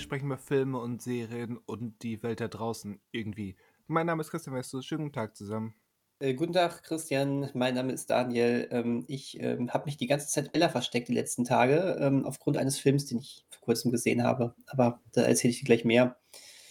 [0.00, 3.54] Wir sprechen über Filme und Serien und die Welt da draußen irgendwie.
[3.86, 4.86] Mein Name ist Christian Westus.
[4.86, 5.74] Schönen guten Tag zusammen.
[6.20, 7.50] Äh, guten Tag, Christian.
[7.52, 8.66] Mein Name ist Daniel.
[8.70, 12.56] Ähm, ich ähm, habe mich die ganze Zeit Ella versteckt die letzten Tage, ähm, aufgrund
[12.56, 14.54] eines Films, den ich vor kurzem gesehen habe.
[14.64, 16.18] Aber da erzähle ich dir gleich mehr.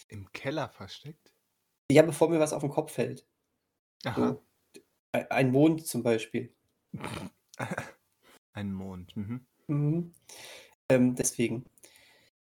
[0.08, 1.32] Im Keller versteckt?
[1.92, 3.28] Ja, bevor mir was auf den Kopf fällt.
[4.06, 4.30] Aha.
[4.30, 4.44] So,
[5.12, 6.52] ein Mond zum Beispiel.
[8.54, 9.16] Ein Mond.
[9.16, 9.46] Mhm.
[9.68, 10.16] Mhm.
[10.90, 11.66] Ähm, deswegen.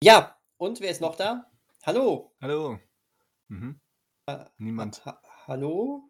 [0.03, 1.49] Ja, und wer ist noch da?
[1.85, 2.35] Hallo.
[2.41, 2.79] Hallo.
[3.47, 3.79] Mhm.
[4.29, 5.05] Ha Niemand.
[5.05, 6.09] ha hallo?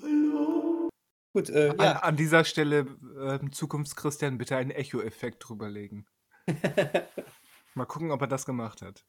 [0.00, 0.88] Hallo.
[1.32, 1.98] Gut, äh, An, ja.
[2.00, 2.80] an dieser Stelle,
[3.20, 6.06] ähm, Zukunftschristian, bitte einen Echo-Effekt drüberlegen.
[7.74, 9.06] Mal gucken, ob er das gemacht hat.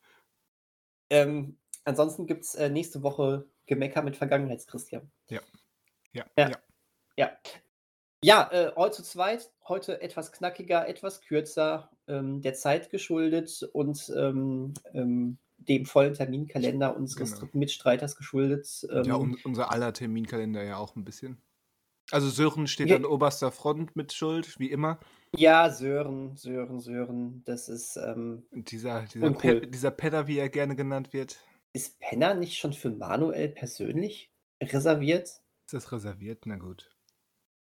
[1.10, 5.12] ähm, ansonsten gibt es äh, nächste Woche Gemecker mit Vergangenheitschristian.
[5.30, 5.42] Ja.
[6.14, 6.26] Ja.
[6.38, 6.50] Ja.
[6.50, 6.58] ja.
[7.18, 7.38] Ja.
[8.24, 14.12] Ja, äh, heute zu zweit, heute etwas knackiger, etwas kürzer, ähm, der Zeit geschuldet und
[14.16, 17.50] ähm, ähm, dem vollen Terminkalender unseres Genau.
[17.54, 18.88] Mitstreiters geschuldet.
[18.92, 21.42] Ähm, Ja, und unser aller Terminkalender ja auch ein bisschen.
[22.12, 22.98] Also Sören steht Ja.
[22.98, 25.00] an oberster Front mit Schuld, wie immer.
[25.36, 29.62] ja, Sören, Sören, Sören, das ist, ähm, dieser, dieser, Uncool.
[29.62, 31.40] Pe dieser Penner, wie er gerne genannt wird,
[31.74, 35.24] ist Penner nicht schon für Manuel persönlich reserviert?
[35.66, 36.46] ist das reserviert?
[36.46, 36.90] Na gut.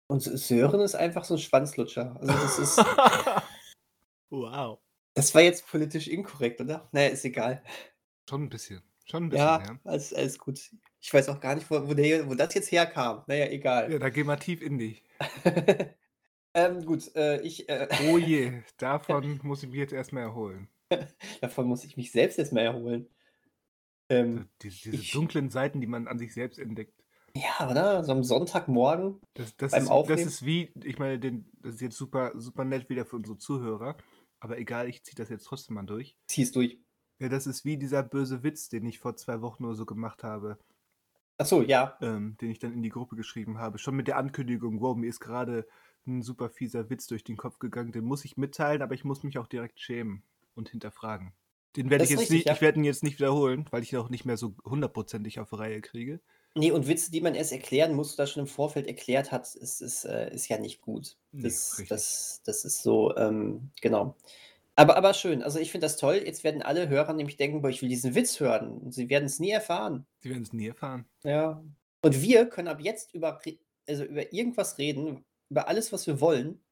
[0.10, 2.16] Und Sören ist einfach so ein Schwanzlutscher.
[2.20, 2.78] Also das ist,
[4.30, 4.80] wow.
[5.14, 6.90] das war jetzt politisch inkorrekt, oder?
[6.92, 7.64] Naja, ist egal.
[8.28, 8.82] Schon ein bisschen.
[9.06, 9.80] Schon ein bisschen, Ja, ja.
[9.86, 10.60] alles, alles gut.
[11.00, 13.24] Ich weiß auch gar nicht, wo, wo, der, wo das jetzt herkam.
[13.28, 13.92] Naja, egal.
[13.92, 15.04] Ja, da geh mal tief in dich.
[16.54, 20.68] ähm, gut, äh, ich, äh, Oh je, davon muss ich mich jetzt erstmal erholen.
[21.42, 23.08] davon muss ich mich selbst erstmal erholen.
[24.10, 26.99] Ähm, Die, diese ich- dunklen Seiten, die man an sich selbst entdeckt.
[27.42, 28.04] Ja, oder?
[28.04, 29.20] So am Sonntagmorgen.
[29.34, 30.28] Das, das, Beim ist, das Aufnehmen?
[30.28, 33.98] ist wie, ich meine, den, das ist jetzt super, super nett wieder für unsere Zuhörer.
[34.40, 36.18] Aber egal, ich ziehe das jetzt trotzdem mal durch.
[36.28, 36.80] Ziehst durch.
[37.20, 40.24] Ja, das ist wie dieser böse Witz, den ich vor zwei Wochen nur so gemacht
[40.24, 40.58] habe,
[41.40, 41.98] Achso, ja.
[42.02, 43.78] ähm, den ich dann in die Gruppe geschrieben habe.
[43.78, 45.66] Schon mit der Ankündigung, wow, mir ist gerade
[46.06, 47.94] ein super fieser Witz durch den Kopf gegangen.
[47.94, 50.24] Den muss ich mitteilen, aber ich muss mich auch direkt schämen
[50.54, 51.34] und hinterfragen.
[51.78, 52.54] Den werde Das ich jetzt richtig, nicht, ja.
[52.54, 55.54] ich werde ihn jetzt nicht wiederholen, weil ich ihn auch nicht mehr so hundertprozentig auf
[55.54, 56.20] Reihe kriege.
[56.56, 59.82] Nee, und Witze, die man erst erklären muss, oder schon im Vorfeld erklärt hat, ist,
[59.82, 61.18] ist, äh, ist ja nicht gut.
[61.32, 61.90] Nee, Das, richtig.
[61.90, 64.16] das, das ist so, ähm, genau.
[64.76, 65.44] Aber, aber schön.
[65.44, 66.22] Also ich finde das toll.
[66.26, 68.78] Jetzt werden alle Hörer nämlich denken, boah, ich will diesen Witz hören.
[68.78, 70.06] Und sie werden es nie erfahren.
[70.20, 71.06] Sie werden es nie erfahren.
[71.24, 71.62] Ja.
[72.02, 73.42] Und wir können ab jetzt über,
[73.88, 76.64] also über irgendwas reden, über alles, was wir wollen,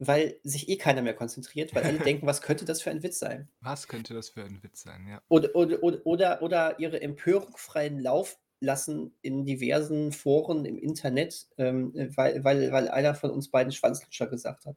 [0.00, 3.20] weil sich eh keiner mehr konzentriert, weil alle denken, was könnte das für ein Witz
[3.20, 3.48] sein?
[3.60, 5.22] Was könnte das für ein Witz sein, ja.
[5.28, 11.48] Oder, oder, oder, oder, oder ihre Empörung freien Lauf lassen in diversen Foren im Internet,
[11.58, 14.76] ähm, weil, weil, weil einer von uns beiden Schwanzlutscher gesagt hat.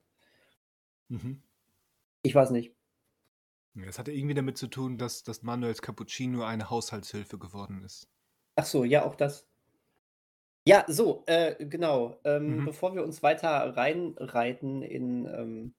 [1.10, 1.42] Mhm.
[2.24, 2.74] Ich weiß nicht.
[3.76, 8.08] Das hatte irgendwie damit zu tun, dass, dass Manuels Cappuccino eine Haushaltshilfe geworden ist.
[8.56, 9.48] Ach so, ja, auch das.
[10.68, 12.18] Ja, so, äh, genau.
[12.24, 12.66] Ähm, Mhm.
[12.66, 15.76] Bevor wir uns weiter reinreiten in, ähm,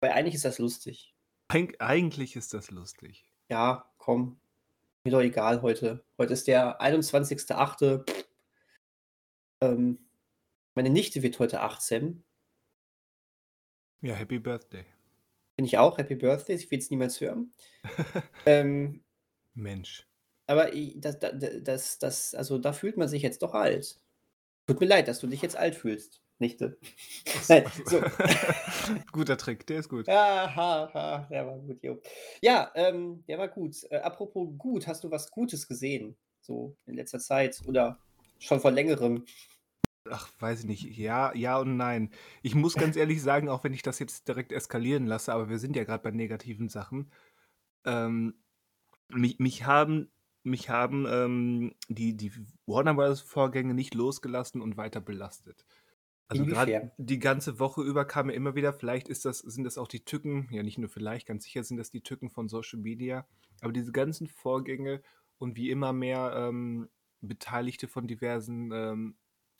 [0.00, 1.14] weil eigentlich ist das lustig.
[1.48, 3.24] Eig eigentlich ist das lustig.
[3.48, 4.38] Ja, komm.
[5.04, 6.04] Mir doch egal heute.
[6.16, 8.04] Heute ist der 21.08.
[9.60, 9.98] Ähm,
[10.76, 12.22] meine Nichte wird heute 18.
[14.00, 14.84] Ja, Happy Birthday.
[15.56, 15.98] Bin ich auch.
[15.98, 16.54] Happy Birthday.
[16.54, 17.52] Ich will es niemals hören.
[18.46, 19.02] ähm,
[19.54, 20.06] Mensch.
[20.46, 24.00] aber das, das, das, also da fühlt man sich jetzt doch alt.
[24.68, 26.76] Tut mir leid, dass du dich jetzt alt fühlst, Nichte.
[27.48, 28.02] Nein, so.
[29.12, 30.06] Guter Trick, der ist gut.
[30.08, 32.00] Ja, ha, ha, der war gut, jo.
[32.42, 33.76] Ja, ähm, der war gut.
[33.90, 36.16] Äh, apropos gut, hast du was Gutes gesehen?
[36.40, 37.98] So in letzter Zeit oder
[38.40, 39.24] schon vor längerem?
[40.10, 40.98] Ach, weiß ich nicht.
[40.98, 42.10] Ja, ja und nein.
[42.42, 45.58] Ich muss ganz ehrlich sagen, auch wenn ich das jetzt direkt eskalieren lasse, aber wir
[45.58, 47.12] sind ja gerade bei negativen Sachen.
[47.84, 48.34] Ähm,
[49.08, 50.10] mich, mich haben,
[50.42, 52.32] mich haben ähm, die, die
[52.66, 53.20] Warner Bros.
[53.20, 55.64] Vorgänge nicht losgelassen und weiter belastet.
[56.28, 59.76] Also gerade die ganze Woche über kam mir immer wieder, vielleicht ist das, sind das
[59.76, 62.78] auch die Tücken, ja nicht nur vielleicht, ganz sicher sind das die Tücken von Social
[62.78, 63.26] Media,
[63.60, 65.02] aber diese ganzen Vorgänge
[65.38, 66.88] und wie immer mehr ähm,
[67.20, 69.16] Beteiligte von diversen ähm,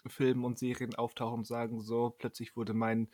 [0.07, 3.09] Filmen und Serien auftauchen und sagen, so, plötzlich wurde mein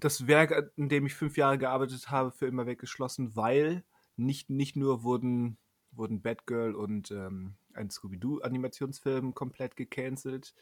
[0.00, 3.84] das Werk, in dem ich fünf Jahre gearbeitet habe, für immer weggeschlossen, weil
[4.16, 5.58] nicht, nicht nur wurden,
[5.92, 10.54] wurden Batgirl und ähm, ein Scooby-Doo-Animationsfilm komplett gecancelt,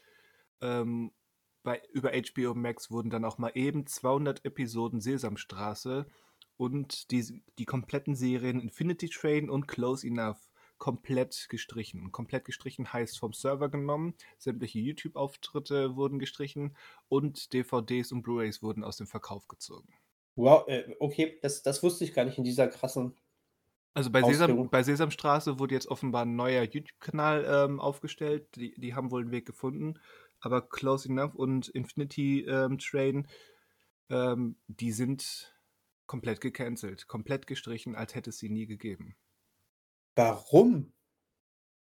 [0.61, 1.11] ähm,
[1.63, 6.05] bei, über HBO Max wurden dann auch mal eben 200 Episoden Sesamstraße
[6.57, 12.11] und die, die kompletten Serien Infinity Train und Close Enough komplett gestrichen.
[12.11, 16.75] Komplett gestrichen heißt vom Server genommen, sämtliche YouTube-Auftritte wurden gestrichen
[17.09, 19.93] und DVDs und Blu-rays wurden aus dem Verkauf gezogen.
[20.35, 23.15] Wow, äh, okay, das, das wusste ich gar nicht in dieser krassen.
[23.93, 28.47] Also bei, Sesam, bei Sesamstraße wurde jetzt offenbar ein neuer YouTube-Kanal ähm, aufgestellt.
[28.55, 29.99] Die, die haben wohl einen Weg gefunden.
[30.39, 33.27] Aber Close Enough und Infinity ähm, Train,
[34.09, 35.53] ähm, die sind
[36.07, 39.15] komplett gecancelt, komplett gestrichen, als hätte es sie nie gegeben.
[40.15, 40.91] Warum?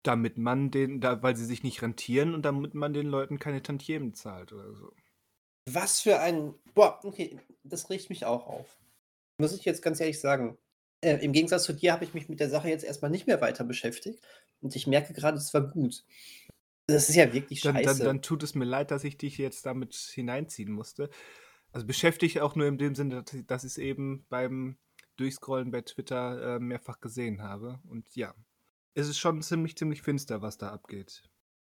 [0.02, 3.62] Damit man den, da, weil sie sich nicht rentieren und damit man den Leuten keine
[3.62, 4.92] Tantiemen zahlt oder so.
[5.66, 6.54] Was für ein.
[6.74, 8.78] Boah, okay, das riecht mich auch auf.
[9.38, 10.58] Muss ich jetzt ganz ehrlich sagen.
[11.00, 13.40] Äh, Im Gegensatz zu dir habe ich mich mit der Sache jetzt erstmal nicht mehr
[13.40, 14.22] weiter beschäftigt.
[14.60, 16.04] Und ich merke gerade, es war gut.
[16.86, 17.82] Das ist ja wirklich scheiße.
[17.82, 21.10] Dann, dann, dann, tut es mir leid, dass ich dich jetzt damit hineinziehen musste.
[21.72, 24.76] Also beschäftigt auch nur in dem Sinne, dass ich es eben beim
[25.16, 27.80] Durchscrollen bei Twitter äh, mehrfach gesehen habe.
[27.88, 28.34] Und ja,
[28.94, 31.22] es ist schon ziemlich, ziemlich finster, was da abgeht.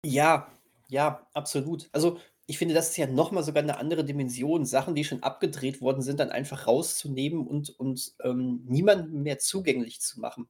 [0.06, 0.52] Ja,
[0.90, 1.90] ja, absolut.
[1.92, 5.82] Also ich finde, das ist ja nochmal sogar eine andere Dimension, Sachen, die schon abgedreht
[5.82, 10.50] worden sind, dann einfach rauszunehmen und, und ähm, niemandem mehr zugänglich zu machen.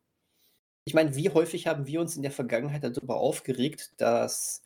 [0.90, 4.64] Ich meine, wie häufig haben wir uns in der Vergangenheit darüber aufgeregt, dass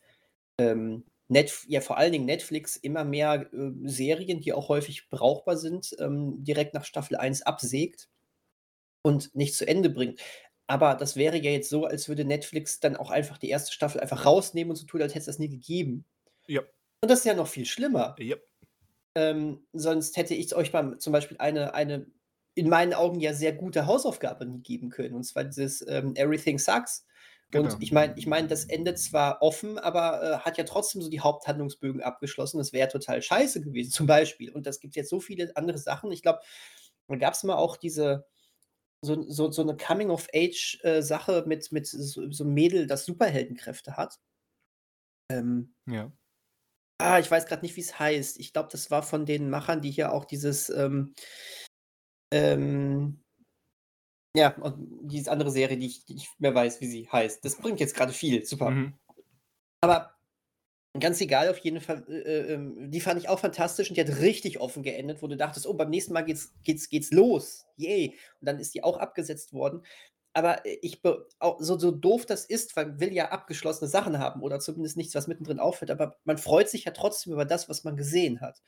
[0.56, 5.58] ähm, Net ja vor allen Dingen Netflix immer mehr äh, Serien, die auch häufig brauchbar
[5.58, 8.08] sind, ähm, direkt nach Staffel 1 absägt
[9.02, 10.18] und nicht zu Ende bringt.
[10.66, 14.00] Aber das wäre ja jetzt so, als würde Netflix dann auch einfach die erste Staffel
[14.00, 16.06] einfach rausnehmen und so tun, als hätte es das nie gegeben.
[16.46, 16.62] Ja.
[17.02, 18.16] Und das ist ja noch viel schlimmer.
[18.18, 18.36] Ja.
[19.14, 22.06] Ähm, sonst hätte ich euch mal zum Beispiel eine, eine
[22.54, 25.14] in meinen Augen ja sehr gute Hausaufgabe nie geben können.
[25.14, 27.06] Und zwar dieses ähm, Everything Sucks.
[27.50, 27.72] Genau.
[27.72, 31.10] Und ich meine, ich meine, das endet zwar offen, aber äh, hat ja trotzdem so
[31.10, 32.58] die Haupthandlungsbögen abgeschlossen.
[32.58, 34.50] Das wäre total scheiße gewesen, zum Beispiel.
[34.50, 36.10] Und das gibt jetzt so viele andere Sachen.
[36.10, 36.40] Ich glaube,
[37.08, 38.26] da gab es mal auch diese,
[39.02, 44.18] so, so, so eine Coming-of-Age-Sache äh, mit, mit so, so einem Mädel, das Superheldenkräfte hat.
[45.30, 46.12] Ähm, ja.
[46.98, 48.38] Ah, ich weiß gerade nicht, wie es heißt.
[48.38, 51.14] Ich glaube, das war von den Machern, die hier auch dieses, ähm,
[52.34, 53.20] ähm,
[54.36, 57.44] ja, und diese andere Serie, die ich, die ich mehr weiß, wie sie heißt.
[57.44, 58.44] Das bringt jetzt gerade viel.
[58.44, 58.70] Super.
[58.70, 58.94] Mhm.
[59.80, 60.14] Aber
[61.00, 64.00] Ganz egal, auf jeden Fall, äh, äh, ähm, die fand ich auch fantastisch und die
[64.00, 67.66] hat richtig offen geendet, wo du dachtest, oh, beim nächsten Mal geht's, geht's, geht's los.
[67.76, 68.16] Yay.
[68.40, 69.82] Und dann ist die auch abgesetzt worden.
[70.34, 71.02] Aber äh, ich
[71.40, 74.96] auch, so, so doof das ist, weil man will ja abgeschlossene Sachen haben oder zumindest
[74.96, 78.40] nichts, was mittendrin auffällt, aber man freut sich ja trotzdem über das, was man gesehen
[78.40, 78.62] hat.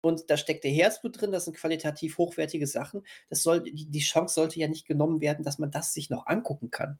[0.00, 3.04] Und da steckt der Herzblut drin, das sind qualitativ hochwertige Sachen.
[3.28, 6.26] Das soll, die, die Chance sollte ja nicht genommen werden, dass man das sich noch
[6.26, 6.98] angucken kann.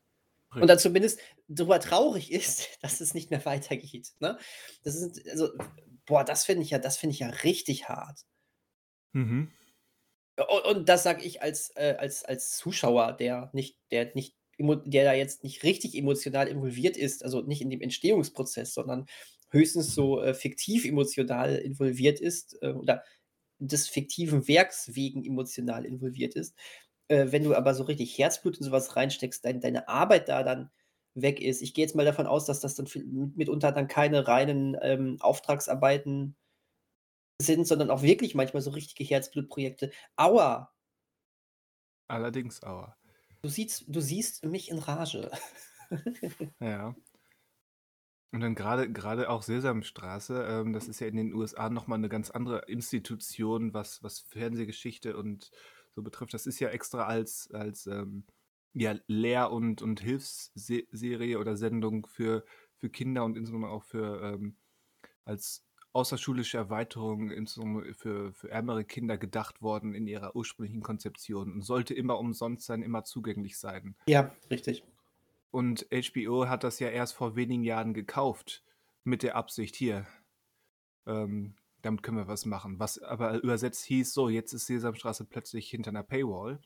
[0.50, 0.62] Richtig.
[0.62, 4.12] Und dann zumindest darüber traurig ist, dass es nicht mehr weitergeht.
[4.20, 4.38] Ne?
[4.82, 5.50] Das ist, also,
[6.06, 8.20] boah, das finde ich ja, das finde ich ja richtig hart.
[9.12, 9.52] Mhm.
[10.37, 15.04] Und, und das sage ich als, äh, als, als Zuschauer, der nicht, der nicht, der
[15.04, 19.06] da jetzt nicht richtig emotional involviert ist, also nicht in dem Entstehungsprozess, sondern
[19.50, 23.02] höchstens so äh, fiktiv emotional involviert ist äh, oder
[23.58, 26.54] des fiktiven Werks wegen emotional involviert ist.
[27.08, 30.70] Äh, wenn du aber so richtig Herzblut in sowas reinsteckst, dein, deine Arbeit da dann
[31.14, 31.62] weg ist.
[31.62, 32.87] Ich gehe jetzt mal davon aus, dass das dann
[33.37, 36.37] mitunter dann keine reinen ähm, Auftragsarbeiten
[37.41, 39.91] sind, sondern auch wirklich manchmal so richtige Herzblutprojekte.
[40.17, 40.72] Aua!
[42.08, 42.96] Allerdings aua.
[43.43, 45.31] Du siehst, du siehst mich in Rage.
[46.60, 46.94] ja.
[48.33, 52.09] Und dann gerade gerade auch Sesamstraße, ähm, das ist ja in den USA nochmal eine
[52.09, 55.51] ganz andere Institution, was, was Fernsehgeschichte und
[55.95, 56.35] so betrifft.
[56.35, 58.25] Das ist ja extra als, als ähm,
[58.75, 62.45] ja, Lehr- und, und Hilfsserie oder Sendung für,
[62.77, 64.56] für Kinder und insbesondere auch für ähm,
[65.25, 71.63] als außerschulische Erweiterung insbesondere für, für ärmere Kinder gedacht worden in ihrer ursprünglichen Konzeption und
[71.63, 73.97] sollte immer umsonst sein, immer zugänglich sein.
[74.06, 74.85] Ja, richtig.
[75.50, 78.62] Und HBO hat das ja erst vor wenigen Jahren gekauft
[79.05, 80.06] mit der Absicht hier.
[81.06, 82.79] Ähm, damit können wir was machen.
[82.79, 86.60] Was aber übersetzt hieß, so, jetzt ist Sesamstraße plötzlich hinter einer Paywall.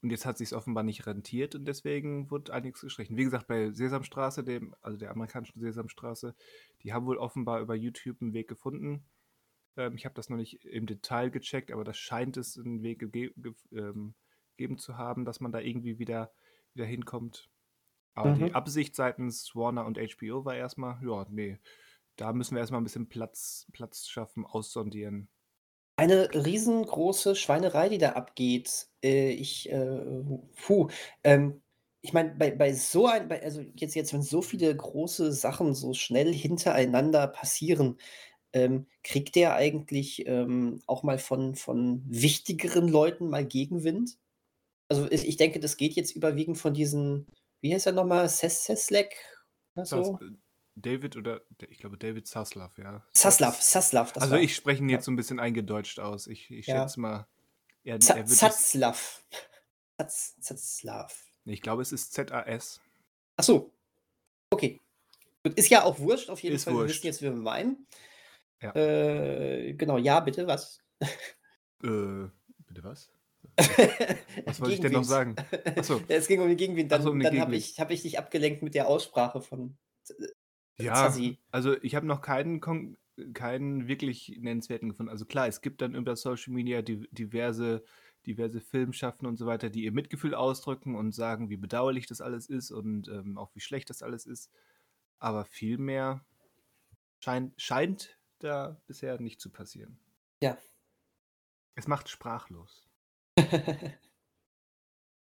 [0.00, 3.16] Und jetzt hat sich offenbar nicht rentiert und deswegen wird einiges gestrichen.
[3.16, 6.34] Wie gesagt, bei Sesamstraße, dem, also der amerikanischen Sesamstraße,
[6.82, 9.06] die haben wohl offenbar über YouTube einen Weg gefunden.
[9.76, 12.98] Ähm, ich habe das noch nicht im Detail gecheckt, aber das scheint es einen Weg
[13.12, 14.14] ge ge ähm,
[14.56, 16.32] gegeben zu haben, dass man da irgendwie wieder,
[16.74, 17.48] wieder hinkommt.
[18.14, 18.46] Aber mhm.
[18.46, 21.58] die Absicht seitens Warner und HBO war erstmal, ja, nee,
[22.16, 25.28] da müssen wir erstmal ein bisschen Platz, Platz schaffen, aussondieren.
[25.96, 28.88] Eine riesengroße Schweinerei, die da abgeht.
[29.02, 30.00] Äh, ich, äh,
[30.56, 30.88] puh,
[31.22, 31.62] ähm,
[32.02, 35.74] ich meine, bei, bei so ein, bei, also jetzt, jetzt, wenn so viele große Sachen
[35.74, 37.98] so schnell hintereinander passieren,
[38.52, 44.18] ähm, kriegt der eigentlich ähm, auch mal von, von wichtigeren Leuten mal Gegenwind?
[44.88, 47.26] Also ich, ich denke, das geht jetzt überwiegend von diesen,
[47.64, 49.16] wie heißt er nochmal, Seslek?
[49.74, 50.20] So?
[50.76, 53.02] David oder ich glaube David Saslav, ja.
[53.14, 54.12] Saslav, Saslav.
[54.18, 56.26] also ich spreche ihn jetzt so ein bisschen eingedeutscht aus.
[56.26, 56.82] Ich, ich ja.
[56.82, 57.26] schätze mal
[57.84, 58.26] Er, Za er.
[58.26, 58.76] Zatz
[61.46, 62.80] ich glaube, es ist ZAS.
[63.36, 63.72] Ach so,
[64.50, 64.82] okay.
[65.42, 66.74] Gut, ist ja auch wurscht, auf jeden Ist Fall.
[66.74, 67.04] Wir wissen wurscht.
[67.04, 67.86] jetzt, wie wir meinen.
[68.60, 68.74] Ja.
[68.74, 70.82] Äh, genau, ja, bitte, was?
[71.82, 72.28] Äh,
[72.66, 73.10] bitte was?
[73.56, 73.68] Was
[74.60, 75.36] wollte ich denn noch sagen?
[75.76, 76.00] Ach so.
[76.08, 76.90] Es ging um den Gegenwind.
[76.92, 79.76] Dann, so, um dann habe ich, hab ich dich abgelenkt mit der Aussprache von
[80.08, 81.38] äh, Ja, Zazi.
[81.50, 82.96] also ich habe noch keinen, kon-
[83.32, 85.10] keinen wirklich nennenswerten gefunden.
[85.10, 87.84] Also klar, es gibt dann über Social Media di- diverse,
[88.26, 92.48] diverse Filmschaffende und so weiter, die ihr Mitgefühl ausdrücken und sagen, wie bedauerlich das alles
[92.48, 94.50] ist und ähm, auch wie schlecht das alles ist.
[95.20, 96.24] Aber viel mehr
[97.20, 99.98] scheint, scheint da bisher nicht zu passieren.
[100.42, 100.58] Ja.
[101.76, 102.83] Es macht sprachlos.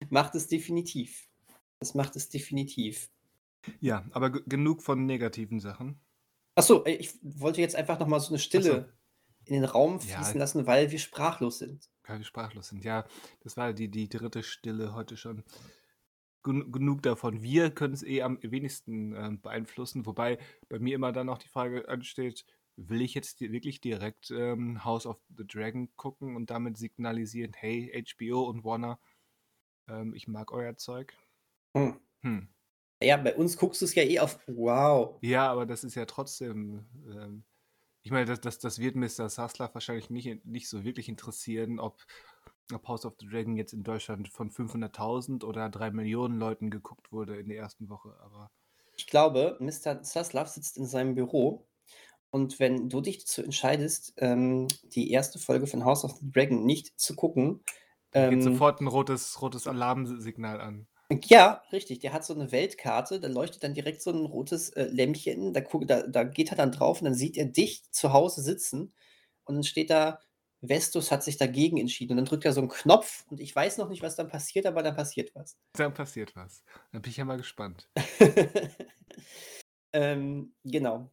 [0.10, 1.28] macht es definitiv.
[1.80, 3.10] Das macht es definitiv.
[3.80, 6.00] Ja, aber genug von negativen Sachen.
[6.56, 9.00] Achso, ich wollte jetzt einfach nochmal so eine Stille Ach
[9.46, 10.00] in den Raum Ja.
[10.18, 11.90] fließen lassen, weil wir sprachlos sind.
[12.04, 12.84] weil wir sprachlos sind.
[12.84, 13.06] Ja,
[13.42, 15.44] das war die, die dritte Stille heute schon.
[16.44, 17.42] Gen genug davon.
[17.42, 20.38] Wir können es eh am wenigsten ähm, beeinflussen, wobei
[20.70, 22.46] bei mir immer dann auch die Frage ansteht,
[22.88, 28.04] will ich jetzt wirklich direkt ähm, House of the Dragon gucken und damit signalisieren, hey,
[28.08, 29.00] HBO und Warner,
[29.90, 31.14] ähm, ich mag euer Zeug?
[31.76, 32.00] Hm.
[32.22, 32.50] Hm.
[33.02, 35.18] Ja, bei uns guckst du es ja eh auf Wow.
[35.22, 36.86] Ja, aber das ist ja trotzdem.
[37.08, 37.44] Ähm,
[38.04, 39.30] ich meine, das, das, das wird Mr.
[39.30, 42.06] Saslav wahrscheinlich nicht, nicht so wirklich interessieren, ob,
[42.74, 47.12] ob House of the Dragon jetzt in Deutschland von 500.000 oder 3 Millionen Leuten geguckt
[47.12, 48.16] wurde in der ersten Woche.
[48.22, 48.52] Aber
[48.98, 50.02] Ich glaube, Mr.
[50.02, 51.69] Zaslav sitzt in seinem Büro
[52.32, 56.66] und wenn du dich dazu entscheidest, ähm, die erste Folge von House of the Dragon
[56.66, 57.64] nicht zu gucken,
[58.28, 60.88] geht ähm, sofort ein rotes, rotes Alarmsignal an.
[61.26, 62.00] Ja, richtig.
[62.00, 65.62] Der hat so eine Weltkarte, da leuchtet dann direkt so ein rotes, äh, Lämpchen, da
[65.62, 68.94] da da geht er dann drauf und dann sieht er dich zu Hause sitzen
[69.46, 70.20] und dann steht da:
[70.62, 73.78] „Vestus hat sich dagegen entschieden.“ Und dann drückt er so 'n Knopf und ich weiß
[73.80, 75.58] noch nicht, was dann passiert, aber dann passiert was.
[75.74, 76.64] Dann passiert was.
[76.92, 77.90] Dann bin ich ja mal gespannt.
[79.94, 81.12] Ähm, genau.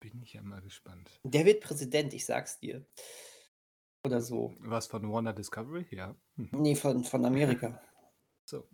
[0.00, 1.10] Bin ich ja mal gespannt.
[1.24, 2.86] Der wird Präsident, ich sag's dir.
[4.04, 4.54] Oder so.
[4.60, 5.86] Was von Warner Discovery?
[5.90, 6.14] Ja.
[6.36, 6.62] Mhm.
[6.62, 7.80] Ne, von von Amerika.
[8.48, 8.68] So.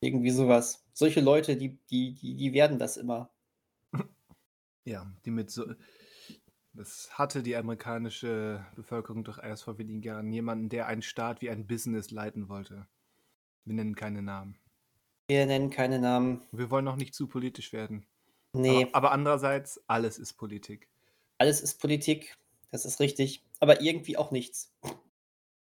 [0.00, 0.84] Irgendwie so was.
[0.92, 3.30] Solche Leute, die die die die werden das immer.
[4.84, 5.72] Ja, die mit so.
[6.72, 10.32] Das hatte die amerikanische Bevölkerung doch erst vor wenigen Jahren.
[10.32, 12.88] Jemanden, der einen Staat wie ein Business leiten wollte.
[13.64, 14.58] Wir nennen keine Namen.
[15.28, 16.42] Wir nennen keine Namen.
[16.52, 18.06] Wir wollen auch nicht zu politisch werden.
[18.54, 18.86] Ne.
[18.86, 20.88] Aber, aber andererseits, alles ist Politik.
[21.38, 22.36] Alles ist Politik,
[22.70, 24.72] das ist richtig, aber irgendwie auch nichts.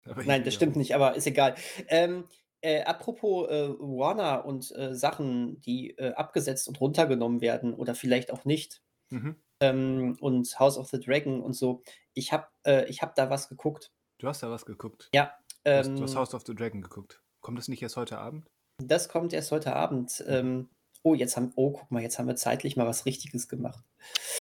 [0.05, 0.89] Aber Nein, das auch stimmt nicht.
[0.89, 1.55] nicht, aber ist egal.
[1.87, 2.25] Ähm,
[2.61, 8.31] äh, apropos, äh, Warner und, äh, Sachen, die, äh, abgesetzt und runtergenommen werden oder vielleicht
[8.31, 9.35] auch nicht, Mhm.
[9.59, 11.83] ähm, und House of the Dragon und so.
[12.13, 13.91] Ich habe äh, ich habe da was geguckt.
[14.19, 15.09] Du hast da was geguckt.
[15.13, 17.21] Ja, Du hast, du hast ähm House of the Dragon geguckt.
[17.41, 18.47] Kommt das nicht erst heute Abend?
[18.77, 20.23] das kommt erst heute Abend.
[20.27, 20.69] Ähm,
[21.05, 23.85] oh, jetzt haben oh, guck mal, jetzt haben wir zeitlich mal was Richtiges gemacht.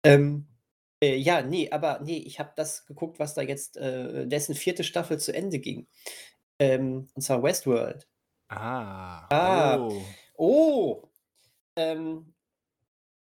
[0.05, 0.47] Ähm,
[1.02, 4.83] äh, ja, ne, aber ne, ich habe das geguckt, was da jetzt, äh dessen 4.
[4.85, 5.87] Staffel zu Ende ging.
[6.59, 8.09] Ähm, und zwar Westworld.
[8.49, 9.26] Ah.
[9.31, 9.78] Ah.
[9.78, 10.02] Oh.
[10.38, 11.02] Oh!
[11.76, 12.35] Ähm,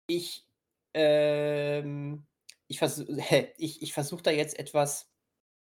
[0.08, 0.46] ich,
[0.94, 2.26] ähm,
[2.68, 5.10] ich versu hä, ich ich versuche da jetzt etwas,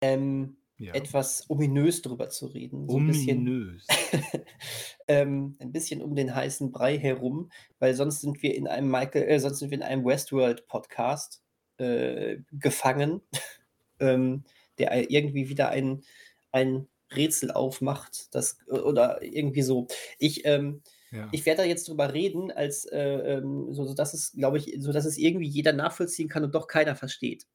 [0.01, 0.93] ähm, Ja.
[0.93, 3.87] etwas ominös drüber zu reden, so Ominös.
[5.07, 9.23] ähm, ein bisschen um den heißen Brei herum, weil sonst sind wir in einem Michael
[9.23, 11.41] äh, sonst sind wir in einem Westworld-Podcast,
[11.77, 13.21] äh, gefangen,
[13.99, 14.43] ähm,
[14.77, 16.03] der irgendwie wieder ein
[16.51, 19.87] ein Rätsel aufmacht, das äh, oder irgendwie so.
[20.19, 21.29] Ich, ähm Ja.
[21.31, 25.05] ich werde da jetzt drüber reden, als, äh, ähm so sodass es, glaube ich sodass
[25.05, 27.47] es irgendwie jeder nachvollziehen kann und doch keiner versteht.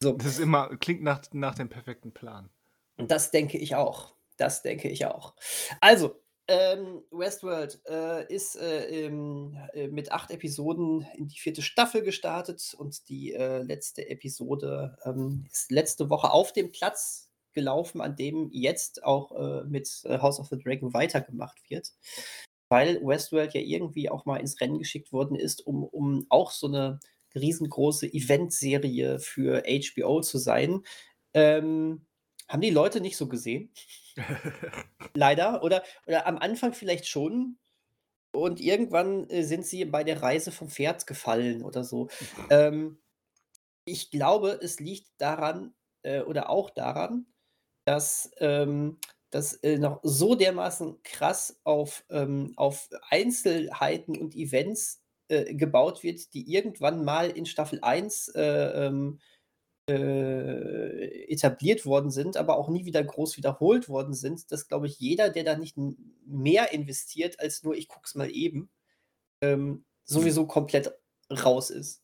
[0.00, 0.12] So.
[0.12, 2.48] Das ist immer klingt nach nach dem perfekten Plan.
[2.96, 4.14] Und das denke ich auch.
[4.40, 5.34] Das denke ich auch.
[5.80, 6.16] Also,
[6.48, 11.62] ähm, Westworld, äh, ist, äh, ähm, äh, mit 8 Episoden in die 4.
[11.62, 18.00] Staffel gestartet und die, äh, letzte Episode, ähm, ist letzte Woche auf dem Platz gelaufen,
[18.00, 21.92] an dem jetzt auch, äh, mit, äh, House of the Dragon weitergemacht wird.
[22.68, 26.66] Weil Westworld ja irgendwie auch mal ins Rennen geschickt worden ist, um um auch so
[26.68, 26.98] 'ne
[27.34, 30.82] riesengroße Eventserie für HBO zu sein.
[31.34, 32.06] Ähm,
[32.48, 33.72] haben die Leute nicht so gesehen.
[35.14, 35.62] Leider.
[35.62, 37.58] Oder oder am Anfang vielleicht schon.
[38.32, 42.08] Und irgendwann, äh, sind sie bei der Reise vom Pferd gefallen oder so.
[42.50, 42.98] Ähm,
[43.84, 47.26] ich glaube, es liegt daran, äh, oder auch daran,
[47.86, 48.98] dass, ähm,
[49.30, 56.34] das, äh, noch so dermaßen krass auf, ähm auf Einzelheiten und Events, äh, gebaut wird,
[56.34, 59.20] die irgendwann mal in Staffel 1, äh, ähm,
[59.88, 64.98] äh, etabliert worden sind, aber auch nie wieder groß wiederholt worden sind, dass, glaube ich,
[64.98, 65.76] jeder, der da nicht
[66.26, 68.70] mehr investiert als nur ich gucke es mal eben,
[69.42, 70.92] ähm, sowieso komplett
[71.30, 72.02] raus ist.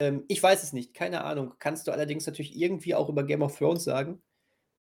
[0.00, 1.54] Ähm, ich weiß es nicht, keine Ahnung.
[1.58, 4.22] Kannst du allerdings natürlich irgendwie auch über Game of Thrones sagen.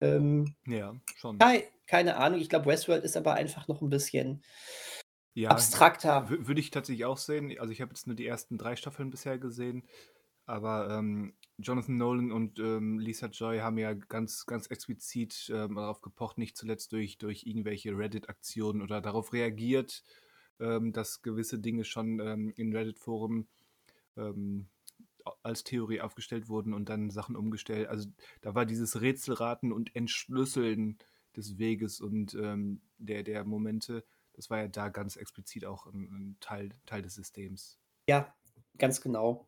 [0.01, 1.37] Ähm, Ja, schon.
[1.39, 2.39] kei keine Ahnung.
[2.39, 4.43] Ich glaube, Westworld ist aber einfach noch ein bisschen
[5.33, 6.29] Ja, abstrakter.
[6.29, 7.57] würde ich tatsächlich auch sehen.
[7.59, 9.83] Also ich habe jetzt nur die ersten drei Staffeln bisher gesehen,
[10.49, 16.01] aber ähm, Jonathan Nolan und ähm, Lisa Joy haben ja ganz, ganz explizit ähm, darauf
[16.01, 20.03] gepocht, nicht zuletzt durch, durch irgendwelche Reddit-Aktionen oder darauf reagiert,
[20.59, 23.47] ähm, dass gewisse Dinge schon ähm, in Reddit-Foren
[24.17, 24.69] ähm,
[25.43, 27.87] als Theorie aufgestellt wurden und dann Sachen umgestellt.
[27.87, 28.09] Also
[28.41, 30.97] da war dieses Rätselraten und Entschlüsseln
[31.35, 34.03] des Weges und der, der Momente,
[34.33, 37.77] das war ja da ganz explizit auch ein, ein Teil, Teil des Systems.
[38.07, 38.33] Ja,
[38.79, 39.47] ganz genau.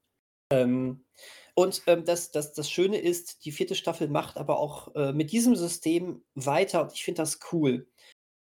[0.51, 1.05] Ähm,
[1.53, 5.31] und ähm, das, das, das Schöne ist, die vierte Staffel macht aber auch äh, mit
[5.31, 7.87] diesem System weiter und ich finde das cool.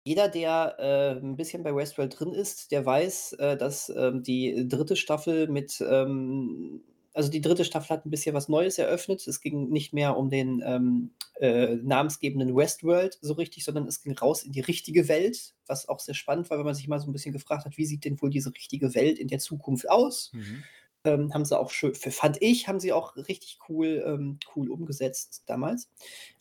[0.04, 4.66] Jeder, der äh, ein bisschen bei Westworld drin ist, der weiß, äh, dass ähm, die
[4.68, 6.82] dritte Staffel mit ähm,
[7.18, 9.26] also die dritte Staffel hat ein bisschen was Neues eröffnet.
[9.26, 11.10] Es ging nicht mehr um den ähm,
[11.40, 15.98] äh, namensgebenden Westworld so richtig, sondern es ging raus in die richtige Welt, was auch
[15.98, 18.22] sehr spannend war, wenn man sich mal so ein bisschen gefragt hat, wie sieht denn
[18.22, 20.30] wohl diese richtige Welt in der Zukunft aus?
[20.32, 20.62] Mhm.
[21.04, 25.44] Ähm, haben sie auch schön, fand ich, haben sie auch richtig cool, ähm, cool umgesetzt
[25.46, 25.90] damals.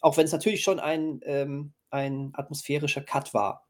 [0.02, 3.68] Auch wenn es natürlich schon ein, ähm, ein atmosphärischer Cut war.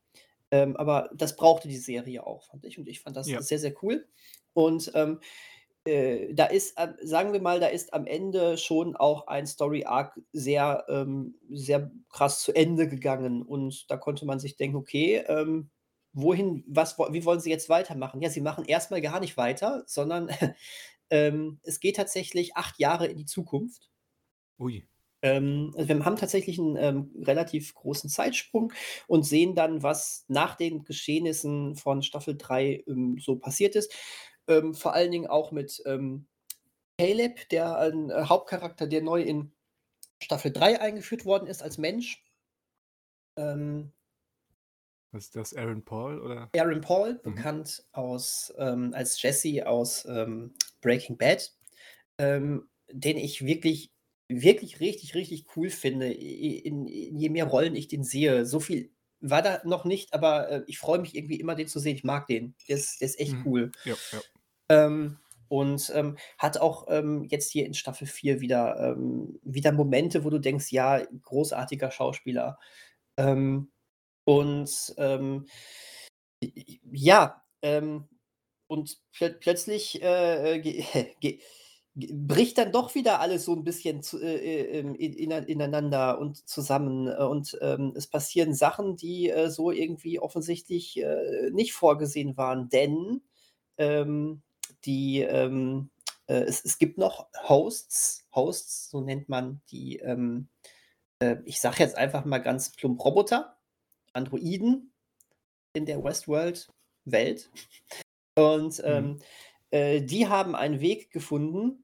[0.51, 2.77] Ähm, aber das brauchte die Serie auch, fand ich.
[2.79, 3.41] Und ich fand das Ja.
[3.41, 4.07] sehr, sehr cool.
[4.53, 5.19] Und ähm,
[5.85, 10.19] äh, da ist, ähm, sagen wir mal, da ist am Ende schon auch ein Story-Arc
[10.33, 13.41] sehr, ähm, sehr krass zu Ende gegangen.
[13.43, 15.69] Und da konnte man sich denken, okay, ähm,
[16.17, 18.21] wohin, was, wie wollen sie jetzt weitermachen?
[18.21, 20.29] Ja, sie machen erstmal gar nicht weiter, sondern
[21.11, 23.91] ähm, es geht tatsächlich acht Jahre in die Zukunft.
[24.59, 24.87] Ui.
[25.21, 28.73] Ähm, also wir haben tatsächlich einen ähm, relativ großen Zeitsprung
[29.07, 33.93] und sehen dann, was nach den Geschehnissen von Staffel 3 ähm, so passiert ist.
[34.47, 36.27] Ähm, vor allen Dingen auch mit ähm,
[36.99, 39.51] Caleb, der ein äh, Hauptcharakter, der neu in
[40.21, 42.23] Staffel 3 eingeführt worden ist als Mensch.
[43.37, 43.91] Ähm,
[45.11, 46.49] Was ist das, Aaron Paul oder?
[46.55, 47.23] Aaron Paul, Mhm.
[47.23, 51.51] bekannt aus, ähm, als Jesse aus ähm, Breaking Bad,
[52.17, 53.91] ähm, den ich wirklich,
[54.29, 56.11] wirklich richtig, richtig cool finde.
[56.13, 58.91] In, in, je mehr Rollen ich den sehe, so viel
[59.21, 61.95] war da noch nicht, aber äh, ich freue mich irgendwie immer, den zu sehen.
[61.95, 62.55] Ich mag den.
[62.67, 63.45] Der ist, der ist echt Mhm.
[63.45, 63.71] cool.
[63.83, 64.23] Ja, ja.
[64.69, 68.97] Ähm, und ähm, hat auch ähm, jetzt hier in Staffel 4 wieder,
[69.43, 72.59] wieder Momente, wo du denkst, ja, großartiger Schauspieler.
[73.17, 73.71] Ähm,
[74.27, 75.45] und ähm,
[76.91, 78.07] ja, ähm,
[78.67, 80.59] und plö plötzlich äh,
[81.21, 81.39] ge
[81.95, 86.19] bricht dann doch wieder alles so ein bisschen zu äh, äh, ähm, in ina ineinander
[86.19, 91.73] und zusammen, äh, und, ähm, es passieren Sachen, die, äh, so irgendwie offensichtlich, äh, nicht
[91.73, 93.21] vorgesehen waren, denn,
[93.77, 94.43] ähm,
[94.85, 95.89] die, ähm,
[96.27, 100.49] äh, es es gibt noch Hosts Hosts, so nennt man die, ähm,
[101.19, 103.56] äh, ich sage jetzt einfach mal ganz plump Roboter,
[104.17, 104.91] Androiden
[105.73, 107.49] in der Westworld-Welt.
[108.35, 108.83] Und Mhm.
[108.85, 109.19] ähm,
[109.71, 111.83] äh, die haben einen Weg gefunden,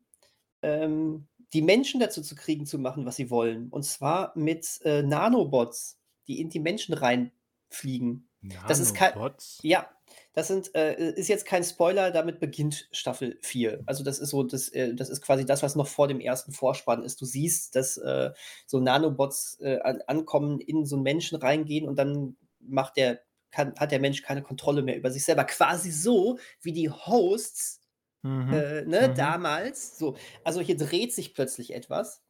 [0.62, 3.70] ähm, die Menschen dazu zu kriegen, zu machen, was sie wollen.
[3.70, 8.28] Und zwar mit äh, Nanobots, die in die Menschen reinfliegen.
[8.68, 9.60] Das ist kei Nanobots?
[9.64, 9.90] ja,
[10.34, 13.84] das sind äh, ist jetzt kein Spoiler, damit beginnt Staffel 4.
[13.86, 16.52] Also, das ist so das äh, das ist quasi das, was noch vor dem ersten
[16.54, 17.22] Vorspann ist.
[17.22, 18.32] Du siehst, dass, äh,
[18.66, 23.74] so Nanobots, äh, an ankommen, in so 'n Menschen reingehen und dann macht der kann
[23.78, 25.44] hat der Mensch keine Kontrolle mehr über sich selber.
[25.46, 27.82] Quasi so wie die Hosts,
[28.24, 28.64] Mhm.
[28.64, 29.14] äh, ne, Mhm.
[29.16, 29.98] damals.
[30.00, 32.23] So, also hier dreht sich plötzlich etwas.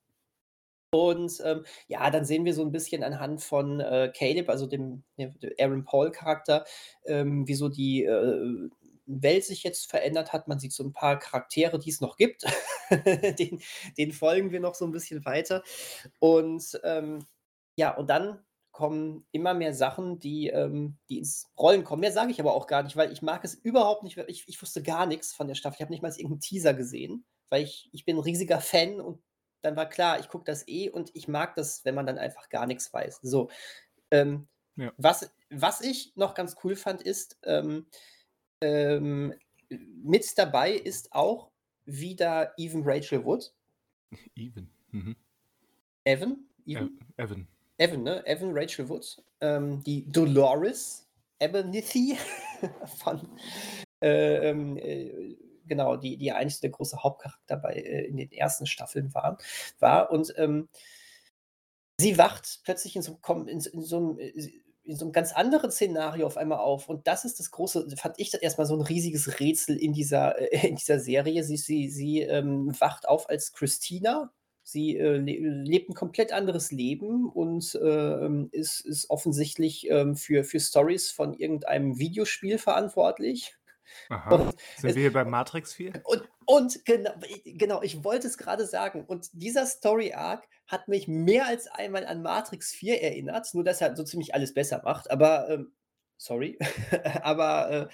[0.94, 5.04] Und, ähm, ja, dann sehen wir so 'n bisschen anhand von, äh, Caleb, also dem
[5.18, 6.66] dem Aaron Paul-Charakter,
[7.06, 8.70] ähm, wie so die, äh,
[9.08, 10.48] Welt sich jetzt verändert hat.
[10.48, 12.44] Man sieht so 'n paar Charaktere, die es noch gibt.
[13.40, 13.60] Den
[13.98, 15.64] denen folgen wir noch so 'n bisschen weiter.
[16.20, 17.26] Und, ähm,
[17.78, 18.40] ja, und dann
[18.72, 22.02] kommen immer mehr Sachen, die, ähm die ins Rollen kommen.
[22.02, 24.62] Mehr sage ich aber auch gar nicht, weil ich mag es überhaupt nicht, ich ich
[24.62, 25.78] wusste gar nix von der Staffel.
[25.78, 29.02] Ich habe nicht mal irgend 'n Teaser gesehen, weil ich ich bin 'n riesiger Fan
[29.02, 29.22] und
[29.64, 32.50] dann war klar, ich gucke das eh und ich mag das, wenn man dann einfach
[32.50, 33.20] gar nix weiß.
[33.24, 33.50] So,
[34.12, 34.92] ähm, Ja.
[34.98, 37.86] was was ich noch ganz cool fand, ist, ähm,
[38.62, 39.34] ähm,
[39.70, 41.52] mit dabei ist auch
[41.86, 43.54] wieder Evan Rachel Wood.
[44.36, 44.70] Even.
[44.92, 45.16] Mhm.
[46.06, 46.48] Evan?
[46.66, 47.00] Ev Evan?
[47.18, 47.48] Evan.
[47.78, 48.26] Evan, ne?
[48.26, 51.08] Evan Rachel Wood, ähm, die Dolores
[51.42, 52.18] Abernethy
[53.04, 53.28] von,
[54.02, 55.36] äh, ähm, äh,
[55.68, 59.38] genau, die, die eigentlich der große Hauptcharakter bei, äh, in den ersten Staffeln waren,
[59.80, 60.12] war.
[60.12, 60.70] Und ähm,
[62.00, 64.52] sie wacht plötzlich in so, in, in so einem äh,
[64.84, 66.90] in so einem ganz anderen Szenario auf einmal auf.
[66.90, 70.40] Und das ist das große, fand ich das erstmal so ein riesiges Rätsel in dieser,
[70.40, 71.44] äh, in dieser Serie.
[71.44, 74.32] Sie, sie, sie ähm, wacht auf als Christina.
[74.62, 80.44] Sie äh, le lebt ein komplett anderes Leben und äh, ist, ist offensichtlich ähm, für,
[80.44, 83.56] für Stories von irgendeinem Videospiel verantwortlich.
[84.14, 84.54] Aha.
[84.78, 86.02] Sind wir hier bei Matrix 4?
[86.04, 87.12] Und, und genau,
[87.46, 89.06] genau, ich wollte es gerade sagen.
[89.06, 93.82] Und dieser Story Arc hat mich mehr als einmal an Matrix 4 erinnert, nur dass
[93.82, 95.10] er so ziemlich alles besser macht.
[95.10, 95.74] Aber, ähm,
[96.18, 96.58] sorry,
[97.24, 97.90] aber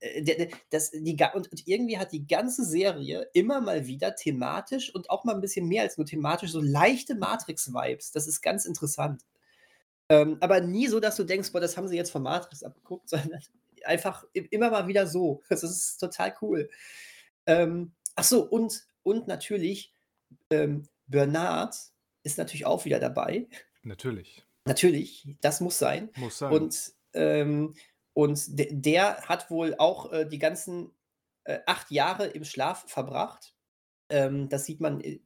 [0.00, 5.08] äh, das, die, und, und, irgendwie hat die ganze Serie immer mal wieder thematisch und
[5.10, 8.12] auch mal ein bisschen mehr als nur thematisch so leichte Matrix-Vibes.
[8.12, 9.22] Das ist ganz interessant.
[10.10, 13.08] Ähm, aber nie so, dass du denkst, boah, das haben sie jetzt von Matrix abgeguckt,
[13.08, 13.40] sondern
[13.86, 15.42] einfach immer mal wieder so.
[15.48, 16.70] Das ist total cool.
[17.46, 19.92] Ähm, ach so, und, und natürlich,
[20.50, 21.76] ähm, Bernard
[22.22, 23.46] ist natürlich auch wieder dabei.
[23.82, 24.44] Natürlich.
[24.64, 26.10] Natürlich, das muss sein.
[26.16, 26.52] Muss sein.
[26.52, 27.74] Und, ähm,
[28.14, 30.90] und de der hat wohl auch äh, die ganzen
[31.44, 33.54] äh, acht Jahre im Schlaf verbracht.
[34.08, 35.20] Ähm, das sieht man, äh,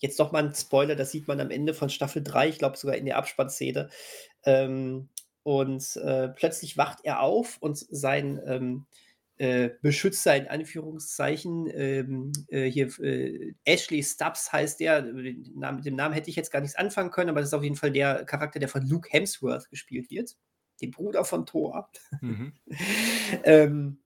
[0.00, 2.76] jetzt doch mal ein Spoiler, das sieht man am Ende von Staffel 3, ich glaube
[2.76, 3.88] sogar in der Abspannszene.
[4.44, 5.08] Ähm,
[5.42, 8.86] und äh, plötzlich wacht er auf und sein ähm,
[9.40, 16.12] äh, Beschützer in Anführungszeichen, ähm, äh, hier äh, Ashley Stubbs heißt der, mit dem Namen
[16.12, 18.58] hätte ich jetzt gar nichts anfangen können, aber das ist auf jeden Fall der Charakter,
[18.58, 20.36] der von Luke Hemsworth gespielt wird,
[20.82, 21.90] dem Bruder von Thor.
[22.20, 22.52] Mhm.
[23.44, 24.02] ähm,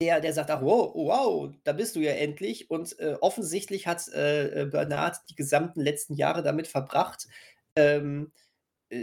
[0.00, 2.70] der, der sagt, ach, wow, wow, da bist du ja endlich.
[2.70, 7.26] Und äh, offensichtlich hat äh, Bernard die gesamten letzten Jahre damit verbracht,
[7.74, 8.47] ähm, äh,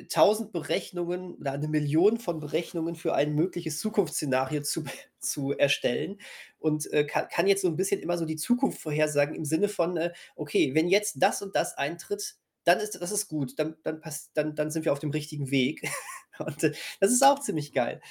[0.10, 4.84] tausend Berechnungen oder eine Million von Berechnungen für ein mögliches Zukunftsszenario zu,
[5.20, 6.20] zu erstellen
[6.58, 9.68] und äh, kann, kann, jetzt so ein bisschen immer so die Zukunft vorhersagen im Sinne
[9.70, 13.76] von, äh, okay, wenn jetzt das und das eintritt, dann ist das ist gut, dann,
[13.84, 15.88] dann, passt, dann, dann sind wir auf dem richtigen Weg.
[16.40, 18.02] und äh, das ist auch ziemlich geil.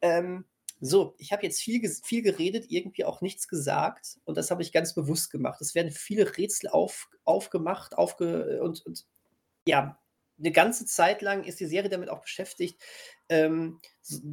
[0.00, 0.44] Ähm,
[0.78, 4.72] so, ich habe jetzt viel, viel geredet, irgendwie auch nichts gesagt und das habe ich
[4.72, 5.60] ganz bewusst gemacht.
[5.60, 9.06] Es werden viele Rätsel auf, aufgemacht aufge, und, und
[9.66, 9.98] ja,
[10.38, 12.80] eine ganze Zeit lang ist die Serie damit auch beschäftigt,
[13.28, 13.80] ähm,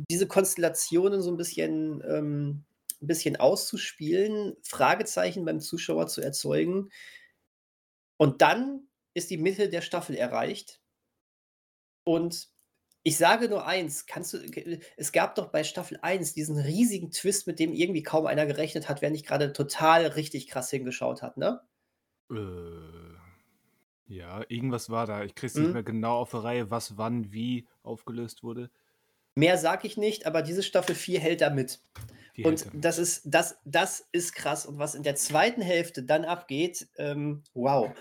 [0.09, 2.65] diese Konstellationen so ein bisschen, ähm,
[3.01, 6.89] ein bisschen auszuspielen, Fragezeichen beim Zuschauer zu erzeugen.
[8.17, 10.81] Und dann ist die Mitte der Staffel erreicht.
[12.05, 12.49] Und
[13.03, 14.39] ich sage nur eins, kannst du,
[14.95, 18.87] es gab doch bei Staffel 1 diesen riesigen Twist, mit dem irgendwie kaum einer gerechnet
[18.87, 21.61] hat, wer nicht gerade total richtig krass hingeschaut hat, ne?
[22.31, 23.22] Äh.
[24.13, 25.23] Ja, irgendwas war da.
[25.23, 25.73] Ich krieg's nicht Mhm.
[25.73, 28.69] mehr genau auf der Reihe, was wann wie aufgelöst wurde.
[29.35, 31.81] Mehr sage ich nicht, aber diese Staffel 4 hält da mit.
[32.37, 34.65] Die Und das ist das das ist krass.
[34.67, 37.91] Und was in der zweiten Hälfte dann abgeht, ähm, wow.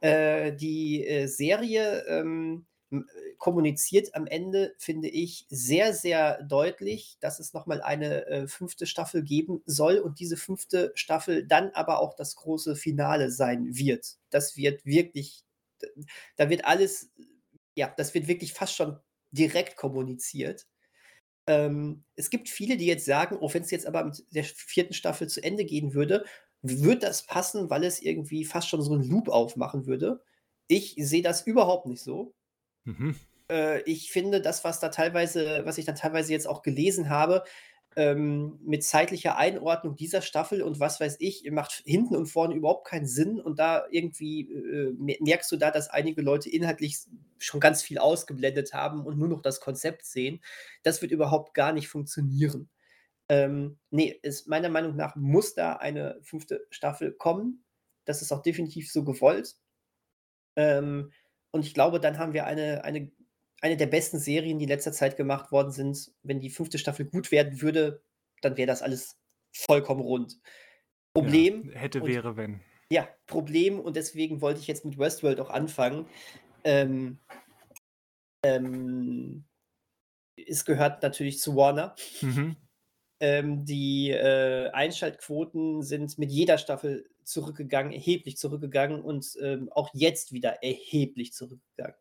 [0.00, 3.00] Äh, die, äh, Serie, ähm, äh,
[3.38, 8.86] kommuniziert am Ende, finde ich, sehr, sehr deutlich, dass es noch mal eine, äh, 5.
[8.86, 14.16] Staffel geben soll und diese fünfte Staffel dann aber auch das große Finale sein wird.
[14.30, 15.44] Das wird wirklich
[16.36, 17.10] da wird alles,
[17.74, 18.98] ja, das wird wirklich fast schon
[19.30, 20.66] direkt kommuniziert.
[21.46, 24.92] Ähm, es gibt viele, die jetzt sagen, auch wenn es jetzt aber mit der vierten
[24.92, 26.24] Staffel zu Ende gehen würde,
[26.62, 30.22] wird das passen, weil es irgendwie fast schon so einen Loop aufmachen würde.
[30.66, 32.34] Ich sehe das überhaupt nicht so.
[32.84, 33.16] Mhm.
[33.50, 37.44] Äh, ich finde das, was da teilweise was ich dann teilweise jetzt auch gelesen habe,
[37.96, 42.86] ähm, mit zeitlicher Einordnung dieser Staffel und was weiß ich, macht hinten und vorne überhaupt
[42.86, 46.98] keinen Sinn und da irgendwie äh, merkst du da, dass einige Leute inhaltlich
[47.38, 50.40] schon ganz viel ausgeblendet haben und nur noch das Konzept sehen.
[50.82, 52.68] Das wird überhaupt gar nicht funktionieren.
[53.28, 57.64] Ähm, nee, ist meiner Meinung nach muss da eine fünfte Staffel kommen.
[58.04, 59.56] Das ist auch definitiv so gewollt.
[60.56, 61.12] Ähm,
[61.50, 63.10] und ich glaube, dann haben wir eine, eine
[63.60, 66.12] eine der besten Serien, die in letzter Zeit gemacht worden sind.
[66.22, 68.02] Wenn die fünfte Staffel gut werden würde,
[68.40, 69.16] dann wäre das alles
[69.52, 70.38] vollkommen rund.
[71.14, 71.70] Problem.
[71.70, 72.60] Ja, hätte, und, wäre, wenn.
[72.90, 76.06] Ja, Problem, und deswegen wollte ich jetzt mit Westworld auch anfangen.
[76.64, 77.18] Ähm,
[78.44, 79.44] ähm,
[80.36, 81.94] es gehört natürlich zu Warner.
[82.20, 82.56] Mhm.
[83.20, 90.32] Ähm, die äh, Einschaltquoten sind mit jeder Staffel zurückgegangen, erheblich zurückgegangen und ähm, auch jetzt
[90.32, 91.96] wieder erheblich zurückgegangen.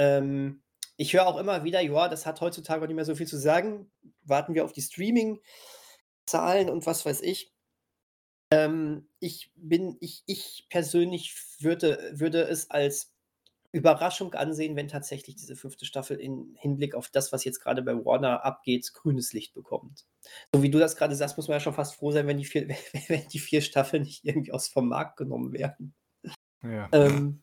[0.00, 0.62] Ähm,
[1.00, 3.90] ich höre auch immer wieder, ja, das hat heutzutage nicht mehr so viel zu sagen.
[4.22, 7.54] Warten wir auf die Streaming-Zahlen und was weiß ich.
[8.52, 13.14] Ähm, ich bin, ich, ich persönlich würde, würde es als
[13.72, 17.94] Überraschung ansehen, wenn tatsächlich diese fünfte Staffel in Hinblick auf das, was jetzt gerade bei
[17.94, 20.04] Warner abgeht, grünes Licht bekommt.
[20.54, 22.44] So wie du das gerade sagst, muss man ja schon fast froh sein, wenn die
[22.44, 22.68] vier,
[23.08, 25.94] wenn die vier Staffeln nicht irgendwie aus vom Markt genommen werden.
[26.62, 26.90] Ja.
[26.92, 27.42] Ähm,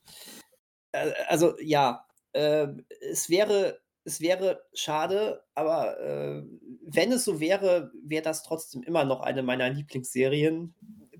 [0.92, 2.07] äh, also ja,
[2.38, 2.68] äh,
[3.02, 6.42] es wäre es wäre schade, aber äh,
[6.82, 10.74] wenn es so wäre, wäre das trotzdem immer noch eine meiner Lieblingsserien.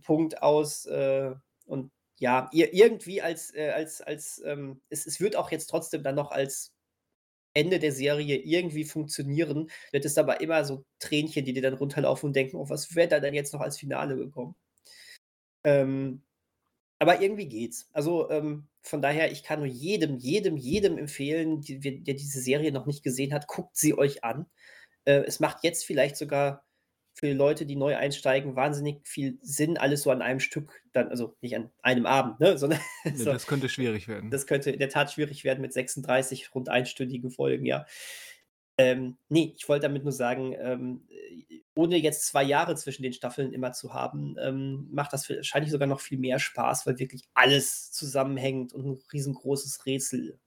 [0.04, 0.86] Punkt aus.
[0.86, 5.68] Äh, und ja, ir irgendwie als, äh, als, als ähm, es, es wird auch jetzt
[5.70, 6.72] trotzdem dann noch als
[7.54, 12.28] Ende der Serie irgendwie funktionieren, wird es aber immer so Tränchen, die dir dann runterlaufen
[12.28, 14.56] und denken, oh, was wäre da denn jetzt noch als Finale gekommen?
[15.66, 16.22] Ähm,
[17.00, 17.90] aber irgendwie geht's.
[17.92, 22.72] Also ähm, von daher, ich kann nur jedem, jedem, jedem empfehlen, die, der diese Serie
[22.72, 24.46] noch nicht gesehen hat, guckt sie euch an.
[25.06, 26.66] Äh, es macht jetzt vielleicht sogar
[27.14, 31.36] für Leute, die neu einsteigen, wahnsinnig viel Sinn, alles so an einem Stück, dann, also
[31.42, 32.80] nicht an einem Abend, ne, sondern.
[33.04, 34.30] Nee, so, das könnte schwierig werden.
[34.30, 37.88] Das könnte in der Tat schwierig werden mit 36 rund einstündigen Folgen, ja.
[38.78, 41.08] Ähm, nee, ich wollte damit nur sagen, ähm,
[41.76, 45.88] ohne jetzt zwei Jahre zwischen den Staffeln immer zu haben, ähm, macht das wahrscheinlich sogar
[45.88, 50.40] noch viel mehr Spaß, weil wirklich alles zusammenhängt und ein riesengroßes Rätsel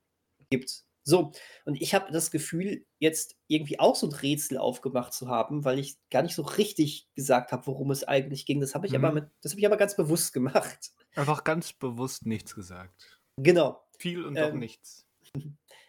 [0.50, 0.84] gibt.
[1.02, 1.32] So,
[1.64, 5.78] und ich habe das Gefühl, jetzt irgendwie auch so ein Rätsel aufgemacht zu haben, weil
[5.78, 8.60] ich gar nicht so richtig gesagt habe, worum es eigentlich ging.
[8.60, 9.14] Das habe ich, aber Mhm.
[9.14, 10.90] mit, das hab ich aber ganz bewusst gemacht.
[11.14, 13.20] Einfach ganz bewusst nichts gesagt.
[13.36, 13.82] Genau.
[13.98, 15.06] Viel und doch Ähm, nichts.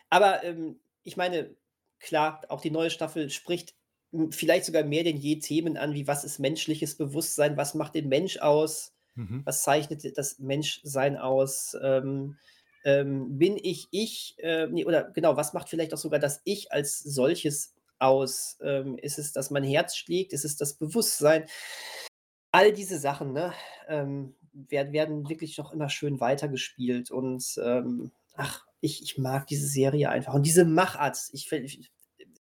[0.10, 1.56] Aber ähm, ich meine,
[2.02, 3.76] klar, auch die neue Staffel spricht
[4.32, 8.10] vielleicht sogar mehr denn je Themen an, wie was ist menschliches Bewusstsein, was macht den
[8.10, 9.42] Mensch aus, Mhm.
[9.46, 12.38] was zeichnet das Menschsein aus, ähm,
[12.84, 16.72] ähm, bin ich ich, äh, nee, oder genau, was macht vielleicht auch sogar das Ich
[16.72, 18.58] als solches aus?
[18.62, 20.34] Ähm, ist es, dass mein Herz schlägt?
[20.34, 21.46] Ist es das Bewusstsein?
[22.52, 23.54] All diese Sachen, ne,
[23.88, 29.68] ähm, werden, werden wirklich noch immer schön weitergespielt und ähm, ach, ich, ich mag diese
[29.68, 30.34] Serie einfach.
[30.34, 31.92] Und diese Machart, ich, ich,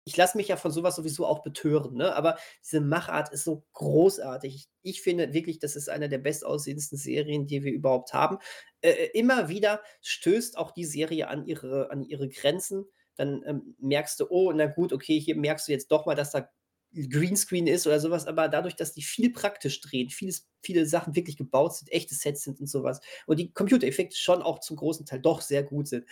[0.05, 2.15] ich lasse mich ja von sowas sowieso auch betören, ne?
[2.15, 4.55] aber diese Machart ist so großartig.
[4.55, 8.39] Ich, ich finde wirklich, das ist eine der bestaussehendsten Serien, die wir überhaupt haben.
[8.81, 12.87] Äh, äh, immer wieder stößt auch die Serie an ihre, an ihre Grenzen.
[13.17, 16.31] Dann ähm, merkst du, oh, na gut, okay, hier merkst du jetzt doch mal, dass
[16.31, 16.49] da
[16.93, 21.37] Greenscreen ist oder sowas, aber dadurch, dass die viel praktisch drehen, vieles, viele Sachen wirklich
[21.37, 25.21] gebaut sind, echte Sets sind und sowas und die Computereffekte schon auch zum großen Teil
[25.21, 26.05] doch sehr gut sind,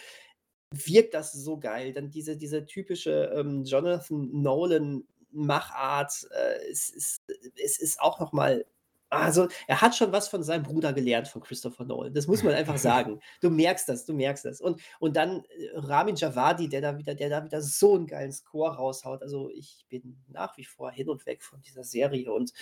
[0.72, 1.92] wirkt das so geil.
[1.92, 7.18] Dann diese, diese typische ähm, Jonathan Nolan Machart, äh, es, ist,
[7.62, 8.64] es ist auch noch mal
[9.10, 12.12] also, er hat schon was von seinem Bruder gelernt, von Christopher Nolan.
[12.12, 13.20] Das muss man einfach sagen.
[13.40, 14.60] Du merkst das, du merkst das.
[14.60, 18.32] Und, und dann äh, Ramin Javadi, der da wieder, der da wieder so einen geilen
[18.32, 19.22] Score raushaut.
[19.22, 22.32] Also ich bin nach wie vor hin und weg von dieser Serie.
[22.32, 22.52] Und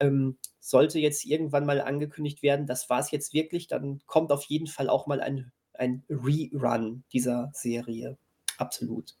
[0.00, 4.44] ähm, sollte jetzt irgendwann mal angekündigt werden, das war es jetzt wirklich, dann kommt auf
[4.44, 8.16] jeden Fall auch mal ein, ein Rerun dieser Serie.
[8.56, 9.16] Absolut.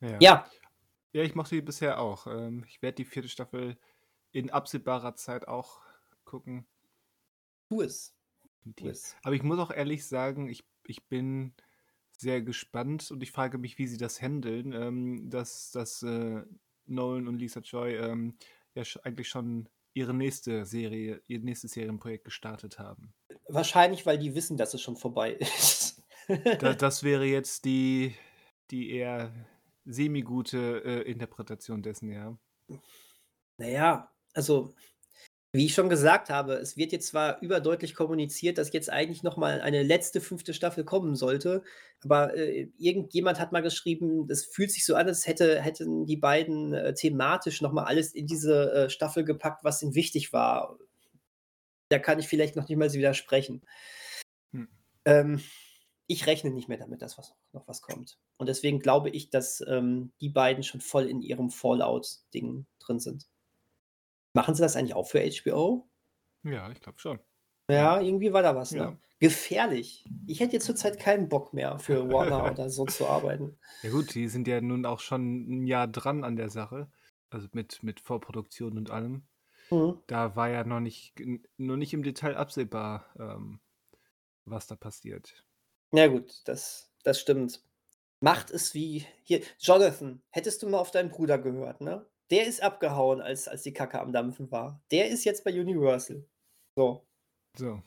[0.00, 0.16] Ja.
[0.20, 0.46] Ja,
[1.12, 2.26] Ja, ich mochte die bisher auch.
[2.26, 3.76] Ähm, ich werde die vierte Staffel
[4.32, 5.80] in absehbarer Zeit auch
[6.24, 6.66] gucken.
[7.68, 8.14] tu es.
[8.76, 9.16] Tu es.
[9.22, 11.54] Aber ich muss auch ehrlich sagen, ich, ich bin
[12.16, 16.42] sehr gespannt und ich frage mich, wie sie das handeln, ähm, dass, dass äh,
[16.86, 18.36] Nolan und Lisa Joy ähm,
[18.74, 23.14] ja eigentlich schon ihre nächste Serie, ihr nächstes Serienprojekt gestartet haben.
[23.48, 26.02] Wahrscheinlich, weil die wissen, dass es schon vorbei ist.
[26.60, 28.14] Da, das wäre jetzt die,
[28.70, 29.32] die eher
[29.84, 32.38] semi-gute äh, Interpretation dessen, ja.
[33.56, 34.74] Naja, also,
[35.52, 39.36] wie ich schon gesagt habe, es wird jetzt zwar überdeutlich kommuniziert, dass jetzt eigentlich noch
[39.36, 41.64] mal eine letzte fünfte Staffel kommen sollte,
[42.04, 46.16] aber äh, irgendjemand hat mal geschrieben, das fühlt sich so an, als hätte, hätten die
[46.16, 50.78] beiden äh, thematisch noch mal alles in diese äh, Staffel gepackt, was ihnen wichtig war.
[51.88, 53.62] Da kann ich vielleicht noch nicht mal widersprechen.
[54.52, 54.68] Hm.
[55.04, 55.42] Ähm,
[56.06, 58.18] ich rechne nicht mehr damit, dass was, noch was kommt.
[58.36, 63.28] Und deswegen glaube ich, dass ähm, die beiden schon voll in ihrem Fallout-Ding drin sind.
[64.32, 65.88] Machen sie das eigentlich auch für HBO?
[66.42, 67.18] Ja, ich glaube schon.
[67.70, 68.90] Ja, irgendwie war da was, Ja.
[68.90, 68.98] ne?
[69.18, 70.06] Gefährlich.
[70.26, 73.58] Ich hätte jetzt zurzeit keinen Bock mehr für Warner oder so zu arbeiten.
[73.82, 76.90] Ja gut, die sind ja nun auch schon ein Jahr dran an der Sache.
[77.28, 79.26] Also mit, mit Vorproduktion und allem.
[79.70, 80.00] Mhm.
[80.06, 81.14] Da war ja noch nicht,
[81.58, 83.60] noch nicht im Detail absehbar, ähm,
[84.44, 85.44] was da passiert.
[85.92, 87.62] Ja, gut, das, das stimmt.
[88.20, 89.42] Macht es wie hier.
[89.58, 92.04] Jonathan, hättest du mal auf deinen Bruder gehört, ne?
[92.30, 94.80] Der ist abgehauen, als, als die Kacke am Dampfen war.
[94.90, 96.24] Der ist jetzt bei Universal.
[96.76, 97.04] So,
[97.56, 97.82] So.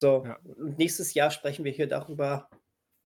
[0.00, 0.24] so.
[0.24, 0.38] Ja.
[0.56, 2.48] Und nächstes Jahr sprechen wir hier darüber,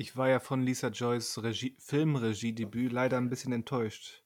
[0.00, 4.22] Ich war ja von Lisa Joyce Regie, Filmregiedebüt leider ein bisschen enttäuscht.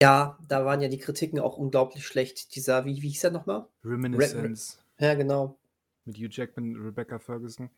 [0.00, 2.56] Ja, da waren ja die Kritiken auch unglaublich schlecht.
[2.56, 3.68] Dieser, wie, wie hieß er nochmal?
[3.84, 4.82] Reminiscence.
[4.98, 5.58] Re ja, genau.
[6.06, 7.68] Mit Hugh Jackman, Rebecca Ferguson.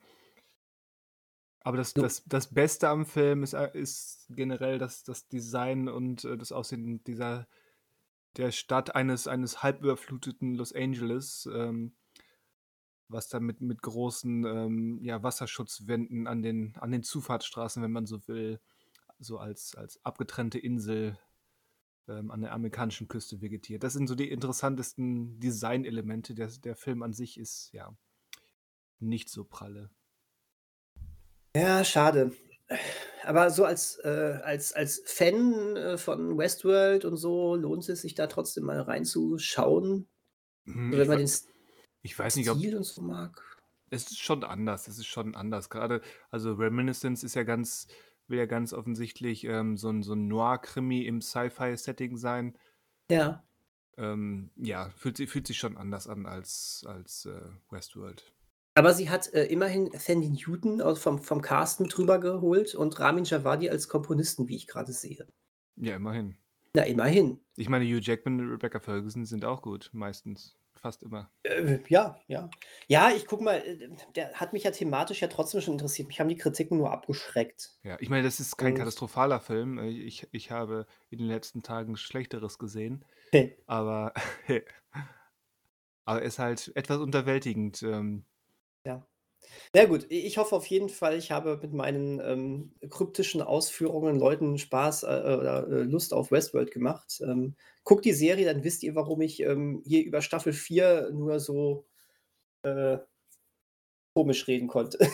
[1.58, 6.24] Aber das, das, das Beste am Film ist, äh, ist generell das, das Design und
[6.24, 7.48] äh, das Aussehen dieser
[8.36, 11.48] der Stadt eines, eines halb überfluteten Los Angeles.
[11.52, 11.96] Ähm,
[13.14, 18.06] was dann mit, mit großen ähm, ja, Wasserschutzwänden an den, an den Zufahrtsstraßen, wenn man
[18.06, 18.60] so will,
[19.18, 21.18] so als, als abgetrennte Insel
[22.08, 23.82] ähm, an der amerikanischen Küste vegetiert.
[23.82, 26.34] Das sind so die interessantesten Designelemente.
[26.34, 27.96] Der, der Film an sich ist ja
[28.98, 29.90] nicht so pralle.
[31.56, 32.32] Ja, schade.
[33.22, 38.14] Aber so als, äh, als, als Fan äh, von Westworld und so lohnt es sich
[38.14, 40.08] da trotzdem mal reinzuschauen.
[40.64, 41.28] Hm, wenn man den
[42.04, 42.58] ich weiß nicht, ob.
[42.58, 43.42] Stil und so mag.
[43.88, 44.88] Es ist schon anders.
[44.88, 45.70] Es ist schon anders.
[45.70, 47.88] Gerade, also Reminiscence ist ja ganz,
[48.28, 52.58] will ja ganz offensichtlich ähm, so ein, so ein Noir-Krimi im Sci-Fi-Setting sein.
[53.10, 53.42] Ja.
[53.96, 57.40] Ähm, ja, fühlt, fühlt sich schon anders an als, als äh,
[57.70, 58.34] Westworld.
[58.74, 62.98] Aber sie hat äh, immerhin Sandy Newton aus, vom, vom Cast mit drüber geholt und
[63.00, 65.26] Ramin Javadi als Komponisten, wie ich gerade sehe.
[65.76, 66.36] Ja, immerhin.
[66.74, 67.40] Na, immerhin.
[67.56, 71.30] Ich meine, Hugh Jackman und Rebecca Ferguson sind auch gut, meistens fast immer.
[71.44, 72.50] Äh, ja, ja.
[72.88, 76.08] Ja, ich guck mal, äh, der hat mich ja thematisch ja trotzdem schon interessiert.
[76.08, 77.70] Mich haben die Kritiken nur abgeschreckt.
[77.84, 79.78] Ja, ich meine, das ist kein Und katastrophaler Film.
[79.78, 83.02] Äh, ich, ich habe in den letzten Tagen Schlechteres gesehen.
[83.32, 83.56] Hey.
[83.66, 84.12] Aber,
[86.04, 87.82] aber er ist halt etwas unterwältigend.
[87.82, 88.26] Ähm,
[88.84, 89.06] ja.
[89.74, 94.58] Na gut, ich hoffe auf jeden Fall, ich habe mit meinen ähm, kryptischen Ausführungen Leuten
[94.58, 97.20] Spaß äh, äh, oder äh, Lust auf Westworld gemacht.
[97.22, 101.40] Ähm, guckt die Serie, dann wisst ihr, warum ich ähm, hier über Staffel 4 nur
[101.40, 101.86] so
[102.62, 102.98] äh,
[104.14, 104.98] komisch reden konnte.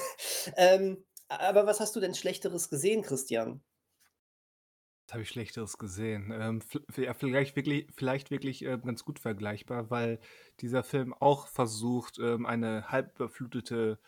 [0.56, 3.62] Ähm, aber was hast du denn Schlechteres gesehen, Christian?
[5.06, 6.32] Was habe ich Schlechteres gesehen?
[6.32, 10.20] Ähm, vielleicht wirklich, vielleicht wirklich äh, ganz gut vergleichbar, weil
[10.60, 13.98] dieser Film auch versucht, ähm, eine halb überflutete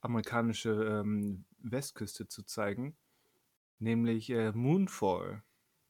[0.00, 2.96] amerikanische ähm, Westküste zu zeigen,
[3.78, 5.42] nämlich äh, Moonfall.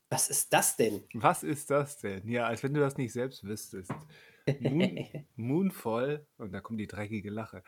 [0.09, 1.05] Was ist das denn?
[1.15, 2.29] Was ist das denn?
[2.29, 3.93] Ja, als wenn du das nicht selbst wüsstest.
[4.61, 4.99] Moon,
[5.37, 7.63] Moonfall, und da kommt die dreckige Lache,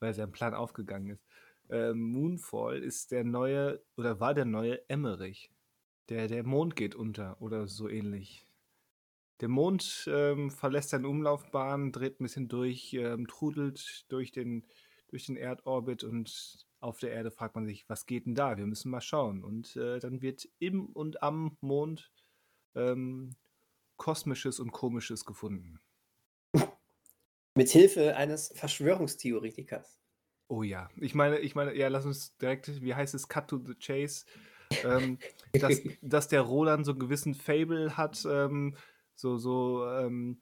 [0.00, 1.24] weil sein Plan aufgegangen ist.
[1.68, 5.52] Äh, Moonfall ist der neue, oder war der neue Emmerich.
[6.08, 8.44] Der, der Mond geht unter oder so ähnlich.
[9.40, 14.66] Der Mond ähm, verlässt seine Umlaufbahn, dreht ein bisschen durch, ähm, trudelt durch den
[15.10, 18.56] durch den Erdorbit und auf der Erde fragt man sich, was geht denn da?
[18.56, 19.44] Wir müssen mal schauen.
[19.44, 22.10] Und äh, dann wird im und am Mond
[22.74, 23.36] ähm,
[23.96, 25.78] Kosmisches und Komisches gefunden.
[27.54, 29.98] Mit Hilfe eines Verschwörungstheoretikers.
[30.48, 33.58] Oh ja, ich meine, ich meine, ja, lass uns direkt, wie heißt es, Cut to
[33.58, 34.24] the Chase,
[34.84, 35.18] ähm,
[35.52, 38.76] dass, dass der Roland so einen gewissen Fable hat, ähm,
[39.14, 40.40] so, so, ähm,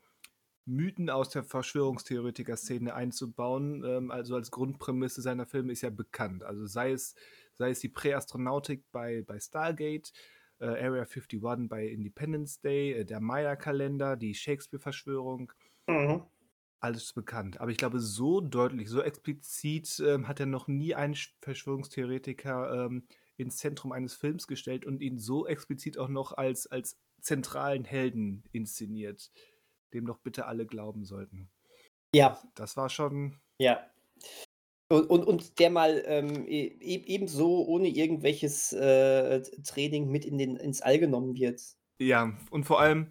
[0.68, 6.44] Mythen aus der Verschwörungstheoretiker-Szene einzubauen, ähm, also als Grundprämisse seiner Filme, ist ja bekannt.
[6.44, 7.14] Also sei es,
[7.56, 10.12] sei es die Präastronautik bei, bei Stargate,
[10.60, 15.52] äh, Area 51 bei Independence Day, äh, der Maya-Kalender, die Shakespeare-Verschwörung.
[15.86, 16.22] Mhm.
[16.80, 17.60] Alles bekannt.
[17.60, 23.04] Aber ich glaube, so deutlich, so explizit ähm, hat er noch nie einen Verschwörungstheoretiker ähm,
[23.36, 28.44] ins Zentrum eines Films gestellt und ihn so explizit auch noch als, als zentralen Helden
[28.52, 29.32] inszeniert
[29.94, 31.50] dem doch bitte alle glauben sollten.
[32.14, 32.40] Ja.
[32.54, 33.40] Das war schon.
[33.60, 33.90] Ja.
[34.90, 40.38] Und, und, und der mal ähm, e, e ebenso ohne irgendwelches äh, Training mit in
[40.38, 41.60] den, ins All genommen wird.
[42.00, 43.08] Ja, und vor allem,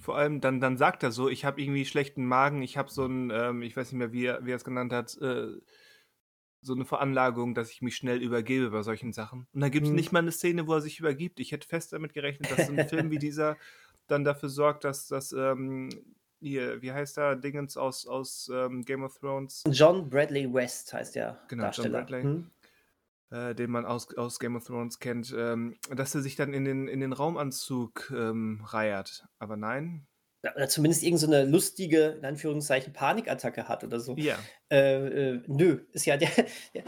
[0.00, 3.04] vor allem dann, dann sagt er so, ich habe irgendwie schlechten Magen, ich habe so
[3.04, 5.48] ein, ähm, ich weiß nicht mehr, wie er, wie er es genannt hat, äh,
[6.60, 9.46] so eine Veranlagung, dass ich mich schnell übergebe bei solchen Sachen.
[9.52, 9.96] Und da gibt es Mhm.
[9.96, 11.40] nicht mal eine Szene, wo er sich übergibt.
[11.40, 13.56] Ich hätte fest damit gerechnet, dass so ein Film wie dieser
[14.08, 19.02] dann dafür sorgt, dass das, ähm, hier, wie heißt der Dingens aus, aus ähm, Game
[19.02, 21.98] of Thrones, John Bradley West heißt der Genau, John Darsteller.
[22.00, 22.22] Bradley.
[22.22, 22.50] Hm?
[23.30, 26.64] äh, den man aus, aus Game of Thrones kennt, ähm, dass er sich dann in
[26.64, 29.26] den, in den Raumanzug ähm, reiert.
[29.38, 30.06] Aber nein.
[30.44, 34.14] Ja, Oder zumindest irgend so eine lustige, in Anführungszeichen, Panikattacke hat oder so.
[34.16, 34.38] Ja.
[34.70, 36.30] Äh, äh, nö, ist ja der,
[36.74, 36.84] der,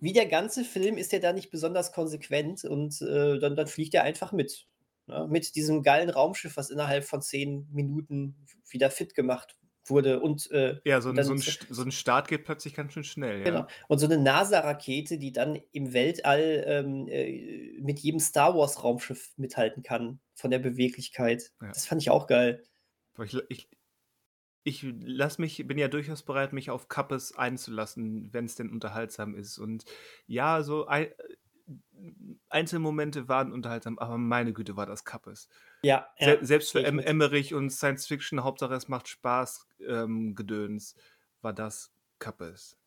[0.00, 3.94] wie der ganze Film ist der da nicht besonders konsequent und äh, dann, dann fliegt
[3.94, 4.66] er einfach mit.
[5.06, 5.26] Ne?
[5.28, 8.36] Mit diesem geilen Raumschiff, was innerhalb von zehn Minuten
[8.68, 10.20] wieder fit gemacht wurde.
[10.20, 13.04] Und, äh, Ja, so ein, dann so, ein, so ein Start geht plötzlich ganz schön
[13.04, 13.44] schnell, ja.
[13.44, 13.66] genau.
[13.88, 19.82] Und so eine NASA-Rakete, die dann im Weltall ähm, äh, mit jedem Star Wars-Raumschiff mithalten
[19.82, 21.52] kann, von der Beweglichkeit.
[21.60, 21.68] Ja.
[21.68, 22.62] Das fand ich auch geil.
[23.22, 23.68] Ich, ich,
[24.64, 29.34] ich lass mich, bin ja durchaus bereit, mich auf Kappes einzulassen, wenn es denn unterhaltsam
[29.34, 29.58] ist.
[29.58, 29.84] Und
[30.26, 31.08] ja, so ein,
[32.48, 35.48] Einzelmomente waren unterhaltsam, aber meine Güte, war das Kappes.
[35.82, 36.98] Ja, Se ja, selbst für em.
[36.98, 40.96] Emmerich und Science Fiction, Hauptsache es macht Spaß, ähm, Gedöns,
[41.40, 42.78] war das Kappes.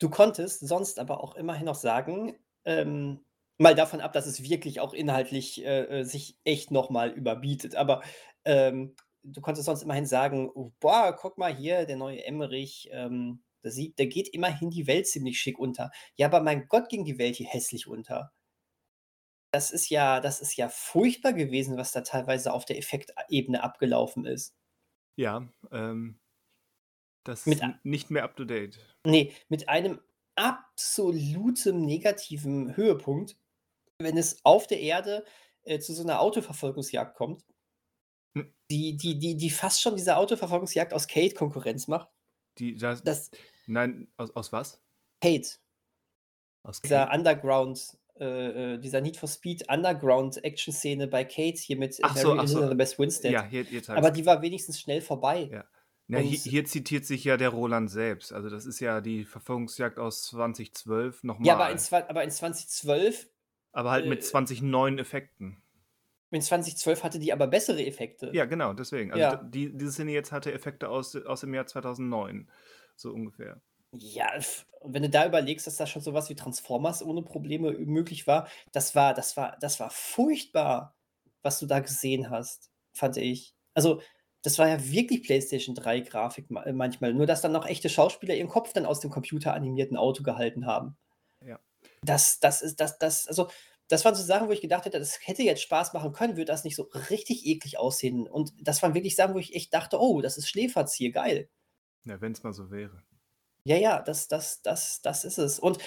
[0.00, 3.24] Du konntest sonst aber auch immerhin noch sagen, ähm,
[3.58, 8.02] mal davon ab, dass es wirklich auch inhaltlich äh, äh, sich echt nochmal überbietet, aber
[8.44, 13.43] ähm, du konntest sonst immerhin sagen, oh, boah, guck mal hier, der neue Emmerich, ähm,
[13.64, 15.90] da sieht, da geht immerhin die Welt ziemlich schick unter.
[16.16, 18.32] Ja, aber mein Gott, ging die Welt hier hässlich unter.
[19.52, 24.26] Das ist ja, das ist ja furchtbar gewesen, was da teilweise auf der Effektebene abgelaufen
[24.26, 24.54] ist.
[25.16, 26.18] Ja, ähm,
[27.24, 28.78] das Mit ist nicht mehr up to date.
[29.06, 30.00] Nee, mit einem
[30.34, 33.38] absoluten negativen Höhepunkt,
[33.98, 35.24] wenn es auf der Erde
[35.62, 37.44] äh, zu so einer Autoverfolgungsjagd kommt,
[38.36, 38.52] Hm.
[38.70, 42.08] die, die, die, die fast schon dieser Autoverfolgungsjagd aus Kate Konkurrenz macht.
[42.58, 43.30] Die, das, Das
[43.66, 44.80] nein, aus, aus was?
[45.20, 45.48] Kate,
[46.62, 47.18] Aus dieser Kate?
[47.18, 52.46] Underground, äh, äh, dieser Need for Speed Underground-Action-Szene bei Kate hier mit Ach so, Mary
[52.48, 52.58] so.
[52.60, 53.32] Elizabeth Winstead.
[53.32, 55.48] Ja, hier, jetzt Aber die war wenigstens schnell vorbei.
[55.50, 55.64] Ja.
[56.06, 58.32] Na, hier, hier zitiert sich ja der Roland selbst.
[58.32, 61.46] Also das ist ja die Verfolgungsjagd aus 2012 nochmal.
[61.46, 63.26] Ja, aber in, aber in 2012,
[63.72, 65.62] aber halt mit äh, 20 neuen Effekten.
[66.30, 68.30] in 2012 hatte die aber bessere Effekte.
[68.34, 69.12] Ja, genau, deswegen.
[69.12, 69.36] Also Ja.
[69.36, 72.50] die, diese Szene jetzt hatte Effekte aus, aus dem Jahr 2009.
[72.96, 73.60] So ungefähr.
[73.92, 74.30] Ja,
[74.80, 78.48] und wenn du da überlegst, dass da schon sowas wie Transformers ohne Probleme möglich war,
[78.72, 80.96] das war, das war, das war furchtbar,
[81.42, 83.54] was du da gesehen hast, fand ich.
[83.74, 84.00] Also,
[84.42, 88.34] das war ja wirklich PlayStation 3 Grafik ma- manchmal, nur dass dann noch echte Schauspieler
[88.34, 90.96] ihren Kopf dann aus dem computeranimierten Auto gehalten haben.
[91.40, 91.60] Ja.
[92.02, 93.48] Das, das ist, das, das, also,
[93.88, 96.46] das waren so Sachen, wo ich gedacht hätte, das hätte jetzt Spaß machen können, würde
[96.46, 98.26] das nicht so richtig eklig aussehen.
[98.26, 101.48] Und das waren wirklich Sachen, wo ich echt dachte, oh, das ist Schläferziel, geil.
[102.04, 103.02] Ja, wenn es mal so wäre.
[103.64, 105.58] Ja, ja, das, das, das, das ist es.
[105.58, 105.78] Und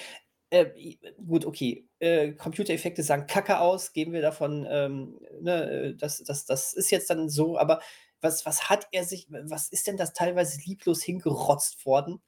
[0.50, 0.96] äh,
[1.26, 1.88] gut, okay.
[2.00, 6.90] Äh, Computereffekte sagen Kacke aus, gehen wir davon, ähm, ne, äh, das, das, das ist
[6.90, 7.82] jetzt dann so, aber
[8.22, 12.22] was, was hat er sich, was ist denn das teilweise lieblos hingerotzt worden?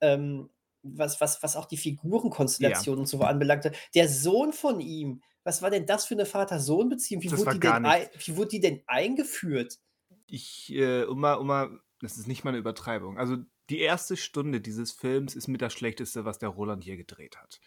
[0.00, 0.50] Ähm,
[0.82, 3.72] was, was, was auch die Figurenkonstellation und so anbelangte.
[3.94, 7.22] Der Sohn von ihm, was war denn das für eine Vater-Sohn-Beziehung?
[7.22, 9.78] Wie, wurde die denn wie wurde die denn eingeführt?
[10.26, 13.18] Ich, äh, um mal, um mal, das ist nicht mal eine Übertreibung.
[13.18, 13.36] Also
[13.70, 17.60] die erste Stunde dieses Films ist mit das Schlechteste, was der Roland hier gedreht hat.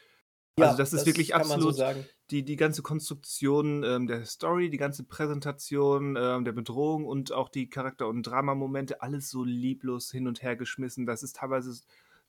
[0.59, 2.05] Also das ist wirklich man so absolut sagen.
[2.31, 7.49] die, die ganze Konstruktion ähm, der Story, die ganze Präsentation ähm, der Bedrohung und auch
[7.49, 11.05] die Charakter- und Dramamomente, alles so lieblos hin und her geschmissen.
[11.05, 11.79] Das ist teilweise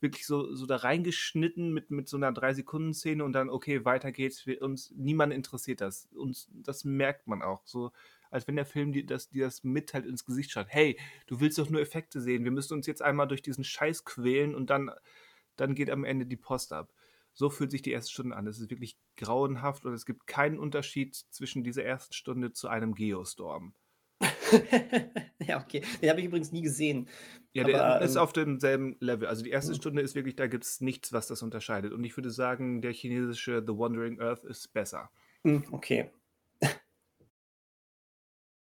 [0.01, 4.47] wirklich so, so da reingeschnitten mit, mit so einer 3-Sekunden-Szene und dann, okay, weiter geht's.
[4.47, 6.09] Wir, uns, niemand interessiert das.
[6.15, 7.63] Und das merkt man auch.
[7.65, 7.93] So,
[8.31, 10.67] als wenn der Film dir das, dir das mitteilt ins Gesicht schaut.
[10.69, 12.45] Hey, du willst doch nur Effekte sehen.
[12.45, 14.91] Wir müssen uns jetzt einmal durch diesen Scheiß quälen und dann,
[15.57, 16.93] dann geht am Ende die Post ab.
[17.33, 18.47] So fühlt sich die erste Stunde an.
[18.47, 22.95] Es ist wirklich grauenhaft und es gibt keinen Unterschied zwischen dieser ersten Stunde zu einem
[22.95, 23.75] Geostorm.
[25.41, 25.83] ja, okay.
[26.03, 27.09] Den habe ich übrigens nie gesehen.
[27.53, 29.29] Ja, der Aber, ist ähm, auf demselben Level.
[29.29, 29.77] Also die erste Mhm.
[29.77, 31.93] Stunde ist wirklich, da gibt es nichts, was das unterscheidet.
[31.93, 35.11] Und ich würde sagen, der chinesische The Wandering Earth ist besser.
[35.45, 36.11] Hm, okay.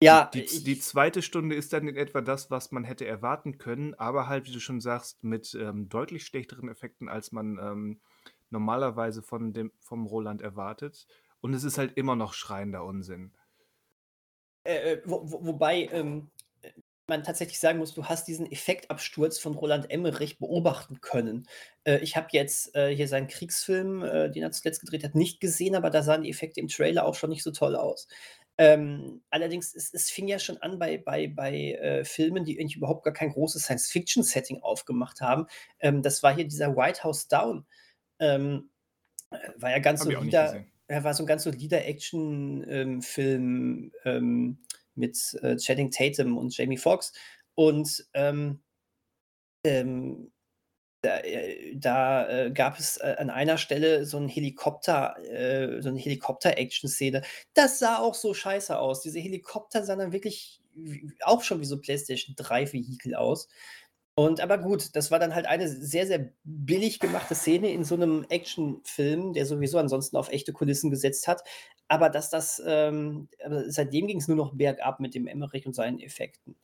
[0.01, 3.57] Ja, Die, ich, die zweite Stunde ist dann in etwa das, was man hätte erwarten
[3.57, 8.01] können, aber halt, wie du schon sagst, mit ähm, deutlich schlechteren Effekten, als man ähm,
[8.49, 11.07] normalerweise von dem, vom Roland erwartet.
[11.41, 13.33] Und es ist halt immer noch schreiender Unsinn.
[14.63, 16.31] äh, äh, wo, wo, wobei ähm,
[16.61, 16.71] äh,
[17.07, 21.47] man tatsächlich sagen muss, du hast diesen Effektabsturz von Roland Emmerich beobachten können.
[21.83, 25.39] Äh, ich habe jetzt äh, hier seinen Kriegsfilm, äh, den er zuletzt gedreht hat, nicht
[25.39, 28.07] gesehen, aber da sahen die Effekte im Trailer auch schon nicht so toll aus.
[28.57, 32.77] Ähm, allerdings, es, es fing ja schon an bei, bei, bei äh, Filmen, die eigentlich
[32.77, 35.47] überhaupt gar kein großes Science-Fiction-Setting aufgemacht haben.
[35.79, 37.65] Ähm, das war hier dieser White House Down.
[38.19, 38.69] Ähm,
[39.31, 43.01] äh, war ja ganz solider er war so 'n ganz solider Action ähm,
[44.05, 44.59] ähm,
[44.93, 47.13] mit, äh, Channing Tatum und Jamie Foxx.
[47.55, 48.61] Und, ähm
[49.65, 50.31] ähm,
[51.05, 55.91] da äh, da, äh, gab es, äh, an einer Stelle so 'n Helikopter äh, so
[55.91, 57.21] 'ne Helikopter-Action-Szene.
[57.55, 59.01] Das sah auch so scheiße aus.
[59.01, 60.61] Diese Helikopter sahen dann wirklich
[61.23, 63.47] auch schon wie so PlayStation-3-Vehikel aus.
[64.17, 67.97] Und aber gut, das war dann halt eine sehr, sehr billig gemachte Szene in so
[67.97, 71.43] 'nem Actionfilm, der sowieso ansonsten auf echte Kulissen gesetzt hat.
[71.89, 73.29] Aber dass das, ähm
[73.67, 76.57] seitdem ging's nur noch bergab mit dem Emmerich und seinen Effekten.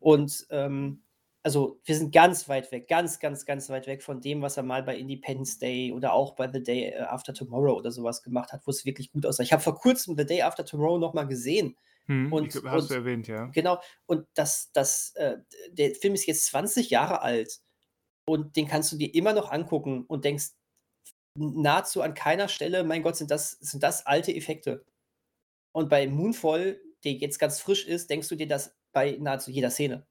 [0.00, 1.03] Und, ähm
[1.44, 4.62] also, wir sind ganz weit weg, ganz, ganz, ganz weit weg von dem, was er
[4.64, 8.22] mal bei Independence Day oder auch bei The Day, äh, After Tomorrow oder so was
[8.22, 9.42] gemacht hat, wo's wirklich gut aussah.
[9.44, 11.76] Ich habe vor Kurzem The Day After Tomorrow noch mal gesehen
[12.40, 13.52] ich und glaube, hast du und erwähnt, ja.
[13.52, 15.38] genau, und das das, äh
[15.70, 17.60] der Film ist jetzt 20 Jahre alt
[18.26, 20.50] und den kannst du dir immer noch angucken und denkst
[21.36, 24.84] nahezu an keiner Stelle: „Mein Gott, sind das sind das alte Effekte.“
[25.72, 29.70] Und bei Moonfall, der jetzt ganz frisch ist, denkst du dir das bei nahezu jeder
[29.70, 30.06] Szene.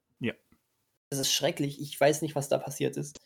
[1.14, 1.80] Das ist schrecklich.
[1.80, 3.20] Ich weiß nicht, was da passiert ist.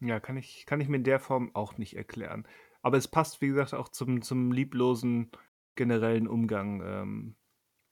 [0.00, 2.46] Ja, kann ich kann ich mir in der Form auch nicht erklären.
[2.82, 5.30] Aber es passt, wie gesagt, auch zum zum lieblosen
[5.76, 7.36] generellen Umgang, ähm,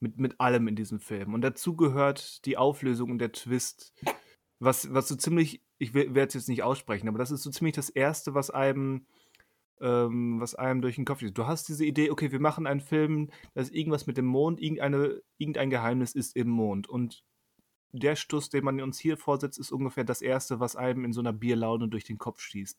[0.01, 1.34] mit mit allem in diesem Film.
[1.34, 3.95] Und dazu gehört die Auflösung und der Twist,
[4.61, 7.51] was was so ziemlich ich we werde es jetzt nicht aussprechen, aber das ist so
[7.51, 9.07] ziemlich das Erste, was einem
[9.80, 11.38] ähm, was einem durch 'n Kopf geht.
[11.38, 14.61] Du hast diese Idee: „Okay, wir machen einen Film, da ist irgendwas mit dem Mond,
[14.61, 17.24] irgendeine irgendein Geheimnis ist im Mond.“ Und
[17.93, 21.22] der Stuss, den man uns hier vorsetzt, ist ungefähr das Erste, was einem in so
[21.22, 22.78] 'ner Bierlaune durch den Kopf schießt.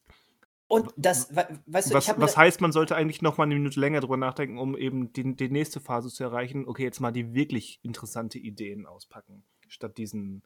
[0.72, 3.56] Und das wei weißt du, ich was was heißt, man sollte eigentlich noch mal 'ne
[3.56, 6.68] Minute länger drüber nachdenken, um eben die die nächste Phase zu erreichen.
[6.68, 10.44] Okay, jetzt mal die wirklich interessante Ideen auspacken, statt diesen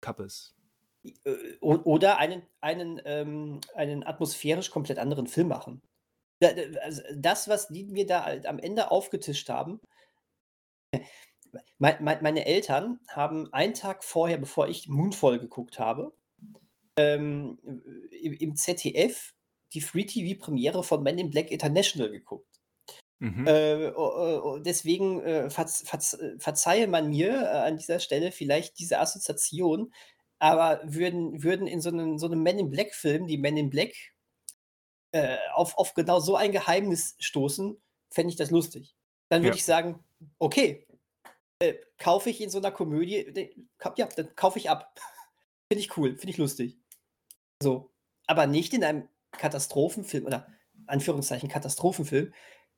[0.00, 0.52] Kappes.
[1.24, 5.82] Äh, oder einen einen ähm, einen atmosphärisch komplett anderen Film machen.
[6.82, 9.80] Also, das, was die mir da halt am Ende aufgetischt haben
[11.78, 16.14] meine Eltern haben einen Tag vorher, bevor ich Moonfall geguckt habe,
[16.96, 17.58] ähm,
[18.12, 19.34] im ZDF
[19.74, 22.60] die Free-TV-Premiere von Men in Black International geguckt.
[23.20, 23.60] Mhm.
[23.60, 23.92] Äh,
[24.62, 29.92] deswegen, äh, verz verz verzeihe man mir, äh, an dieser Stelle vielleicht diese Assoziation,
[30.38, 33.94] aber würden würden in so 'nem so 'nem Men in Black-Film die Men in Black,
[35.12, 37.80] äh, auf auf genau so ein Geheimnis stoßen,
[38.10, 38.94] fände ich das lustig.
[39.28, 39.58] Dann würde Ja.
[39.58, 40.04] ich sagen:
[40.38, 40.86] „Okay,
[41.60, 44.98] äh, kaufe ich in so 'ner Komödie ka ja, dann kaufe ich ab.“
[45.72, 46.78] Finde ich cool, finde ich lustig.
[47.62, 47.92] So,
[48.26, 50.48] aber nicht in einem Katastrophenfilm oder
[50.88, 52.34] Anführungszeichen Katastrophenfilm,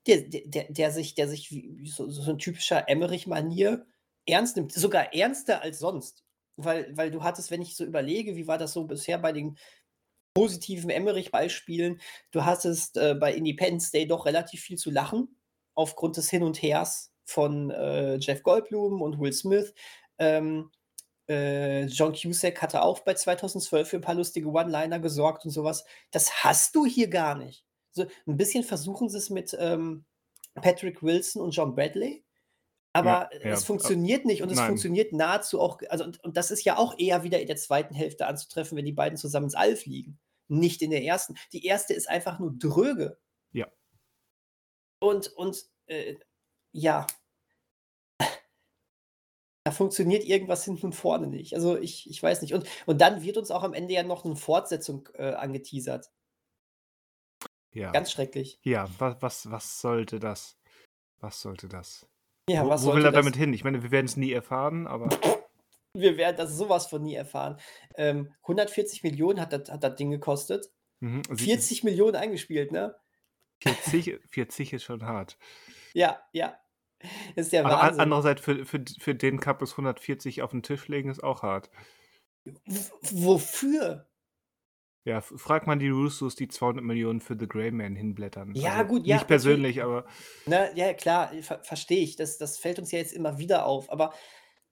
[0.08, 3.86] der der der sich der sich wie so so 'n typischer Emmerich-Manier
[4.26, 6.24] ernst nimmt, sogar ernster als sonst.
[6.56, 9.58] Weil weil du hattest, wenn ich so überlege, wie war das so bisher bei den
[10.34, 12.00] positiven Emmerich-Beispielen?
[12.32, 15.36] Du hattest, äh, bei Independence Day doch relativ viel zu lachen
[15.76, 19.74] aufgrund des Hin und Hers von, äh, Jeff Goldblum und Will Smith.
[20.18, 20.70] Ähm,
[21.28, 25.64] äh, John Cusack hatte auch bei 2012 für 'n paar lustige One-Liner gesorgt und so
[25.64, 25.84] was.
[26.12, 27.64] Das hast du hier gar nicht.
[27.92, 30.04] So 'n bisschen versuchen sie's mit, ähm,
[30.56, 32.24] Patrick Wilson und John Bradley,
[32.94, 34.66] aber ja, es funktioniert nicht und es nein.
[34.66, 37.94] funktioniert nahezu auch also, und und das ist ja auch eher wieder in der 2.
[37.96, 41.34] Hälfte anzutreffen, wenn die beiden zusammen ins All fliegen, nicht in der 1.
[41.52, 41.94] Die 1.
[41.94, 43.18] ist einfach nur dröge.
[43.54, 43.72] Ja.
[45.02, 46.14] Und und, äh,
[46.72, 47.06] ja.
[49.66, 51.54] Da funktioniert irgendwas hinten und vorne nicht.
[51.54, 52.52] Also, ich ich weiß nicht.
[52.54, 56.10] Und und dann wird uns auch am Ende ja noch 'ne Fortsetzung, äh, angeteasert.
[57.74, 57.92] Ja.
[57.94, 58.58] Ganz schrecklich.
[58.64, 60.56] Ja, wa was was sollte das?
[61.20, 62.08] Was sollte das?
[62.48, 63.12] Ja, Wo was wo will er das?
[63.12, 63.52] damit hin?
[63.54, 65.08] Ich meine, wir werden's nie erfahren, aber
[65.94, 67.58] Wir werden das so was von nie erfahren.
[67.96, 70.72] Ähm, 140.000.000 hat das hat das Ding gekostet.
[71.02, 72.96] Mhm, sie s 40.000.000 eingespielt, ne?
[73.62, 75.38] 40 40 ist schon hart.
[75.94, 76.61] Ja, ja.
[77.36, 77.96] Ist der Aber a Wahnsinn.
[77.98, 81.70] andererseits für für für den Kappes 140 auf 'n Tisch legen ist auch hart.
[83.12, 84.06] Wofür?
[85.06, 88.56] Ja, frag mal die Russos, die 200.000.000 für The Gray Man hinblättern.
[88.56, 90.04] Ja, Also, gut, ja, nicht persönlich, aber
[90.46, 92.16] Ne, ja klar, ver verstehe ich.
[92.16, 94.12] Das das fällt uns ja jetzt immer wieder auf, aber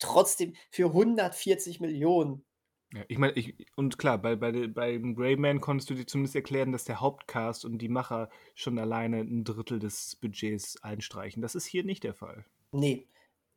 [0.01, 2.45] trotzdem für 140.000.000.
[2.93, 6.34] Ja, ich meine, ich und klar, bei bei beim Gray Man konntest du dir zumindest
[6.34, 11.41] erklären, dass der Hauptcast und die Macher schon alleine 1/3 des Budgets einstreichen.
[11.43, 12.45] Das ist hier nicht der Fall.
[12.72, 13.07] Ne.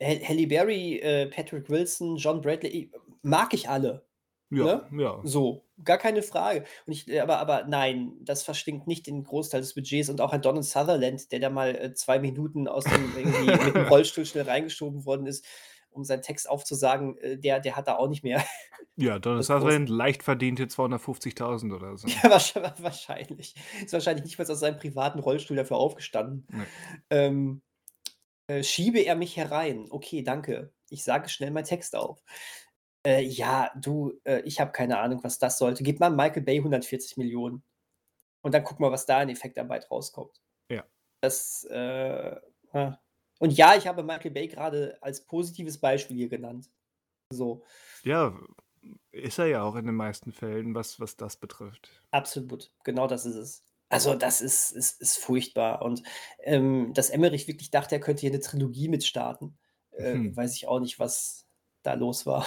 [0.02, 2.90] Ha Halle Berry, äh, Patrick Wilson, John Bradley,
[3.22, 4.06] mag ich alle,
[4.50, 4.90] Ja, ne?
[4.90, 5.12] ja.
[5.22, 6.64] So, gar keine Frage.
[6.86, 10.32] Und ich äh, aber aber nein, das verschlingt nicht den Großteil des Budgets und auch
[10.32, 14.26] ein Donald Sutherland, der da mal, äh, 2 Minuten aus dem irgendwie mit dem Rollstuhl
[14.26, 15.46] schnell reingeschoben worden ist
[15.94, 18.44] um seinen Text aufzusagen, äh, der, der hat da auch nicht mehr.
[18.96, 22.08] Ja, dann ist große- ein leicht verdiente 250.000 oder so.
[22.08, 22.30] Ja,
[22.78, 23.54] wahrscheinlich.
[23.82, 26.46] Ist wahrscheinlich nicht mal aus seinem privaten Rollstuhl dafür aufgestanden.
[26.50, 26.64] Nee.
[27.10, 27.62] Ähm,
[28.46, 29.86] äh, schiebe er mich herein.
[29.90, 30.72] Okay, danke.
[30.90, 32.22] Ich sage schnell meinen Text auf.
[33.06, 35.82] Äh, ja, du, äh, ich habe keine Ahnung, was das sollte.
[35.82, 37.62] Gib mal Michael Bay 140 Millionen.
[38.42, 40.42] Und dann guck mal, was da in Effektarbeit rauskommt.
[40.70, 40.84] Ja.
[41.22, 42.36] Das, äh,
[42.74, 43.00] ja.
[43.38, 46.70] Und ja, ich habe Michael Bay gerade als positives Beispiel hier genannt.
[47.30, 47.64] So,
[48.04, 48.38] Ja,
[49.12, 51.90] ist er ja auch in den meisten Fällen, was, was das betrifft.
[52.10, 52.70] absolut.
[52.84, 53.64] Genau das ist es.
[53.90, 55.82] Also, das ist, ist, ist furchtbar.
[55.82, 56.02] Und
[56.40, 59.58] ähm, dass Emmerich wirklich dachte, er könnte hier eine Trilogie mitstarten,
[59.92, 60.36] äh, Hm.
[60.36, 61.46] weiß ich auch nicht, was
[61.82, 62.46] da los war.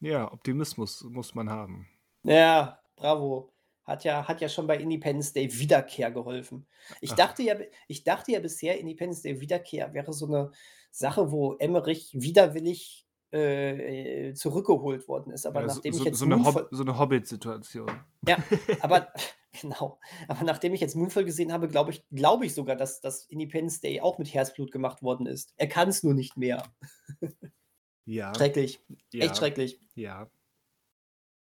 [0.00, 1.88] Ja, Optimismus muss man haben.
[2.22, 3.52] Ja, bravo.
[3.90, 6.64] Hat ja, hat ja schon bei Independence Day Wiederkehr geholfen.
[7.00, 7.16] Ich Ach.
[7.16, 7.56] dachte ja,
[7.88, 10.52] ich dachte ja bisher, Independence Day Wiederkehr wäre so eine
[10.92, 15.44] Sache, wo Emmerich widerwillig äh, äh, zurückgeholt worden ist.
[15.44, 17.90] Aber Ja, so, nachdem so, ich jetzt so, eine Hob so eine Hobbit-Situation.
[18.28, 18.38] ja,
[18.80, 19.12] aber
[19.60, 19.98] genau.
[20.28, 23.80] Aber nachdem ich jetzt Moonfall gesehen habe, glaube ich, glaube ich sogar, dass das Independence
[23.80, 25.52] Day auch mit Herzblut gemacht worden ist.
[25.56, 26.62] Er kann es nur nicht mehr.
[28.06, 28.80] Ja, Schrecklich,
[29.12, 29.80] ja, echt schrecklich.
[29.94, 30.30] ja.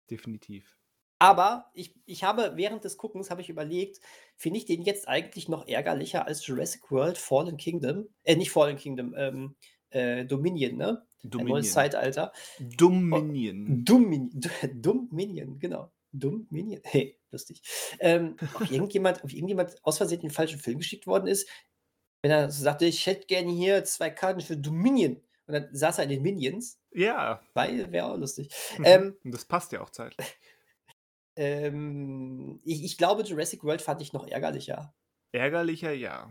[0.09, 0.79] Definitiv.
[1.19, 3.99] Aber ich, ich habe während des Guckens habe ich überlegt,
[4.35, 8.07] finde ich den jetzt eigentlich noch ärgerlicher als Jurassic World Fallen Kingdom?
[8.23, 9.55] Äh, nicht Fallen Kingdom, ähm,
[9.89, 10.87] äh, Dominion, ne?
[11.23, 11.63] Ein neues Dominion.
[11.63, 12.31] Zeitalter.
[12.59, 13.83] Dominion.
[13.83, 14.41] Dominion,
[14.73, 15.91] Dominion, genau.
[16.11, 16.81] Dominion.
[16.85, 17.61] Hey, lustig.
[17.99, 21.49] Ähm, ob, irgendjemand, ob irgendjemand aus Versehen den falschen Film geschickt worden ist,
[22.21, 25.21] wenn er so sagte, ich hätte gerne hier zwei Karten für Dominion.
[25.47, 28.53] Und dann saß er in den Minions, Ja, weil wäre auch lustig.
[28.77, 28.85] mhm.
[28.85, 30.27] Ähm, Und das passt ja auch zeitlich.
[31.37, 34.93] Ähm, ich, ich glaube, Jurassic World fand ich noch ärgerlicher.
[35.31, 36.29] Ärgerlicher, ja.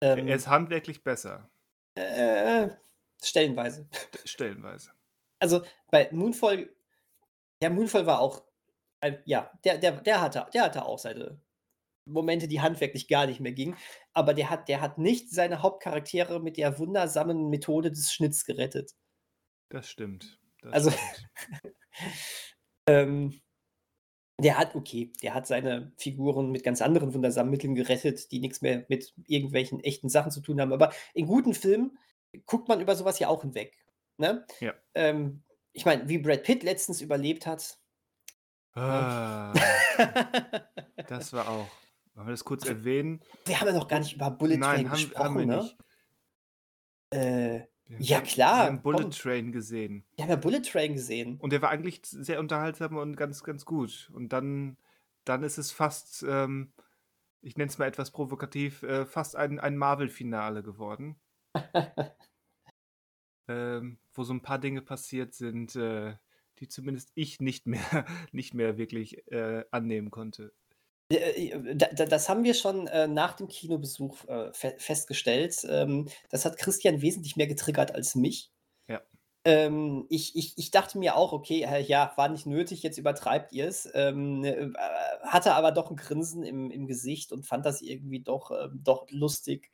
[0.00, 1.48] Ähm, er ist handwerklich besser,
[1.94, 2.68] äh,
[3.22, 3.88] stellenweise.
[4.24, 4.90] stellenweise.
[5.40, 6.70] Also bei Moonfall,
[7.62, 8.42] ja, Moonfall war auch,
[9.00, 11.40] ein, ja, der, der, der, hatte, der hatte auch seine
[12.04, 13.76] Momente, die handwerklich gar nicht mehr gingen.
[14.12, 18.92] Aber der hat, der hat nicht seine Hauptcharaktere mit der wundersamen Methode des Schnitts gerettet.
[19.68, 20.40] Das stimmt.
[20.62, 21.74] Das Also- stimmt.
[22.88, 23.40] Ähm,
[24.42, 28.62] der hat, okay, der hat seine Figuren mit ganz anderen wundersamen Mitteln gerettet, die nichts
[28.62, 30.72] mehr mit irgendwelchen echten Sachen zu tun haben.
[30.72, 31.98] Aber in guten Filmen
[32.46, 33.78] guckt man über sowas ja auch hinweg.
[34.16, 34.46] Ne?
[34.60, 34.74] Ja.
[34.94, 37.78] Ähm, ich meine, wie Brad Pitt letztens überlebt hat.
[38.74, 39.52] Ah,
[41.08, 41.68] das war auch.
[42.14, 43.20] Wollen wir das kurz erwähnen?
[43.46, 45.56] Wir haben ja noch gar nicht über Bullet Nein, Train haben, gesprochen, haben wir ne?
[45.56, 45.76] nicht.
[47.10, 47.66] Äh,
[47.98, 49.10] Ja, klar, Wir haben Bullet komm.
[49.10, 50.04] Train gesehen.
[50.16, 51.38] wir haben ja Bullet Train gesehen.
[51.38, 54.10] Und der war eigentlich sehr unterhaltsam und ganz, ganz gut.
[54.14, 54.76] Und dann,
[55.24, 56.72] dann ist es fast, ähm,
[57.40, 61.16] ich nenne es mal etwas provokativ, äh, fast ein, ein Marvel-Finale geworden.
[63.48, 66.14] ähm, wo so ein paar Dinge passiert sind, äh,
[66.58, 67.80] die zumindest ich nicht mehr,
[68.32, 70.52] nicht mehr wirklich äh, annehmen konnte.
[71.08, 75.66] Äh, da- Das haben wir schon äh, nach dem Kinobesuch äh, fe festgestellt.
[75.68, 78.50] Ähm, das hat Christian wesentlich mehr getriggert als mich.
[78.88, 79.00] Ja.
[79.44, 83.52] Ähm, ich, ich, ich dachte mir auch, okay, äh, ja, war nicht nötig, jetzt übertreibt
[83.52, 83.88] ihr es.
[83.94, 84.68] Ähm, äh,
[85.22, 89.70] hatte aber doch ein Grinsen im, im Gesicht und fand das irgendwie doch, doch lustig.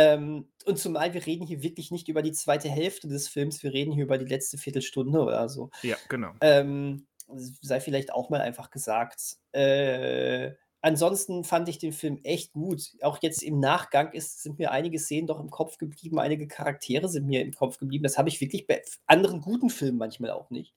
[0.00, 0.46] Und
[0.76, 4.04] zumal wir reden hier wirklich nicht über die zweite Hälfte des Films, wir reden hier
[4.04, 5.70] über die letzte Viertelstunde oder so.
[5.82, 6.34] Ja, genau.
[6.40, 9.36] Ähm, sei vielleicht auch mal einfach gesagt.
[9.52, 12.92] Äh, ansonsten fand ich den Film echt gut.
[13.02, 17.08] Auch jetzt im Nachgang ist, sind mir einige Szenen doch im Kopf geblieben, einige Charaktere
[17.08, 18.04] sind mir im Kopf geblieben.
[18.04, 20.74] Das habe ich wirklich bei anderen guten Filmen manchmal auch nicht.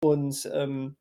[0.00, 0.96] Und ähm,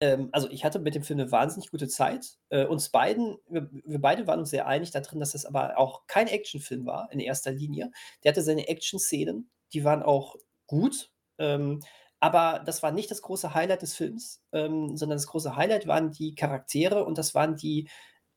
[0.00, 2.36] ähm, also ich hatte mit dem Film eine wahnsinnig gute Zeit.
[2.50, 6.06] Äh, uns beiden, wir, wir beide waren uns sehr einig darin, dass das aber auch
[6.06, 7.90] kein Actionfilm war in erster Linie.
[8.22, 10.36] Der hatte seine Action-Szenen, die waren auch
[10.66, 11.10] gut.
[11.38, 11.80] Ähm,
[12.24, 16.10] aber das war nicht das große Highlight des Films, ähm, sondern das große Highlight waren
[16.10, 17.86] die Charaktere und das waren die,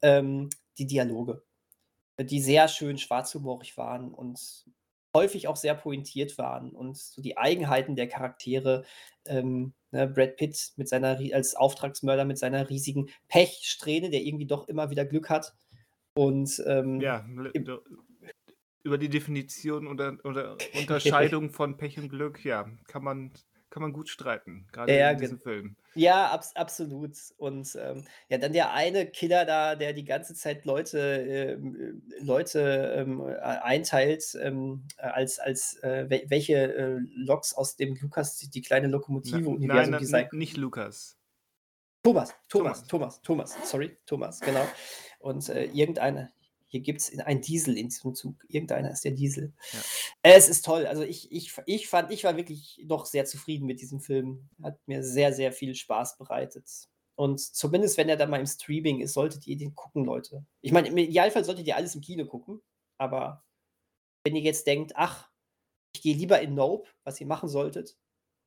[0.02, 1.42] ähm, die Dialoge,
[2.20, 4.66] die sehr schön schwarzhumorig waren und
[5.16, 8.84] häufig auch sehr pointiert waren und so die Eigenheiten der Charaktere.
[9.26, 14.68] Ähm, ne, Brad Pitt mit seiner als Auftragsmörder mit seiner riesigen Pechsträhne, der irgendwie doch
[14.68, 15.56] immer wieder Glück hat.
[16.14, 17.80] Und ähm, Ja, im-
[18.84, 23.32] über die Definition oder, oder Unterscheidung von Pech und Glück, ja, kann man,
[23.78, 25.76] kann man gut streiten, gerade Ja, in diesem Film.
[25.96, 27.16] Ja, abs absolut.
[27.38, 32.24] Und ähm, ja, dann der eine Killer da, der die ganze Zeit Leute, ähm, äh,
[32.24, 37.96] Leute ähm, äh, einteilt, ähm, äh, als, als äh, wel welche äh, Loks aus dem
[38.02, 41.18] Lukas, die, die kleine Lokomotive-Universum nein, na, die sein n- nicht Lukas.
[42.04, 43.22] Thomas, Thomas, Thomas.
[43.22, 44.66] Thomas, Thomas, sorry, Thomas, genau.
[45.20, 46.32] Und äh, irgendeine,
[46.68, 48.44] Hier gibt es einen Diesel in diesem Zug.
[48.48, 49.54] Irgendeiner ist der Diesel.
[49.72, 49.80] Ja.
[50.24, 50.86] Es ist toll.
[50.86, 54.50] Also ich, ich, ich fand, ich war wirklich doch sehr zufrieden mit diesem Film.
[54.62, 56.66] Hat mir sehr, sehr viel Spaß bereitet.
[57.16, 60.46] Und zumindest, wenn er dann mal im Streaming ist, solltet ihr den gucken, Leute.
[60.62, 62.62] Ich meine, im Idealfall solltet ihr alles im Kino gucken.
[62.98, 63.44] Aber
[64.24, 65.30] wenn ihr jetzt denkt, ach,
[65.96, 67.98] ich gehe lieber in Nope, was ihr machen solltet,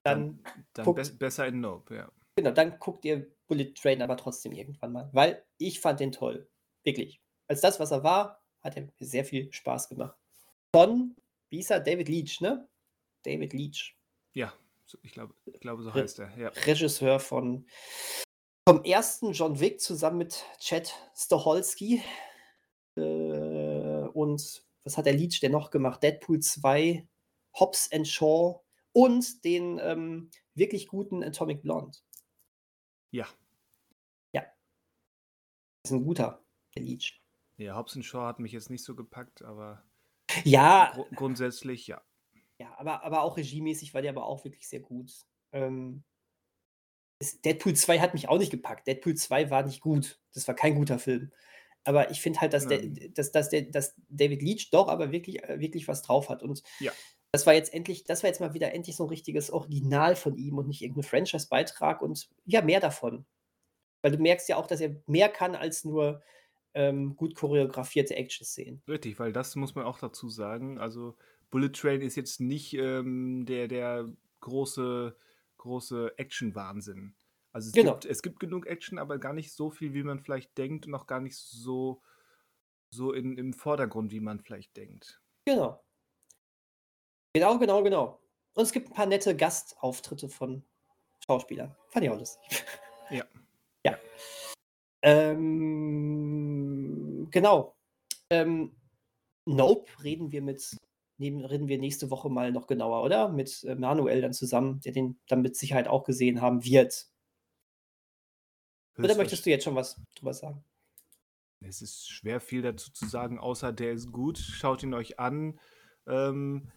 [0.02, 0.42] dann,
[0.72, 2.12] Dann guckt, be besser in Nope, ja.
[2.36, 5.10] genau, dann guckt ihr Bullet Train aber trotzdem irgendwann mal.
[5.12, 6.48] Weil ich fand den toll.
[6.84, 7.20] Wirklich.
[7.50, 10.16] Als das, was er war, hat er mir sehr viel Spaß gemacht.
[10.72, 11.16] Von,
[11.48, 11.80] wie hieß er?
[11.80, 12.68] David Leach, ne?
[13.24, 13.96] David Leach.
[14.34, 14.54] Ja,
[15.02, 16.38] ich glaube, ich glaube, so heißt er.
[16.38, 16.50] Ja.
[16.50, 17.66] Regisseur von
[18.68, 22.04] vom ersten John Wick zusammen mit Chad Stahelski.
[22.96, 26.04] Äh, und was hat der Leach denn noch gemacht?
[26.04, 27.08] Deadpool 2,
[27.58, 28.60] Hobbs and Shaw
[28.92, 31.98] und den ähm, wirklich guten Atomic Blonde.
[33.10, 33.26] Ja.
[34.30, 34.44] Ja.
[35.82, 36.44] Ist ein guter,
[36.76, 37.19] der Leach.
[37.60, 39.84] Ja, Hobson Shaw hat mich jetzt nicht so gepackt, aber
[40.44, 42.02] Ja, gru grundsätzlich ja.
[42.58, 45.12] ja, aber, aber auch regiemäßig war der aber auch wirklich sehr gut.
[45.52, 46.04] Ähm,
[47.44, 48.86] Deadpool 2 hat mich auch nicht gepackt.
[48.86, 50.18] Deadpool 2 war nicht gut.
[50.32, 51.32] Das war kein guter Film.
[51.84, 52.80] Aber ich finde halt, dass, der,
[53.14, 56.42] dass, dass, der, dass David Leach doch aber wirklich, äh, wirklich was drauf hat.
[56.42, 56.92] Und Ja.
[57.32, 60.36] das war jetzt endlich, das war jetzt mal wieder endlich so ein richtiges Original von
[60.36, 63.26] ihm und nicht irgendein Franchise-Beitrag und ja, mehr davon.
[64.02, 66.22] Weil du merkst ja auch, dass er mehr kann als nur
[66.74, 68.82] ähm, gut choreografierte Action-Szenen.
[68.88, 70.78] Richtig, weil das muss man auch dazu sagen.
[70.78, 71.16] Also
[71.50, 74.08] Bullet Train ist jetzt nicht ähm, der, der
[74.40, 75.16] große,
[75.58, 77.14] große Action-Wahnsinn.
[77.52, 77.92] Also es, Genau.
[77.92, 80.94] gibt, es gibt genug Action, aber gar nicht so viel, wie man vielleicht denkt und
[80.94, 82.00] auch gar nicht so,
[82.90, 85.20] so in, im Vordergrund, wie man vielleicht denkt.
[85.44, 85.82] Genau.
[87.34, 88.20] Genau, genau, genau.
[88.54, 90.64] Und es gibt ein paar nette Gastauftritte von
[91.24, 91.74] Schauspielern.
[91.88, 92.64] Fand ich auch lustig.
[93.10, 93.24] Ja.
[93.82, 93.98] Ja.
[95.02, 96.39] Ähm,
[97.30, 97.76] genau.
[98.30, 98.76] Ähm,
[99.46, 100.76] Nope reden wir mit,
[101.18, 103.28] neben, reden wir nächste Woche mal noch genauer, oder?
[103.28, 107.08] Mit äh, Manuel dann zusammen, der den dann mit Sicherheit auch gesehen haben wird.
[108.98, 110.64] Oder möchtest du jetzt schon was drüber sagen?
[111.60, 114.38] Es ist schwer viel dazu zu sagen, außer der ist gut.
[114.38, 115.58] Schaut ihn euch an.
[116.06, 116.70] Ähm,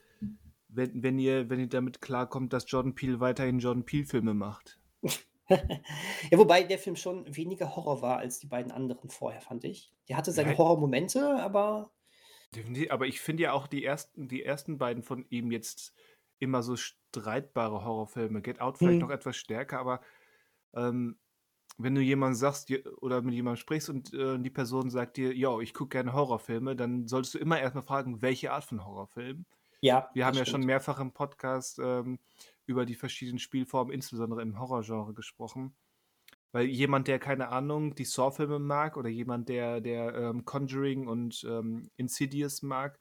[0.68, 4.80] wenn, wenn, ihr, wenn ihr damit klarkommt, dass Jordan Peele weiterhin Jordan Peele-Filme macht.
[5.50, 9.92] ja, wobei der Film schon weniger Horror war als die beiden anderen vorher, fand ich.
[10.10, 10.58] Der hatte seine Ja.
[10.58, 11.92] Horrormomente, aber
[12.90, 15.94] aber ich finde ja auch die ersten, die ersten beiden von ihm jetzt
[16.40, 18.42] immer so streitbare Horrorfilme.
[18.42, 19.08] Get Out vielleicht Hm.
[19.08, 20.02] noch etwas stärker, aber
[20.76, 21.18] ähm,
[21.78, 22.72] wenn du jemandem sagst
[23.02, 26.76] oder mit jemandem sprichst und äh, die Person sagt dir, yo, ich gucke gerne Horrorfilme,
[26.76, 29.46] dann solltest du immer erstmal fragen, welche Art von Horrorfilm.
[29.82, 30.10] ja.
[30.14, 30.66] Wir haben das ja schon stimmt.
[30.66, 32.20] mehrfach im Podcast ähm,
[32.66, 35.76] über die verschiedenen Spielformen, insbesondere im Horrorgenre, gesprochen.
[36.52, 41.44] Weil jemand, der keine Ahnung, die Saw-Filme mag oder jemand, der, der ähm, Conjuring und
[41.50, 43.00] ähm, Insidious mag,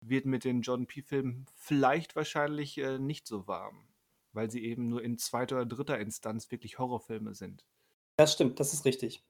[0.00, 3.88] wird mit den John P-Filmen vielleicht wahrscheinlich äh, nicht so warm.
[4.32, 7.64] Weil sie eben nur in zweiter oder dritter Instanz wirklich Horrorfilme sind.
[8.16, 9.24] Das stimmt, das ist richtig.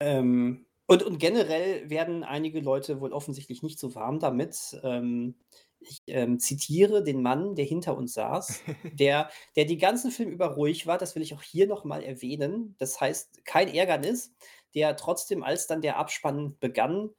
[0.00, 4.80] Ähm, und, und generell werden einige Leute wohl offensichtlich nicht so warm damit.
[4.82, 5.34] Ähm,
[5.80, 8.62] ich ähm, zitiere den Mann, der hinter uns saß,
[8.92, 10.98] der, der die ganzen Film über ruhig war.
[10.98, 12.74] Das will ich auch hier nochmal erwähnen.
[12.78, 14.34] Das heißt, kein Ärgernis,
[14.74, 17.10] der trotzdem, als dann der Abspann begann,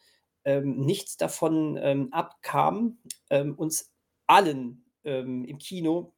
[0.45, 2.99] ähm, nichts davon ähm, abkam,
[3.29, 3.91] ähm, uns
[4.27, 6.13] allen ähm, im Kino,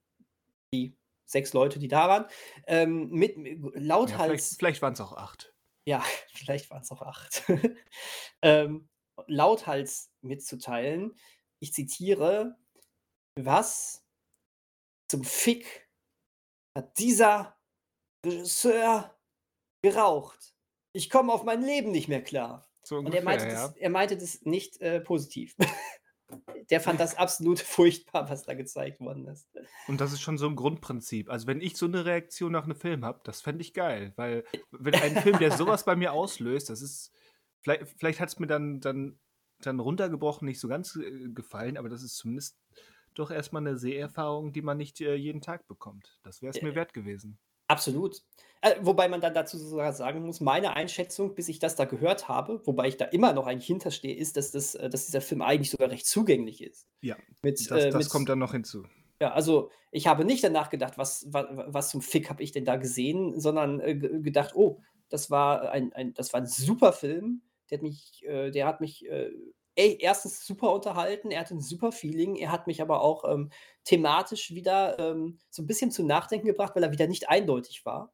[0.73, 2.25] die sechs Leute, die da waren,
[2.67, 3.59] ähm, mit, mit
[4.05, 5.53] Ja, vielleicht lauthals vielleicht waren es auch acht.
[5.85, 7.43] ja, vielleicht waren es auch 8.
[8.41, 8.89] ähm,
[9.27, 11.15] lauthals mitzuteilen.
[11.61, 12.57] Ich zitiere:
[13.39, 14.05] „Was
[15.09, 15.89] zum Fick
[16.77, 17.57] hat dieser
[18.25, 19.17] Regisseur
[19.83, 20.55] geraucht?
[20.93, 23.81] Ich komme auf mein Leben nicht mehr klar.“ So Und er meinte ungefähr, das ja.
[23.81, 25.55] er meinte das nicht, äh, positiv.
[26.69, 29.49] Der fand das absolut furchtbar, was da gezeigt worden ist.
[29.87, 31.29] Und das ist schon so ein Grundprinzip.
[31.29, 34.45] Also, wenn ich so eine Reaktion nach einem Film habe, das fände ich geil, weil
[34.71, 37.11] wenn ein Film, der sowas bei mir auslöst, das ist
[37.61, 39.19] vielleicht vielleicht hat's mir dann dann
[39.65, 42.59] dann runtergebrochen nicht so ganz, äh, gefallen, aber das ist zumindest
[43.15, 46.19] doch erst mal 'ne Seherfahrung, die man nicht, äh, jeden Tag bekommt.
[46.23, 47.39] Das wäre es mir wert gewesen.
[47.69, 48.21] Absolut.
[48.61, 52.27] Äh, wobei man dann dazu sogar sagen muss, meine Einschätzung, bis ich das da gehört
[52.27, 55.41] habe, wobei ich da immer noch eigentlich hinterstehe, ist, dass das äh, dass dieser Film
[55.41, 56.87] eigentlich sogar recht zugänglich ist.
[57.03, 58.87] Ja, Mit, das äh, das mit kommt dann noch hinzu.
[59.21, 62.51] ja, also, ich habe nicht danach gedacht: „Was wa wa was zum Fick habe ich
[62.51, 66.47] denn da gesehen?“, sondern, äh, ge gedacht: „Oh, das war ein ein das war 'n
[66.47, 67.41] super Film.
[67.71, 69.31] Der hat mich äh, der hat mich, äh,
[69.75, 73.51] ey, erstens super unterhalten, er hatte 'n super Feeling, er hat mich aber auch, ähm,
[73.85, 78.13] thematisch wieder, ähm, so 'n bisschen zum Nachdenken gebracht, weil er wieder nicht eindeutig war.“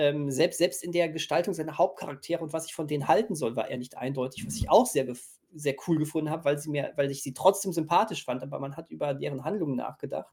[0.00, 3.56] ähm, selbst, selbst in der Gestaltung seiner Hauptcharaktere und was ich von denen halten soll,
[3.56, 5.06] war er nicht eindeutig, was ich auch sehr,
[5.54, 6.58] sehr cool gefunden habe, weil,
[6.96, 10.32] weil ich sie trotzdem sympathisch fand, aber man hat über deren Handlungen nachgedacht.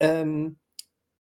[0.00, 0.58] Ähm,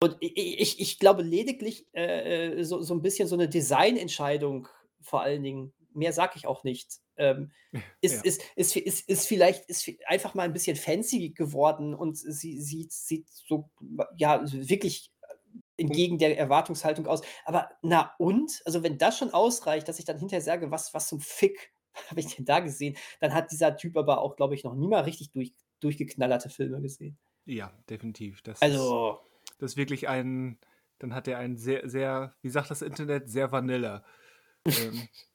[0.02, 4.68] und ich, ich, ich, glaube lediglich äh, äh, so, so ein bisschen so eine Designentscheidung
[5.02, 7.52] vor allen Dingen, mehr sage ich auch nicht, ähm,
[8.02, 8.22] ist, ja.
[8.24, 12.92] ist, ist, ist, ist, vielleicht ist einfach mal ein bisschen fancy geworden und sie sieht,
[12.92, 13.70] sieht so,
[14.18, 15.12] ja, wirklich
[15.78, 17.22] entgegen der Erwartungshaltung aus.
[17.46, 18.62] Aber na und?
[18.66, 21.74] Also wenn das schon ausreicht, dass ich dann hinterher sage, was, was zum Fick
[22.10, 24.88] habe ich denn da gesehen, dann hat dieser Typ aber auch, glaube ich, noch nie
[24.88, 27.18] mal richtig durch, durchgeknallerte Filme gesehen.
[27.46, 28.42] Ja, definitiv.
[28.42, 29.20] Das also.
[29.44, 30.58] Ist, das ist wirklich ein,
[31.00, 34.04] dann hat er einen sehr, sehr, wie sagt das Internet, sehr Vanilla.
[34.66, 35.08] ähm,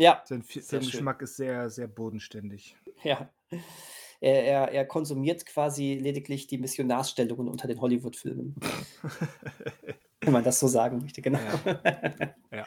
[0.00, 0.22] ja.
[0.24, 2.76] Sein, sein Geschmack ist sehr, sehr bodenständig.
[3.02, 3.30] Ja.
[4.20, 8.54] Er, er, er konsumiert quasi lediglich die Missionarsstellungen unter den Hollywood-Filmen.
[10.20, 11.38] Wenn man das so sagen möchte, genau.
[11.38, 12.34] Ja.
[12.52, 12.66] ja.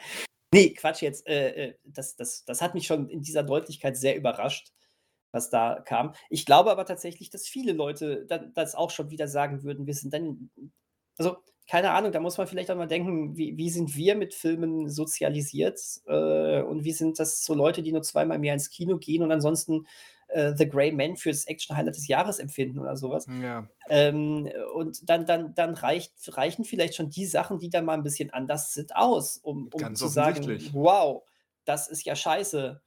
[0.52, 1.26] Nee, Quatsch jetzt.
[1.26, 4.72] Äh, äh, das, das, das hat mich schon in dieser Deutlichkeit sehr überrascht,
[5.32, 6.14] was da kam.
[6.30, 10.14] Ich glaube aber tatsächlich, dass viele Leute das auch schon wieder sagen würden, wir sind
[10.14, 10.50] dann.
[11.18, 11.36] Also,
[11.66, 14.88] keine Ahnung, da muss man vielleicht auch mal denken, wie, wie sind wir mit Filmen
[14.88, 19.22] sozialisiert äh, und wie sind das so Leute, die nur zweimal mehr ins Kino gehen
[19.22, 19.86] und ansonsten
[20.28, 23.26] äh, The Grey Man für das Action-Highlight des Jahres empfinden oder sowas.
[23.40, 23.68] Ja.
[23.88, 28.02] Ähm, und dann, dann, dann reicht, reichen vielleicht schon die Sachen, die dann mal ein
[28.02, 31.22] bisschen anders sind, aus, um, um zu sagen, wow,
[31.64, 32.82] das ist ja scheiße.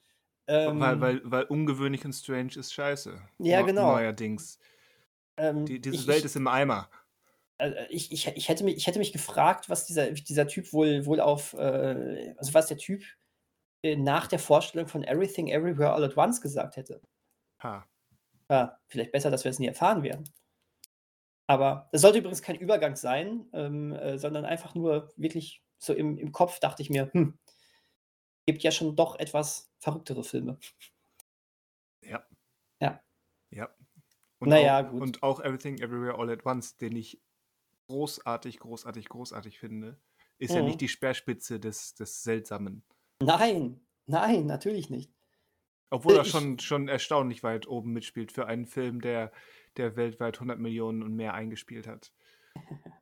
[0.50, 3.20] Ähm, weil, weil, weil ungewöhnlich und strange ist scheiße.
[3.40, 3.94] Ja, genau.
[3.94, 4.60] Neuerdings.
[5.36, 6.90] Ähm, die, diese ich, Welt ist im Eimer.
[7.58, 11.06] Also ich, ich, ich, hätte mich, ich hätte mich gefragt, was dieser, dieser Typ wohl,
[11.06, 13.04] wohl auf, äh, also was der Typ
[13.82, 17.02] äh, nach der Vorstellung von Everything Everywhere All at Once gesagt hätte.
[17.64, 17.88] Ha.
[18.50, 20.30] Ja, vielleicht besser, dass wir es nie erfahren werden.
[21.48, 26.18] Aber das sollte übrigens kein Übergang sein, ähm, äh, sondern einfach nur wirklich so im,
[26.18, 27.38] im Kopf dachte ich mir, hm,
[28.46, 30.60] gibt ja schon doch etwas verrücktere Filme.
[32.04, 32.26] Ja.
[32.82, 33.02] Ja.
[33.50, 33.70] Ja.
[34.40, 35.02] Und naja, auch, gut.
[35.02, 37.22] Und auch Everything Everywhere All at Once, den ich
[37.88, 40.00] großartig, großartig, großartig finde,
[40.38, 40.58] ist mhm.
[40.58, 42.84] ja nicht die Speerspitze des, des Seltsamen.
[43.22, 45.12] Nein, nein, natürlich nicht.
[45.90, 49.32] Obwohl er schon, schon erstaunlich weit oben mitspielt für einen Film, der,
[49.78, 52.12] der weltweit 100 Millionen und mehr eingespielt hat.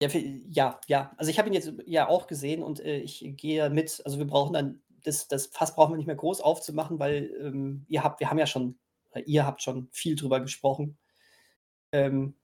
[0.00, 0.08] Ja,
[0.48, 1.12] ja, ja.
[1.16, 4.00] Also ich habe ihn jetzt ja auch gesehen und äh, ich gehe mit.
[4.04, 7.84] Also wir brauchen dann, das, das Fass brauchen wir nicht mehr groß aufzumachen, weil ähm,
[7.88, 8.78] ihr habt, wir haben ja schon,
[9.26, 10.96] ihr habt schon viel drüber gesprochen.
[11.90, 12.37] Ähm,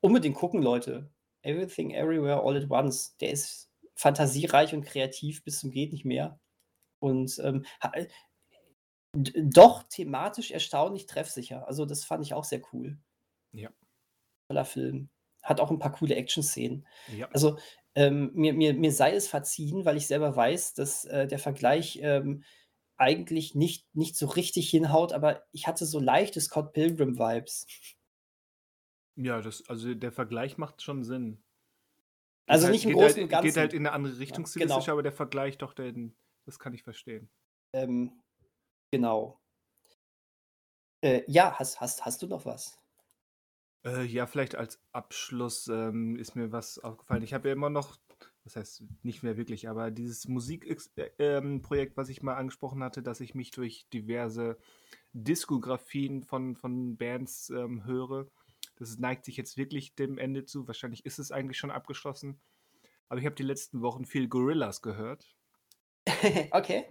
[0.00, 1.10] unbedingt gucken, Leute.
[1.42, 3.16] Everything, Everywhere, All at Once.
[3.18, 6.38] Der ist fantasiereich und kreativ bis zum geht nicht mehr.
[7.00, 7.64] Und ähm,
[9.34, 11.66] doch thematisch erstaunlich treffsicher.
[11.66, 12.98] Also, das fand ich auch sehr cool.
[13.52, 13.70] Ja.
[14.48, 15.10] Toller Film.
[15.42, 16.86] Hat auch ein paar coole Action-Szenen.
[17.16, 17.28] Ja.
[17.32, 17.58] Also,
[17.94, 21.98] ähm, mir mir mir sei es verziehen, weil ich selber weiß, dass, äh, der Vergleich,
[22.02, 22.44] ähm,
[22.96, 27.66] eigentlich nicht nicht so richtig hinhaut, aber ich hatte so leichte Scott Pilgrim-Vibes.
[29.22, 31.42] Ja, das also, der Vergleich macht schon Sinn.
[32.46, 33.46] Also, halt nicht im Großen halt und Ganzen.
[33.46, 34.88] geht halt in eine andere Richtung Ja, genau.
[34.88, 36.16] aber der Vergleich doch, den
[36.46, 37.28] das kann ich verstehen.
[37.72, 38.12] Ähm
[38.92, 39.38] Genau.
[41.02, 42.76] Äh, ja, hast hast hast du noch was?
[43.84, 47.22] Äh, ja, vielleicht als Abschluss, ähm, ist mir was aufgefallen.
[47.22, 47.98] Ich habe ja immer noch
[48.44, 53.20] was heißt nicht mehr wirklich, aber dieses Musikprojekt, äh, was ich mal angesprochen hatte, dass
[53.20, 54.58] ich mich durch diverse
[55.12, 58.26] Diskografien von von Bands, ähm, höre.
[58.80, 60.66] Das neigt sich jetzt wirklich dem Ende zu.
[60.66, 62.40] Wahrscheinlich ist es eigentlich schon abgeschlossen.
[63.08, 65.36] Aber ich habe die letzten Wochen viel Gorillaz gehört.
[66.52, 66.86] Okay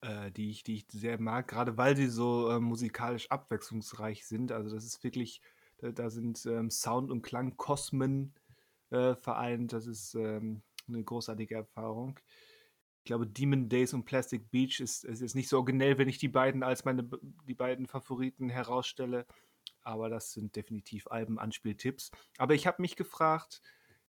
[0.00, 4.52] äh, die, ich, die ich sehr mag, gerade weil sie so äh, musikalisch abwechslungsreich sind.
[4.52, 5.40] Also das ist wirklich,
[5.78, 8.34] da, da sind ähm, Sound und Klangkosmen
[8.90, 9.72] äh, vereint.
[9.72, 12.18] Das ist ähm, eine großartige Erfahrung.
[12.98, 16.18] Ich glaube, Demon Days und Plastic Beach ist, ist jetzt nicht so originell, wenn ich
[16.18, 17.08] die beiden als meine
[17.46, 19.26] die beiden Favoriten herausstelle.
[19.88, 22.10] Aber das sind definitiv Alben-Anspieltipps.
[22.36, 23.62] Aber ich habe mich gefragt,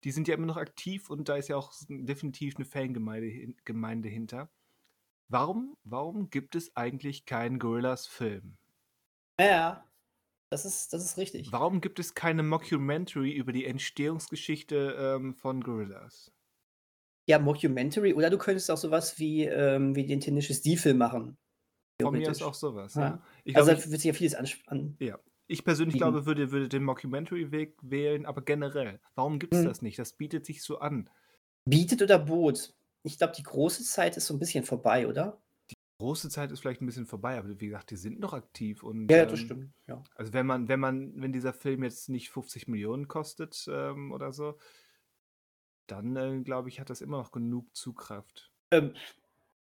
[0.05, 4.09] die sind ja immer noch aktiv und da ist ja auch definitiv eine Fangemeinde Gemeinde
[4.09, 4.53] hinter.
[5.29, 8.57] Warum, warum gibt es eigentlich keinen Gorillas-Film?
[9.41, 9.85] Ja,
[10.49, 11.51] das ist, das ist richtig.
[11.51, 16.31] Warum gibt es keine Mockumentary über die Entstehungsgeschichte ähm, von Gorillas?
[17.27, 21.37] Ja, Mockumentary oder du könntest auch sowas wie, ähm, wie den Tenacious D-Film machen.
[22.01, 23.03] Von mir ist auch sowas, ja.
[23.03, 23.22] ja.
[23.43, 25.18] Ich also da wird sich ja vieles an, an Ja.
[25.47, 26.11] Ich persönlich bieten.
[26.11, 29.67] glaube, würde, würde den Mockumentary-Weg wählen, aber generell, warum gibt es hm.
[29.67, 29.99] das nicht?
[29.99, 31.11] Das bietet sich so an.
[31.67, 32.75] Bietet oder bot?
[33.03, 35.43] Ich glaube, die große Zeit ist so ein bisschen vorbei, oder?
[35.71, 38.83] Die große Zeit ist vielleicht ein bisschen vorbei, aber wie gesagt, die sind noch aktiv
[38.83, 40.03] und, Ja, das ähm, stimmt, ja.
[40.15, 44.33] also wenn man wenn man wenn dieser Film jetzt nicht 50 Millionen kostet, ähm, oder
[44.33, 44.57] so
[45.87, 48.51] dann äh, glaube ich, hat das immer noch genug Zugkraft.
[48.71, 48.95] Ähm,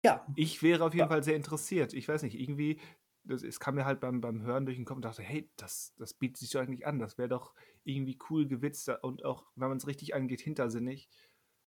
[0.03, 0.25] ja.
[0.35, 1.07] Ich wäre auf jeden ja.
[1.07, 1.93] Fall sehr interessiert.
[1.93, 2.79] Ich weiß nicht, irgendwie,
[3.23, 5.93] das, es kam mir halt beim, beim Hören durch den Kopf und dachte, hey, das,
[5.97, 6.99] das bietet sich doch eigentlich an.
[6.99, 7.53] Das wäre doch
[7.83, 11.09] irgendwie cool gewitzt und auch, wenn man es richtig angeht, hintersinnig,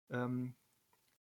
[0.09, 0.55] ähm,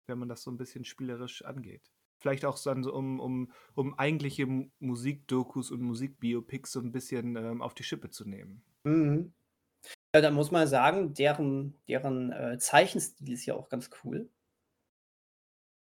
[0.08, 1.92] wenn man das so ein bisschen spielerisch angeht.
[2.20, 4.46] Vielleicht auch dann so, um, um, um eigentliche
[4.80, 8.64] Musikdokus und Musikbiopics so ein bisschen ähm, auf die Schippe zu nehmen.
[8.84, 9.34] Mhm.
[10.14, 14.30] Ja, da muss man sagen, deren, deren äh, Zeichenstil ist ja auch ganz cool.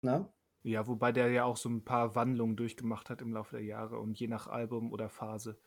[0.03, 0.29] Ne?
[0.65, 3.99] Ja, wobei der ja auch so ein paar Wandlungen durchgemacht hat im Laufe der Jahre
[3.99, 5.59] und je nach Album oder Phase.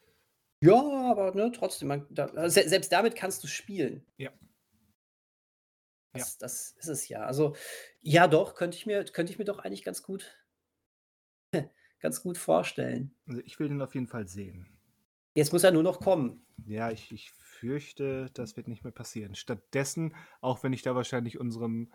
[0.59, 0.73] Ja,
[1.11, 4.03] aber ne, trotzdem, man, da, selbst damit kannst du spielen.
[4.17, 4.31] Ja.
[6.13, 6.37] Das, ja.
[6.39, 7.25] das ist es ja.
[7.25, 7.55] Also,
[8.01, 10.35] ja, doch, könnte ich mir, könnte ich mir doch eigentlich ganz gut,
[11.99, 13.15] ganz gut vorstellen.
[13.27, 14.67] Also ich will den auf jeden Fall sehen.
[15.35, 16.43] Jetzt muss er nur noch kommen.
[16.65, 19.35] Ja, ich, ich fürchte, das wird nicht mehr passieren.
[19.35, 21.91] Stattdessen, auch wenn ich da wahrscheinlich unserem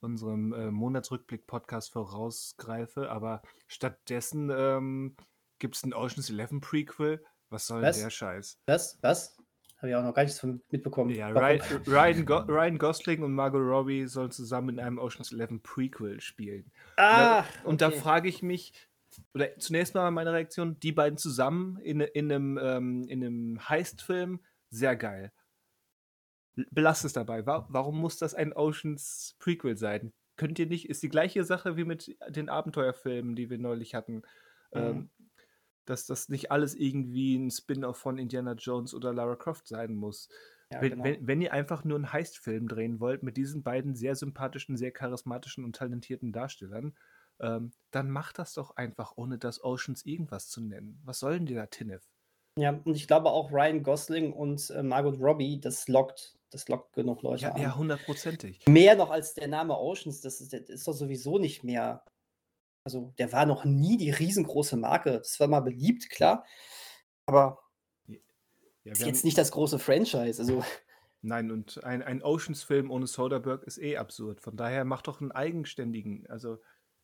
[0.00, 5.16] unserem äh, Monatsrückblick-Podcast vorausgreife, aber stattdessen ähm,
[5.58, 7.24] gibt es ein Oceans 11 Prequel.
[7.50, 7.98] Was soll Was?
[7.98, 8.60] der Scheiß?
[8.66, 8.98] Was?
[9.02, 9.36] Was?
[9.78, 11.10] Habe ich auch noch gar nichts von mitbekommen.
[11.10, 15.62] Ja, Ryan, Ryan, Go Ryan, Gosling und Margot Robbie sollen zusammen in einem Oceans 11
[15.62, 16.72] Prequel spielen.
[16.96, 17.96] Ah, und da, okay.
[17.96, 18.72] da frage ich mich,
[19.34, 24.40] oder zunächst mal meine Reaktion, die beiden zusammen in, in einem, ähm, in einem Heist-Film,
[24.70, 25.32] sehr geil
[26.70, 27.46] belasst es dabei.
[27.46, 30.12] Warum muss das ein Oceans Prequel sein?
[30.36, 34.22] Könnt ihr nicht, ist die gleiche Sache wie mit den Abenteuerfilmen, die wir neulich hatten.
[34.72, 34.80] Mhm.
[34.80, 35.10] Ähm,
[35.88, 40.28] dass das nicht alles irgendwie ein Spin-off von Indiana Jones oder Lara Croft sein muss.
[40.70, 41.04] Ja, wenn, genau.
[41.04, 44.90] wenn, wenn, ihr einfach nur einen Heist-Film drehen wollt mit diesen beiden sehr sympathischen, sehr
[44.90, 46.94] charismatischen und talentierten Darstellern,
[47.40, 51.00] ähm, dann macht das doch einfach, ohne das Oceans irgendwas zu nennen.
[51.04, 52.06] Was sollen die da, Tinnef?
[52.58, 56.94] Ja, und ich glaube auch Ryan Gosling und äh, Margot Robbie, das lockt das lockt
[56.94, 57.62] genug Leute ja, an.
[57.62, 58.66] Ja, hundertprozentig.
[58.66, 62.04] Mehr noch als der Name Oceans, das ist, das ist doch sowieso nicht mehr.
[62.84, 65.18] Also, der war noch nie die riesengroße Marke.
[65.18, 66.46] Das war mal beliebt, klar.
[67.26, 67.58] Aber
[68.06, 70.40] ja, ist jetzt nicht das große Franchise.
[70.40, 70.64] Also.
[71.20, 74.40] Nein, und ein, ein Oceans-Film ohne Soderbergh ist eh absurd.
[74.40, 76.26] Von daher macht doch einen eigenständigen.
[76.28, 76.58] Also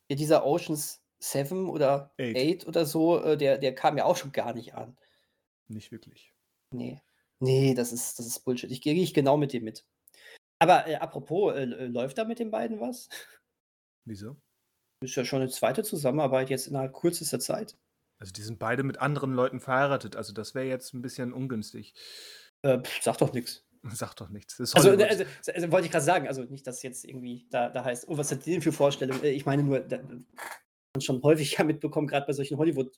[0.09, 4.31] ja, dieser Oceans 7 oder 8 oder so, äh, der, der kam ja auch schon
[4.31, 4.97] gar nicht an.
[5.67, 6.33] Nicht wirklich.
[6.71, 7.01] Nee.
[7.39, 8.71] Nee, das ist das ist Bullshit.
[8.71, 9.85] Ich gehe ich genau mit dir mit.
[10.59, 13.09] Aber, äh, apropos, äh, läuft da mit den beiden was?
[14.05, 14.37] Wieso?
[15.01, 17.77] Ist ja schon eine zweite Zusammenarbeit jetzt innerhalb kürzester Zeit.
[18.17, 20.15] Also, die sind beide mit anderen Leuten verheiratet.
[20.15, 21.93] Also, das wäre jetzt ein bisschen ungünstig.
[22.61, 23.63] Äh, sag doch nichts.
[23.93, 24.59] Sag doch nichts.
[24.73, 27.83] Also, äh, also, also, wollte ich gerade sagen, also nicht, dass jetzt irgendwie da, da
[27.83, 29.23] heißt, oh, was hat die denn für Vorstellungen?
[29.23, 30.25] Äh, ich meine nur, da, man
[31.01, 32.97] schon häufig ja mitbekommen, gerade bei solchen Hollywood-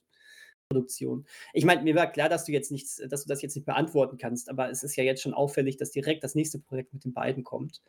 [0.68, 1.26] Produktion.
[1.52, 4.18] Ich meine, mir war klar, dass du jetzt nichts, dass du das jetzt nicht beantworten
[4.18, 7.14] kannst, aber es ist ja jetzt schon auffällig, dass direkt das nächste Projekt mit den
[7.14, 7.82] beiden kommt.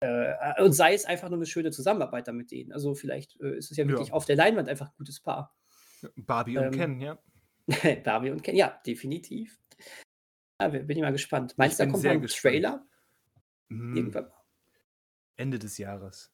[0.00, 2.72] Äh, und sei es einfach nur eine schöne Zusammenarbeit da mit denen.
[2.72, 4.14] Also vielleicht äh, ist es ja wirklich ja.
[4.14, 5.54] auf der Leinwand einfach ein gutes Paar.
[6.16, 7.18] Barbie und ähm, Ken, ja.
[8.04, 9.58] Barbie und Ken, ja, definitiv.
[10.60, 11.54] Ja, bin ich mal gespannt.
[11.56, 12.54] Meinst du, da kommt mal ein gespannt.
[12.54, 12.86] Trailer?
[13.68, 13.96] Hm.
[13.96, 14.30] Irgendwann
[15.36, 16.32] Ende des Jahres.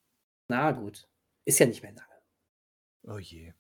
[0.48, 1.08] Na gut.
[1.44, 2.22] Ist ja nicht mehr lange.
[3.04, 3.52] Oh je.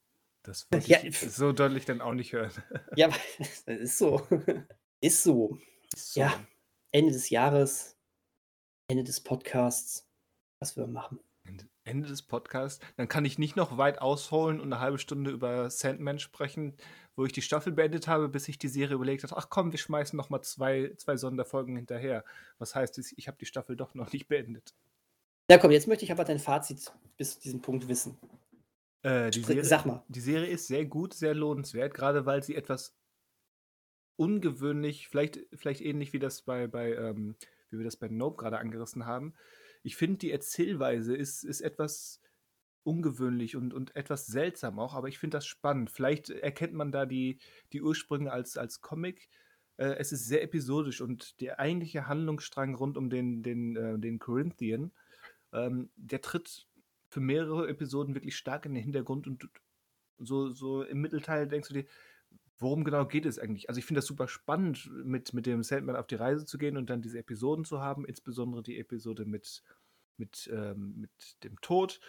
[0.42, 2.52] Das wollte ja, ich so deutlich dann auch nicht hören.
[2.96, 4.26] Ja, das ist so.
[5.00, 5.58] Ist so.
[5.92, 6.20] Ist so.
[6.20, 6.46] Ja,
[6.90, 7.96] Ende des Jahres,
[8.88, 10.08] Ende des Podcasts.
[10.60, 11.18] Was wir machen.
[11.84, 12.84] Ende, des Podcasts.
[12.96, 16.76] Dann kann ich nicht noch weit ausholen und eine halbe Stunde über Sandman sprechen,
[17.16, 19.80] wo ich die Staffel beendet habe, bis ich die Serie überlegt habe, ach komm, wir
[19.80, 22.24] schmeißen noch mal zwei, zwei Sonderfolgen hinterher.
[22.58, 24.72] Was heißt, ich habe die Staffel doch noch nicht beendet.
[25.50, 28.16] Ja, komm, jetzt möchte ich aber dein Fazit bis zu diesem Punkt wissen.
[29.02, 30.04] Äh, die, Serie, Sag mal.
[30.08, 32.96] die Serie ist sehr gut, sehr lohnenswert, gerade weil sie etwas
[34.16, 37.36] ungewöhnlich, vielleicht, vielleicht ähnlich wie das bei, bei ähm,
[37.70, 39.34] wie wir das bei Nope gerade angerissen haben.
[39.82, 42.20] Ich finde, die Erzählweise ist, ist etwas
[42.84, 45.90] ungewöhnlich und, und etwas seltsam auch, aber ich finde das spannend.
[45.90, 47.38] Vielleicht erkennt man da die,
[47.72, 49.28] die Ursprünge als, als Comic.
[49.76, 54.18] Äh, es ist sehr episodisch und der eigentliche Handlungsstrang rund um den, den, äh, den
[54.18, 54.92] Corinthian,
[55.52, 56.66] ähm, der tritt
[57.12, 59.46] für mehrere Episoden wirklich stark in den Hintergrund und
[60.18, 61.84] so, so im Mittelteil denkst du dir,
[62.58, 63.68] worum genau geht es eigentlich?
[63.68, 66.78] Also ich finde das super spannend, mit, mit dem Sandman auf die Reise zu gehen
[66.78, 69.62] und dann diese Episoden zu haben, insbesondere die Episode mit,
[70.16, 72.00] mit, ähm, mit dem Tod,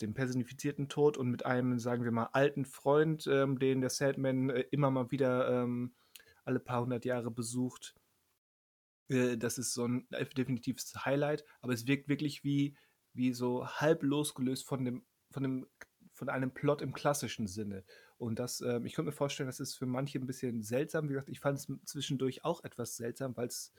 [0.00, 4.50] dem personifizierten Tod und mit einem, sagen wir mal, alten Freund, ähm, den der Sandman
[4.50, 5.92] äh, immer mal wieder ähm,
[6.44, 7.96] alle paar hundert Jahre besucht.
[9.08, 10.06] Äh, das ist so ein
[10.36, 12.76] definitives Highlight, aber es wirkt wirklich wie,
[13.12, 15.66] wie so halb losgelöst von dem, von dem,
[16.12, 17.84] von einem Plot im klassischen Sinne.
[18.18, 21.08] Und das, äh, ich könnte mir vorstellen, das ist für manche ein bisschen seltsam.
[21.08, 23.72] Wie gesagt, ich fand es zwischendurch auch etwas seltsam, weil es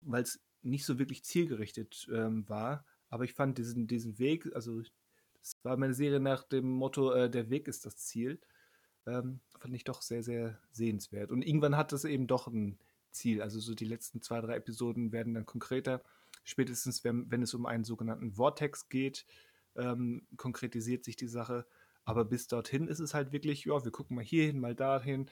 [0.00, 2.84] weil es nicht so wirklich zielgerichtet ähm, war.
[3.08, 7.30] Aber ich fand diesen, diesen Weg, also das war meine Serie nach dem Motto, äh,
[7.30, 8.40] der Weg ist das Ziel,
[9.06, 11.30] ähm, fand ich doch sehr, sehr sehenswert.
[11.30, 12.78] Und irgendwann hat das eben doch ein
[13.10, 13.40] Ziel.
[13.40, 16.02] Also so die letzten zwei, drei Episoden werden dann konkreter.
[16.48, 19.26] Spätestens, wenn, wenn es um einen sogenannten Vortex geht,
[19.76, 21.66] ähm, konkretisiert sich die Sache.
[22.04, 25.28] Aber bis dorthin ist es halt wirklich, ja, wir gucken mal hierhin, mal dahin.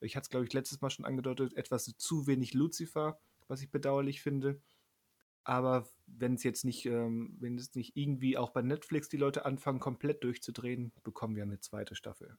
[0.00, 3.70] Ich hatte es, glaube ich, letztes Mal schon angedeutet, etwas zu wenig Lucifer, was ich
[3.70, 4.58] bedauerlich finde.
[5.44, 9.44] Aber wenn es jetzt nicht, ähm, wenn es nicht irgendwie auch bei Netflix die Leute
[9.44, 12.38] anfangen, komplett durchzudrehen, bekommen wir eine zweite Staffel.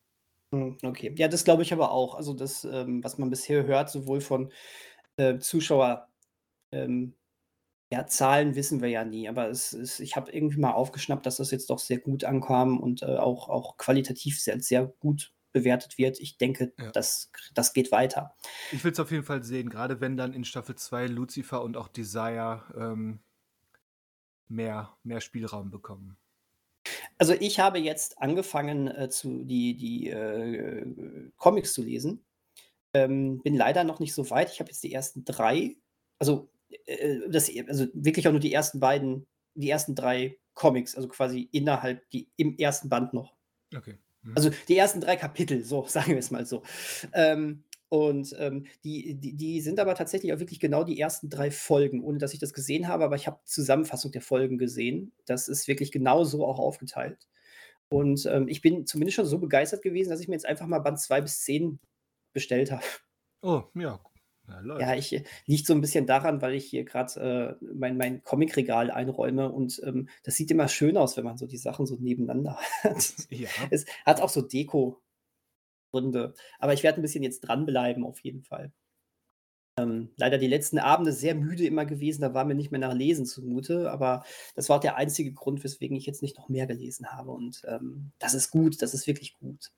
[0.51, 1.13] Hm, okay.
[1.15, 2.15] Ja, das glaube ich aber auch.
[2.15, 4.51] Also das, ähm, was man bisher hört, sowohl von
[5.17, 6.09] äh, Zuschauer,
[6.71, 7.13] ähm,
[7.91, 11.37] ja, Zahlen wissen wir ja nie, aber es ist, ich habe irgendwie mal aufgeschnappt, dass
[11.37, 15.97] das jetzt doch sehr gut ankam und äh, auch, auch qualitativ sehr, sehr gut bewertet
[15.97, 16.19] wird.
[16.19, 16.91] Ich denke, Ja.
[16.91, 18.35] das, das geht weiter.
[18.71, 21.77] Ich will es auf jeden Fall sehen, gerade wenn dann in Staffel 2 Lucifer und
[21.77, 23.19] auch Desire ähm,
[24.47, 26.17] mehr, mehr Spielraum bekommen.
[27.17, 30.85] Also ich habe jetzt angefangen, äh, zu, die, die äh,
[31.37, 32.25] Comics zu lesen.
[32.93, 34.51] Ähm, bin leider noch nicht so weit.
[34.51, 35.75] Ich habe jetzt die ersten drei,
[36.19, 36.49] also,
[37.29, 42.09] das, also wirklich auch nur die ersten beiden, die ersten drei Comics, also quasi innerhalb,
[42.09, 43.35] die im ersten Band noch.
[43.75, 43.97] Okay.
[44.23, 44.33] Mhm.
[44.35, 46.63] Also die ersten drei Kapitel, so sagen wir es mal so.
[47.13, 51.51] Ähm, und ähm, die, die, die sind aber tatsächlich auch wirklich genau die ersten drei
[51.51, 55.13] Folgen, ohne dass ich das gesehen habe, aber ich habe Zusammenfassung der Folgen gesehen.
[55.25, 57.27] Das ist wirklich genau so auch aufgeteilt.
[57.87, 60.79] Und ähm, ich bin zumindest schon so begeistert gewesen, dass ich mir jetzt einfach mal
[60.79, 61.79] Band 2 bis 10
[62.33, 62.83] bestellt habe.
[63.41, 63.99] Oh, ja.
[64.47, 64.81] Ja, läuft.
[64.81, 68.23] Ja, ich äh, liegt so ein bisschen daran, weil ich hier gerade äh, mein, mein
[68.23, 71.95] Comicregal einräume und ähm, das sieht immer schön aus, wenn man so die Sachen so
[71.95, 73.13] nebeneinander hat.
[73.29, 73.49] ja.
[73.71, 76.33] Es hat auch so Deko-Gründe.
[76.59, 78.71] Aber ich werde ein bisschen jetzt dranbleiben, auf jeden Fall.
[79.77, 82.93] Ähm, leider die letzten Abende sehr müde immer gewesen, da war mir nicht mehr nach
[82.93, 84.23] Lesen zumute, aber
[84.55, 87.31] das war der einzige Grund, weswegen ich jetzt nicht noch mehr gelesen habe.
[87.31, 89.71] Und ähm, das ist gut, das ist wirklich gut.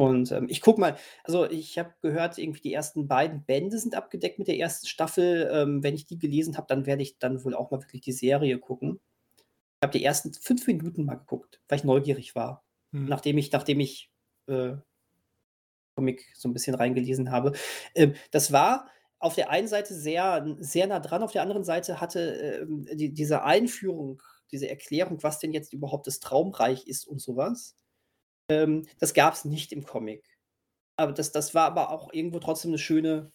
[0.00, 3.94] Und ähm, ich gucke mal, also ich habe gehört, irgendwie die ersten beiden Bände sind
[3.94, 5.50] abgedeckt mit der ersten Staffel.
[5.52, 8.12] Ähm, wenn ich die gelesen habe, dann werde ich dann wohl auch mal wirklich die
[8.12, 9.00] Serie gucken.
[9.82, 13.06] Ich habe die ersten fünf Minuten mal geguckt, weil ich neugierig war Hm.
[13.06, 14.10] nachdem ich, nachdem ich
[14.48, 14.76] äh,
[15.96, 17.52] Comic so ein bisschen reingelesen habe.
[17.94, 18.88] Ähm, das war
[19.18, 22.20] auf der einen Seite sehr, sehr nah dran, auf der anderen Seite hatte
[22.62, 27.76] ähm, die, diese Einführung, diese Erklärung, was denn jetzt überhaupt das Traumreich ist und sowas,
[28.50, 30.24] ähm, das gab es nicht im Comic.
[30.96, 33.32] Aber das, das war aber auch irgendwo trotzdem eine schöne,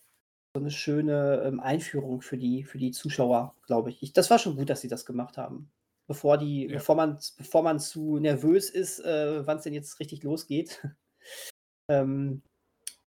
[0.55, 4.03] so eine schöne ähm, Einführung für die, für die Zuschauer, glaube ich.
[4.03, 4.13] ich.
[4.13, 5.72] Das war schon gut, dass sie das gemacht haben.
[6.07, 6.74] Bevor, die, Ja.
[6.76, 10.82] bevor, man, bevor man zu nervös ist, äh, wann es denn jetzt richtig losgeht.
[11.89, 12.43] ähm,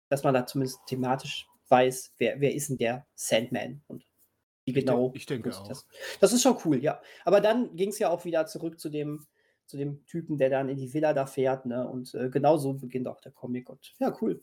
[0.08, 4.06] dass man da zumindest thematisch weiß, wer, wer ist denn der Sandman und
[4.64, 5.12] wie Ich genau.
[5.14, 5.68] ich denke muss auch.
[5.68, 5.86] Das,
[6.20, 7.00] das ist schon cool, ja.
[7.24, 9.26] Aber dann ging es ja auch wieder zurück zu dem,
[9.66, 11.86] zu dem Typen, der dann in die Villa da fährt, ne?
[11.88, 13.68] Und äh, genau so beginnt auch der Comic.
[13.68, 14.40] Und ja, cool.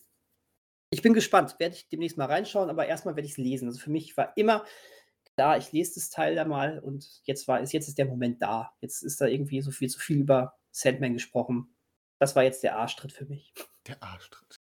[0.90, 1.56] Ich bin gespannt.
[1.60, 3.68] Werde ich demnächst mal reinschauen, aber erstmal werde ich es lesen.
[3.68, 4.64] Also für mich war immer
[5.36, 8.42] klar, ich lese das Teil da mal und jetzt war ist, jetzt ist der Moment
[8.42, 8.74] da.
[8.82, 11.76] Jetzt ist da irgendwie so viel zu viel über Sandman gesprochen.
[12.20, 13.54] Das war jetzt der Arschtritt für mich.
[13.88, 14.60] Der Arschtritt.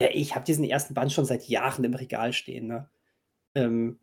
[0.00, 2.66] Ja, ich habe diesen ersten Band schon seit Jahren im Regal stehen.
[2.66, 2.90] Ne?
[3.54, 3.98] Ähm,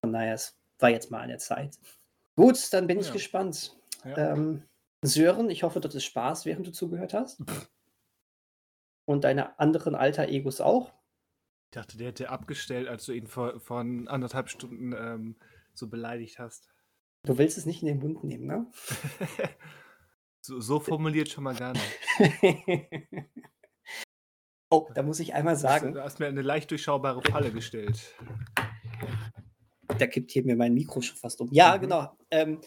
[0.00, 1.78] von daher, es war jetzt mal an der Zeit.
[2.36, 3.12] Gut, dann bin ich Ja.
[3.12, 3.76] gespannt.
[4.04, 4.32] Ja.
[4.32, 4.62] Ähm,
[5.02, 7.42] Sören, ich hoffe, du hattest Spaß, während du zugehört hast.
[9.04, 10.92] Und deine anderen alter Egos auch.
[11.66, 15.36] Ich dachte, der hätte abgestellt, als du ihn vor, vor anderthalb Stunden ähm,
[15.74, 16.68] so beleidigt hast.
[17.24, 18.70] Du willst es nicht in den Mund nehmen, ne?
[20.40, 21.98] so, so formuliert schon mal gar nicht.
[24.70, 28.14] oh, da muss ich einmal Du sagen, hast mir eine leicht durchschaubare Falle gestellt.
[29.98, 31.48] da kippt hier mir mein Mikro schon fast um.
[31.52, 31.80] Ja, Mhm.
[31.80, 32.16] genau.
[32.30, 32.60] Ähm,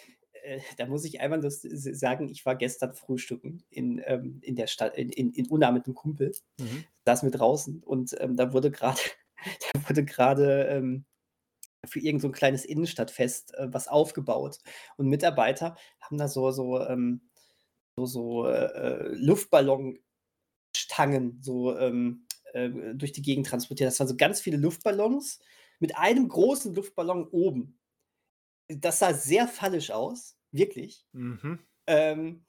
[0.49, 4.55] äh, da muss ich einmal das s- sagen, ich war gestern frühstücken in, ähm, in
[4.55, 6.33] der Stadt, in, in, in Unna mit einem Kumpel.
[6.59, 6.85] Mhm.
[7.05, 8.99] saß mit draußen und ähm, da wurde gerade
[9.73, 11.05] da wurde gerade ähm,
[11.87, 14.59] für irgend so ein kleines Innenstadtfest äh, was aufgebaut
[14.97, 17.29] und Mitarbeiter haben da so so ähm,
[17.97, 20.03] so, so äh, Luftballonstangen
[21.41, 23.87] so ähm, äh, durch die Gegend transportiert.
[23.87, 25.39] Das waren so ganz viele Luftballons
[25.79, 27.79] mit einem großen Luftballon oben.
[28.69, 31.05] Das sah sehr fallisch aus, wirklich.
[31.11, 31.59] Mhm.
[31.87, 32.45] Ähm,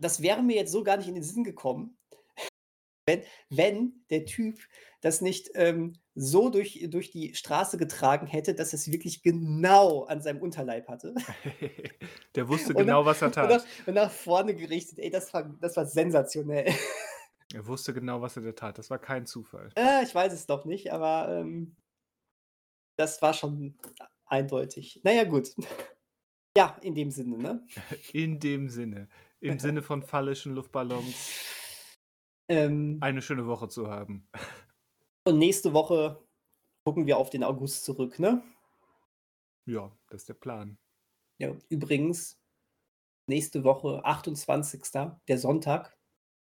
[0.00, 1.98] das wäre mir jetzt so gar nicht in den Sinn gekommen,
[3.06, 4.60] wenn, wenn der Typ
[5.00, 10.20] das nicht ähm, so durch, durch die Straße getragen hätte, dass es wirklich genau an
[10.20, 11.14] seinem Unterleib hatte.
[12.34, 13.66] Der wusste Und genau, was er Und nach, tat.
[13.86, 14.98] und nach vorne gerichtet.
[14.98, 16.72] Ey, das war, das war sensationell.
[17.54, 18.76] Er wusste genau, was er da tat.
[18.76, 19.70] Das war kein Zufall.
[19.74, 21.76] äh, ich weiß es doch nicht, aber ähm,
[22.98, 23.78] das war schon
[24.26, 25.00] eindeutig.
[25.02, 25.54] Naja, gut.
[26.58, 27.68] Ja, in dem Sinne, ne?
[28.12, 29.08] In dem Sinne.
[29.40, 31.14] Im Sinne von phallischen Luftballons
[32.48, 34.28] Ähm, eine schöne Woche zu haben.
[35.24, 36.24] und nächste Woche
[36.84, 38.42] gucken wir auf den August zurück, ne?
[39.66, 40.78] Ja, das ist der Plan.
[41.40, 42.40] Ja, übrigens,
[43.28, 45.20] nächste Woche, 28.
[45.28, 45.98] der Sonntag,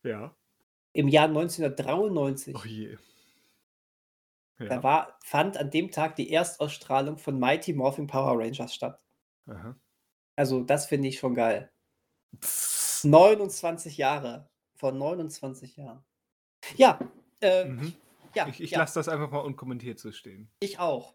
[0.05, 0.37] Ja.
[0.95, 2.97] im Jahr 1993, Oh je.
[4.69, 4.83] da Ja.
[4.83, 9.01] war, fand an dem Tag die Erstausstrahlung von Mighty Morphin Power Rangers statt.
[9.47, 9.77] Aha.
[10.37, 11.71] Also, das finde ich schon geil.
[13.05, 14.49] 29 Jahre.
[14.77, 16.05] Vor 29 Jahren.
[16.77, 16.99] Ja,
[17.41, 17.95] äh, Mhm.
[18.35, 20.51] ja, Ich, ich ja, lasse das einfach mal unkommentiert so stehen.
[20.61, 21.15] ich auch.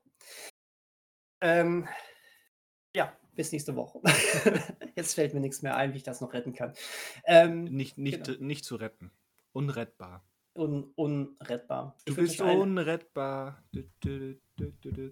[1.41, 1.87] Ähm,
[2.95, 3.99] ja, bis nächste Woche.
[4.95, 6.73] Jetzt fällt mir nichts mehr ein, wie ich das noch retten kann.
[7.25, 8.43] Ähm, Nicht, nicht, Genau.
[8.43, 9.11] nicht zu retten.
[9.53, 10.23] Unrettbar.
[10.55, 11.95] un unrettbar.
[12.05, 13.63] Du bist unrettbar.
[13.71, 15.11] Du, du, du.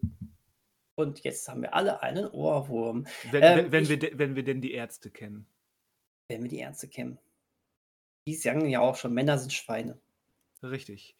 [0.95, 4.43] Und jetzt haben wir alle einen Ohrwurm, Wenn, Ähm, wenn, wenn, ich- wir, wenn wir
[4.43, 5.45] denn die Ärzte kennen.
[6.29, 7.19] wenn wir die Ärzte kennen.
[8.27, 9.99] Die sagen ja auch schon, Männer sind Schweine.
[10.63, 11.15] Richtig.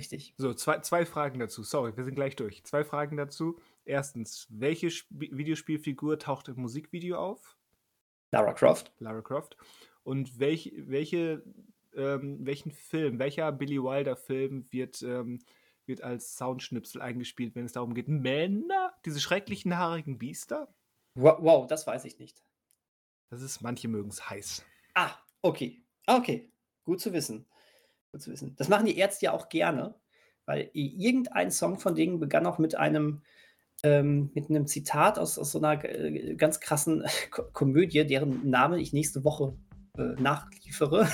[0.00, 0.34] Richtig.
[0.38, 1.62] So, zwei, zwei Fragen dazu.
[1.62, 2.64] Sorry, wir sind gleich durch.
[2.64, 3.60] Zwei Fragen dazu.
[3.84, 7.56] Erstens, welche Sp Videospielfigur taucht im Musikvideo auf?
[8.32, 8.92] Lara Croft.
[8.98, 9.56] Lara Croft.
[10.02, 11.42] Und welch, welche,
[11.94, 15.40] ähm, welchen Film, welcher Billy Wilder-Film wird, ähm,
[15.86, 20.68] wird als Soundschnipsel eingespielt, wenn es darum geht, Männer, diese schrecklichen haarigen Biester?
[21.14, 22.42] Wow, wow, das weiß ich nicht.
[23.30, 24.64] Das ist, manche mögen es heiß.
[24.94, 25.82] Ah, okay.
[26.06, 26.50] Ah, Okay.
[26.84, 27.46] Gut zu wissen.
[28.12, 28.54] Gut zu wissen.
[28.56, 29.94] Das machen die Ärzte ja auch gerne,
[30.44, 33.22] weil irgendein Song von denen begann auch mit einem,
[33.82, 38.78] ähm, mit einem Zitat aus, aus so einer äh, ganz krassen Ko Komödie, deren Namen
[38.78, 39.56] ich nächste Woche
[39.98, 41.08] äh, nachliefere.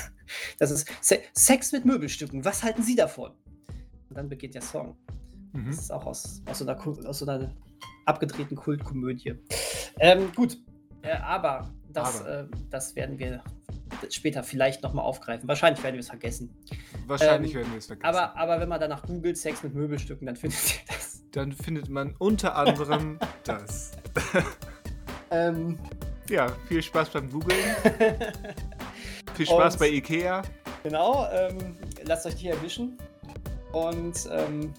[0.58, 2.44] Das ist Se Sex mit Möbelstücken.
[2.44, 3.32] Was halten Sie davon?
[4.12, 4.94] Und dann beginnt der Song.
[5.54, 5.68] Mhm.
[5.68, 7.50] Das ist auch aus, aus, so, einer, aus so einer
[8.04, 9.36] abgedrehten Kultkomödie.
[9.98, 10.58] Ähm, gut,
[11.00, 12.40] äh, aber, das, Aber.
[12.40, 13.42] Äh, das werden wir
[14.10, 15.48] später vielleicht nochmal aufgreifen.
[15.48, 16.54] Wahrscheinlich werden wir es vergessen.
[17.06, 18.04] Wahrscheinlich ähm, werden wir es vergessen.
[18.06, 21.22] Aber, aber wenn man danach googelt, Sex mit Möbelstücken, dann findet ihr das.
[21.30, 23.92] Dann findet man unter anderem das.
[25.30, 25.78] Ähm,
[26.28, 27.58] Ja, viel Spaß beim Googlen.
[29.34, 30.42] Viel Spaß Und- bei Ikea.
[30.82, 31.74] genau, ähm,
[32.04, 32.98] lasst euch die erwischen.
[33.72, 34.72] Und ähm,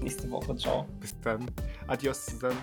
[0.00, 0.86] nächste Woche, ciao.
[1.00, 1.50] Bis dann.
[1.86, 2.58] Adios zusammen.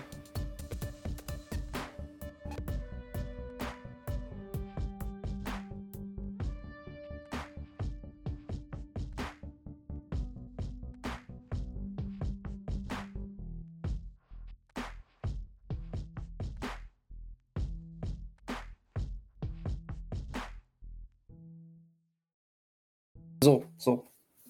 [23.42, 24.04] So, so.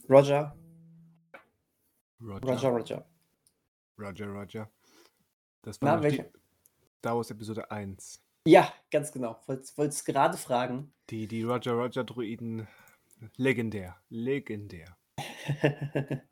[0.09, 0.53] Roger,
[2.43, 2.69] Roger.
[2.69, 3.07] Roger, Roger.
[3.99, 4.71] Roger, Roger.
[5.63, 6.33] Das Na, war die welche?
[6.99, 8.23] Star Wars Episode 1.
[8.47, 9.39] Ja, ganz genau.
[9.47, 10.93] Wollte es gerade fragen.
[11.11, 12.67] Die, die Roger, Roger Druiden.
[13.37, 13.97] Legendär.
[14.09, 14.97] Legendär.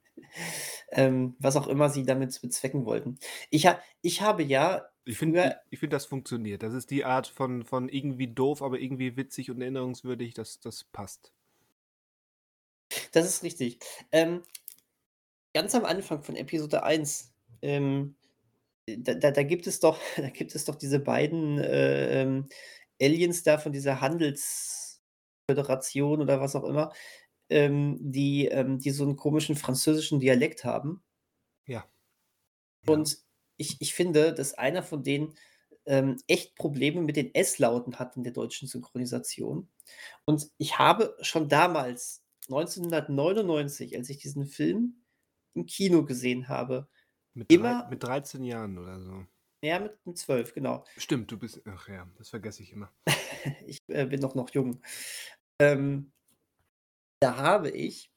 [0.93, 3.19] ähm, was auch immer sie damit bezwecken wollten.
[3.51, 6.63] Ich, ha ich habe ja Ich finde, ich find, das funktioniert.
[6.63, 10.33] Das ist die Art von, von irgendwie doof, aber irgendwie witzig und erinnerungswürdig.
[10.33, 11.33] Das, das passt.
[13.13, 13.81] das ist richtig.
[14.13, 14.43] Ähm,
[15.59, 18.15] ganz am Anfang von Episode 1, ähm,
[18.87, 22.47] da, da, da gibt es doch, da gibt es doch diese beiden äh, ähm,
[23.03, 26.93] Aliens da von dieser Handelsföderation oder was auch immer,
[27.49, 31.03] ähm, die, ähm, die so einen komischen französischen Dialekt haben.
[31.67, 31.85] Ja.
[32.87, 33.19] Und
[33.57, 35.35] ich, ich finde, dass einer von denen
[35.87, 39.69] ähm, echt Probleme mit den S-Lauten hat in der deutschen Synchronisation.
[40.25, 45.03] Und ich habe schon damals, 1999, als ich diesen Film
[45.59, 46.89] im Kino gesehen habe,
[47.35, 49.27] Mit, drei, immer- mit 13 Jahren oder so.
[49.63, 50.85] ja, mit, mit 12, genau.
[50.97, 51.61] Stimmt, du bist.
[51.67, 52.93] Ach ja, das vergesse ich immer.
[53.67, 54.83] Ich äh, bin doch noch jung.
[55.61, 56.13] Ähm,
[57.21, 58.11] da habe ich,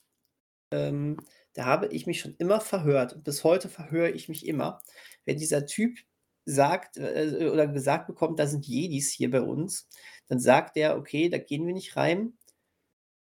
[0.71, 1.17] ähm,
[1.53, 3.13] da habe ich mich schon immer verhört.
[3.13, 4.81] Und bis heute verhöre ich mich immer,
[5.25, 5.99] wenn dieser Typ
[6.45, 9.87] sagt äh, oder gesagt bekommt, da sind Jedis hier bei uns,
[10.27, 12.37] dann sagt er, okay, da gehen wir nicht rein,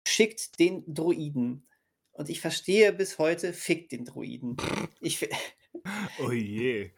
[0.06, 1.68] schickt den Droiden.
[2.14, 4.56] Und ich verstehe bis heute, fickt den Droiden.
[5.00, 5.28] Ich,
[6.18, 6.92] Oh je.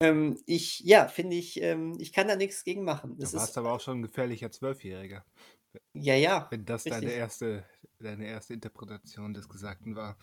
[0.00, 3.16] ähm, ich ja, finde ich, ähm, ich kann da nichts gegen machen.
[3.20, 5.24] Da Das warst ist, du aber auch schon ein gefährlicher Zwölfjähriger.
[5.94, 6.50] ja, ja.
[6.50, 7.64] Wenn das deine erste,
[7.98, 10.18] deine erste Interpretation des Gesagten war.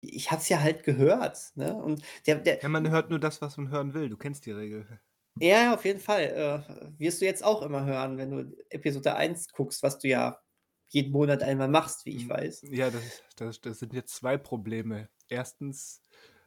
[0.00, 1.52] ich habe es ja halt gehört.
[1.56, 1.74] Ne?
[1.74, 4.08] Und der, der, Ja, man hört nur das, was man hören will.
[4.08, 5.00] Du kennst die Regel.
[5.40, 6.24] ja, auf jeden Fall.
[6.68, 10.40] Äh, wirst du jetzt auch immer hören, wenn du Episode 1 guckst, was du ja
[10.88, 12.30] jeden Monat einmal machst, wie ich Mhm.
[12.30, 12.66] weiß.
[12.70, 15.08] Ja, das, das, das sind jetzt zwei Probleme.
[15.28, 16.02] Erstens,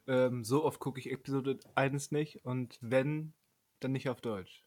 [0.07, 3.35] Ähm, so oft gucke ich Episode 1 nicht und wenn,
[3.79, 4.65] dann nicht auf Deutsch.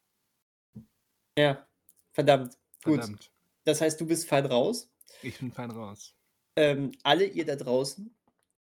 [1.38, 1.66] Ja,
[2.12, 2.56] verdammt.
[2.84, 2.94] Gut.
[3.01, 3.32] Verdammt.
[3.64, 4.90] Das heißt, du bist fein raus.
[5.22, 6.14] Ich bin fein raus.
[6.56, 8.14] Ähm, alle ihr da draußen,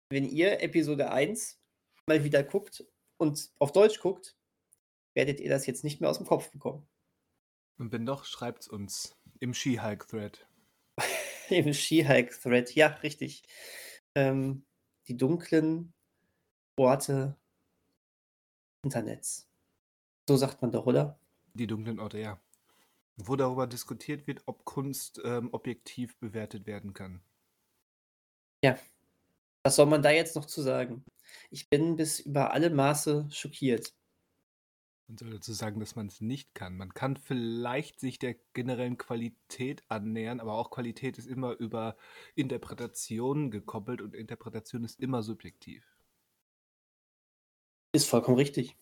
[0.09, 1.59] wenn ihr Episode 1
[2.05, 2.85] mal wieder guckt
[3.17, 4.37] und auf Deutsch guckt,
[5.15, 6.87] werdet ihr das jetzt nicht mehr aus dem Kopf bekommen.
[7.77, 10.47] Und wenn doch, schreibt's uns im She-Hulk-Thread.
[11.49, 13.43] Im She-Hulk-Thread, ja, richtig.
[14.15, 14.63] Ähm,
[15.07, 15.93] die dunklen
[16.75, 17.35] Orte
[18.83, 19.47] Internets.
[20.27, 21.19] So sagt man doch, oder?
[21.53, 22.39] Die dunklen Orte, ja.
[23.17, 27.21] Wo darüber diskutiert wird, ob Kunst ähm, objektiv bewertet werden kann.
[28.63, 28.77] Ja.
[29.63, 31.03] Was soll man da jetzt noch zu sagen?
[31.51, 33.93] Ich bin bis über alle Maße schockiert.
[35.09, 36.77] Man soll dazu sagen, dass man es nicht kann.
[36.77, 41.97] Man kann vielleicht sich der generellen Qualität annähern, aber auch Qualität ist immer über
[42.35, 45.83] Interpretation gekoppelt und Interpretation ist immer subjektiv.
[47.91, 48.77] Ist vollkommen richtig.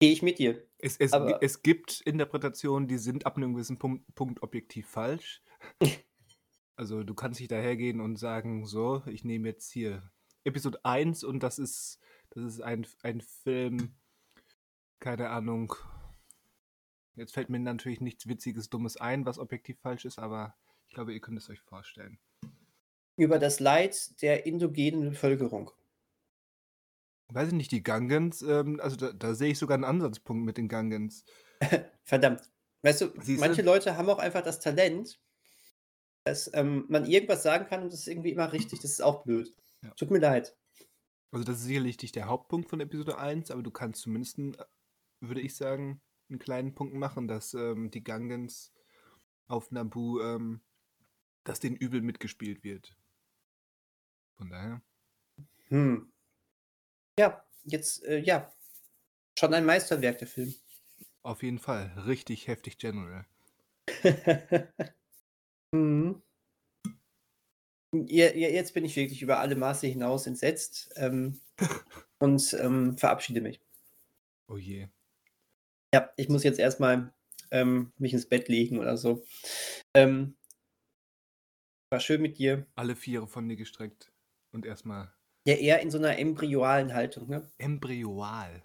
[0.00, 0.66] Gehe ich mit dir.
[0.76, 5.42] Es, es, es gibt Interpretationen, die sind ab einem gewissen Punkt, Punkt objektiv falsch.
[6.76, 10.12] also du kannst nicht dahergehen und sagen, so, ich nehme jetzt hier
[10.44, 13.94] Episode 1 und das ist, das ist ein, ein Film,
[15.02, 15.74] keine Ahnung.
[17.16, 20.54] Jetzt fällt mir natürlich nichts Witziges, Dummes ein, was objektiv falsch ist, aber
[20.86, 22.18] ich glaube, ihr könnt es euch vorstellen.
[23.16, 25.70] Über das Leid der indogenen Bevölkerung.
[27.28, 30.56] Weiß ich nicht, die Gangens, ähm, also da, da sehe ich sogar einen Ansatzpunkt mit
[30.56, 31.24] den Gangens.
[32.04, 32.42] Verdammt.
[32.82, 33.46] Weißt du, Siehste?
[33.46, 35.20] manche Leute haben auch einfach das Talent,
[36.24, 38.80] dass ähm, man irgendwas sagen kann und das ist irgendwie immer richtig.
[38.80, 39.52] Das ist auch blöd.
[39.82, 39.90] Ja.
[39.94, 40.56] Tut mir leid.
[41.32, 44.56] Also das ist sicherlich nicht der Hauptpunkt von Episode 1, aber du kannst zumindest, einen,
[45.22, 48.72] würde ich sagen, einen kleinen Punkt machen, dass ähm, die Gangens
[49.46, 50.60] auf Nabu, ähm,
[51.44, 52.96] dass denen übel mitgespielt wird.
[54.36, 54.82] Von daher.
[55.68, 56.12] Hm.
[57.18, 58.52] Ja, jetzt, äh, ja.
[59.38, 60.54] Schon ein Meisterwerk, der Film.
[61.22, 61.92] Auf jeden Fall.
[62.06, 63.26] Richtig heftig General.
[65.74, 66.22] hm.
[67.94, 71.40] Ja, ja, jetzt bin ich wirklich über alle Maße hinaus entsetzt ähm,
[72.18, 73.60] und ähm, verabschiede mich.
[74.48, 74.88] Oh je.
[75.94, 77.12] Ja, ich muss jetzt erstmal
[77.50, 79.24] ähm, mich ins Bett legen oder so.
[79.94, 80.36] Ähm,
[81.90, 82.66] war schön mit dir.
[82.74, 84.10] Alle Viere von dir gestreckt.
[84.52, 85.12] Und erstmal
[85.46, 87.50] Ja, eher in so einer embryonalen Haltung, ne?
[87.58, 88.64] embryoal.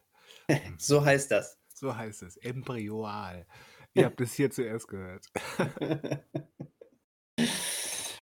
[0.79, 1.57] So heißt das.
[1.73, 2.37] So heißt es.
[2.37, 3.45] Embryoal.
[3.93, 5.25] Ihr habt es hier zuerst gehört.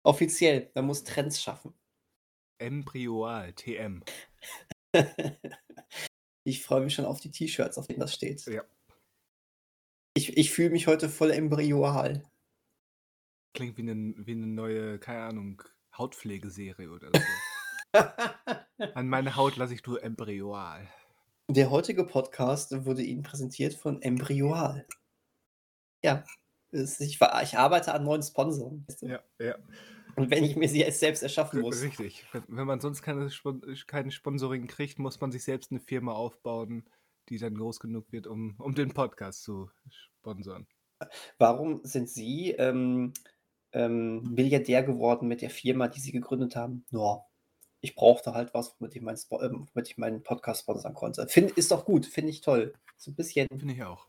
[0.04, 1.74] Offiziell, man muss Trends schaffen.
[2.60, 3.54] Embryoal.
[3.54, 4.04] TM.
[6.44, 8.46] ich freue mich schon auf die T-Shirts, auf denen das steht.
[8.46, 8.64] Ja.
[10.36, 12.24] Ich, ich fühle mich heute voll embryonal.
[13.54, 15.64] Klingt wie eine, wie eine neue, keine Ahnung,
[15.98, 17.24] Hautpflegeserie oder so.
[18.96, 20.88] An meine Haut lasse ich nur embryoal.
[21.50, 24.86] Der heutige Podcast wurde Ihnen präsentiert von Embryonal.
[26.04, 26.26] Ja,
[26.72, 28.84] es- ich, ich arbeite an neuen Sponsoren.
[28.88, 29.08] weißt du?
[29.08, 29.56] Ja, ja.
[30.18, 31.82] Und wenn ich mir sie jetzt selbst erschaffen muss.
[31.82, 32.26] Richtig.
[32.48, 33.30] Wenn, man sonst keine,
[33.88, 36.90] keine Sponsoring kriegt, muss man sich selbst eine Firma aufbauen,
[37.30, 40.68] die dann groß genug wird, um, um den Podcast zu sponsern.
[41.38, 43.14] Warum sind Sie ähm,
[43.74, 46.86] ähm, Milliardär geworden mit der Firma, die Sie gegründet haben?
[46.92, 47.26] Ja,
[47.82, 51.28] ich brauchte halt was, womit ich, mein ähm, womit ich meinen Podcast sponsern konnte.
[51.28, 52.74] Find, ist doch gut, finde ich toll.
[52.98, 54.08] So ein bisschen Finde ich auch.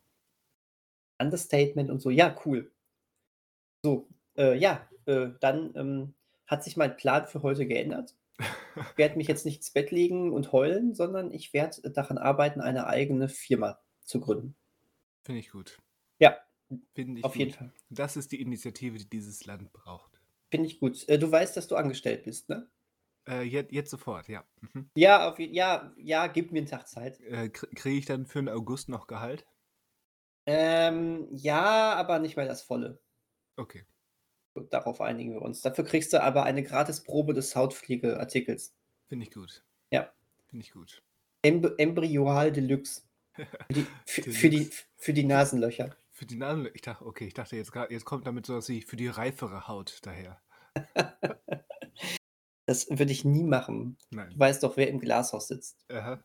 [1.18, 2.10] Understatement und so.
[2.10, 2.70] Ja, cool.
[3.82, 6.14] So, äh, ja, äh, dann ähm,
[6.46, 8.14] hat sich mein Plan für heute geändert.
[8.38, 12.60] Ich werde mich jetzt nicht ins Bett legen und heulen, sondern ich werde daran arbeiten,
[12.60, 14.54] eine eigene Firma zu gründen.
[15.22, 15.80] Finde ich gut.
[16.18, 16.36] Ja,
[16.94, 17.38] Finde ich auf gut.
[17.38, 17.72] jeden Fall.
[17.88, 20.20] Das ist die Initiative, die dieses Land braucht.
[20.50, 21.08] Finde ich gut.
[21.08, 22.68] Äh, du weißt, dass du angestellt bist, ne?
[23.28, 24.44] Äh, jetzt, jetzt sofort, ja.
[24.60, 24.90] Mhm.
[24.94, 27.20] Ja, auf, ja, ja, gib mir einen Tag Zeit.
[27.20, 29.46] Äh, Kriege ich dann für den August noch Gehalt?
[30.46, 33.00] Ähm, ja, aber nicht mehr das volle.
[33.56, 33.84] Okay.
[34.56, 35.60] Gut, Darauf einigen wir uns.
[35.60, 38.74] Dafür kriegst du aber eine Gratisprobe des Hautpflegeartikels.
[39.06, 39.62] Finde ich gut.
[39.90, 40.10] Ja.
[40.46, 41.02] Finde ich gut.
[41.42, 43.02] Emb Embryonal Deluxe.
[43.34, 44.84] Für die, für, für, die, Deluxe.
[44.96, 45.94] für die Nasenlöcher.
[46.10, 48.80] Für die Nasen, ich dachte, okay, ich dachte jetzt gerade, jetzt kommt damit sowas wie
[48.80, 50.40] für die reifere Haut daher.
[52.68, 53.96] Das würde ich nie machen.
[54.10, 54.34] Du Nein.
[54.36, 55.88] weißt doch, wer im Glashaus sitzt.
[55.88, 56.20] Aha.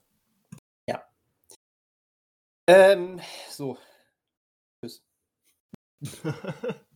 [2.68, 3.78] Ähm, so.
[4.82, 5.04] Tschüss.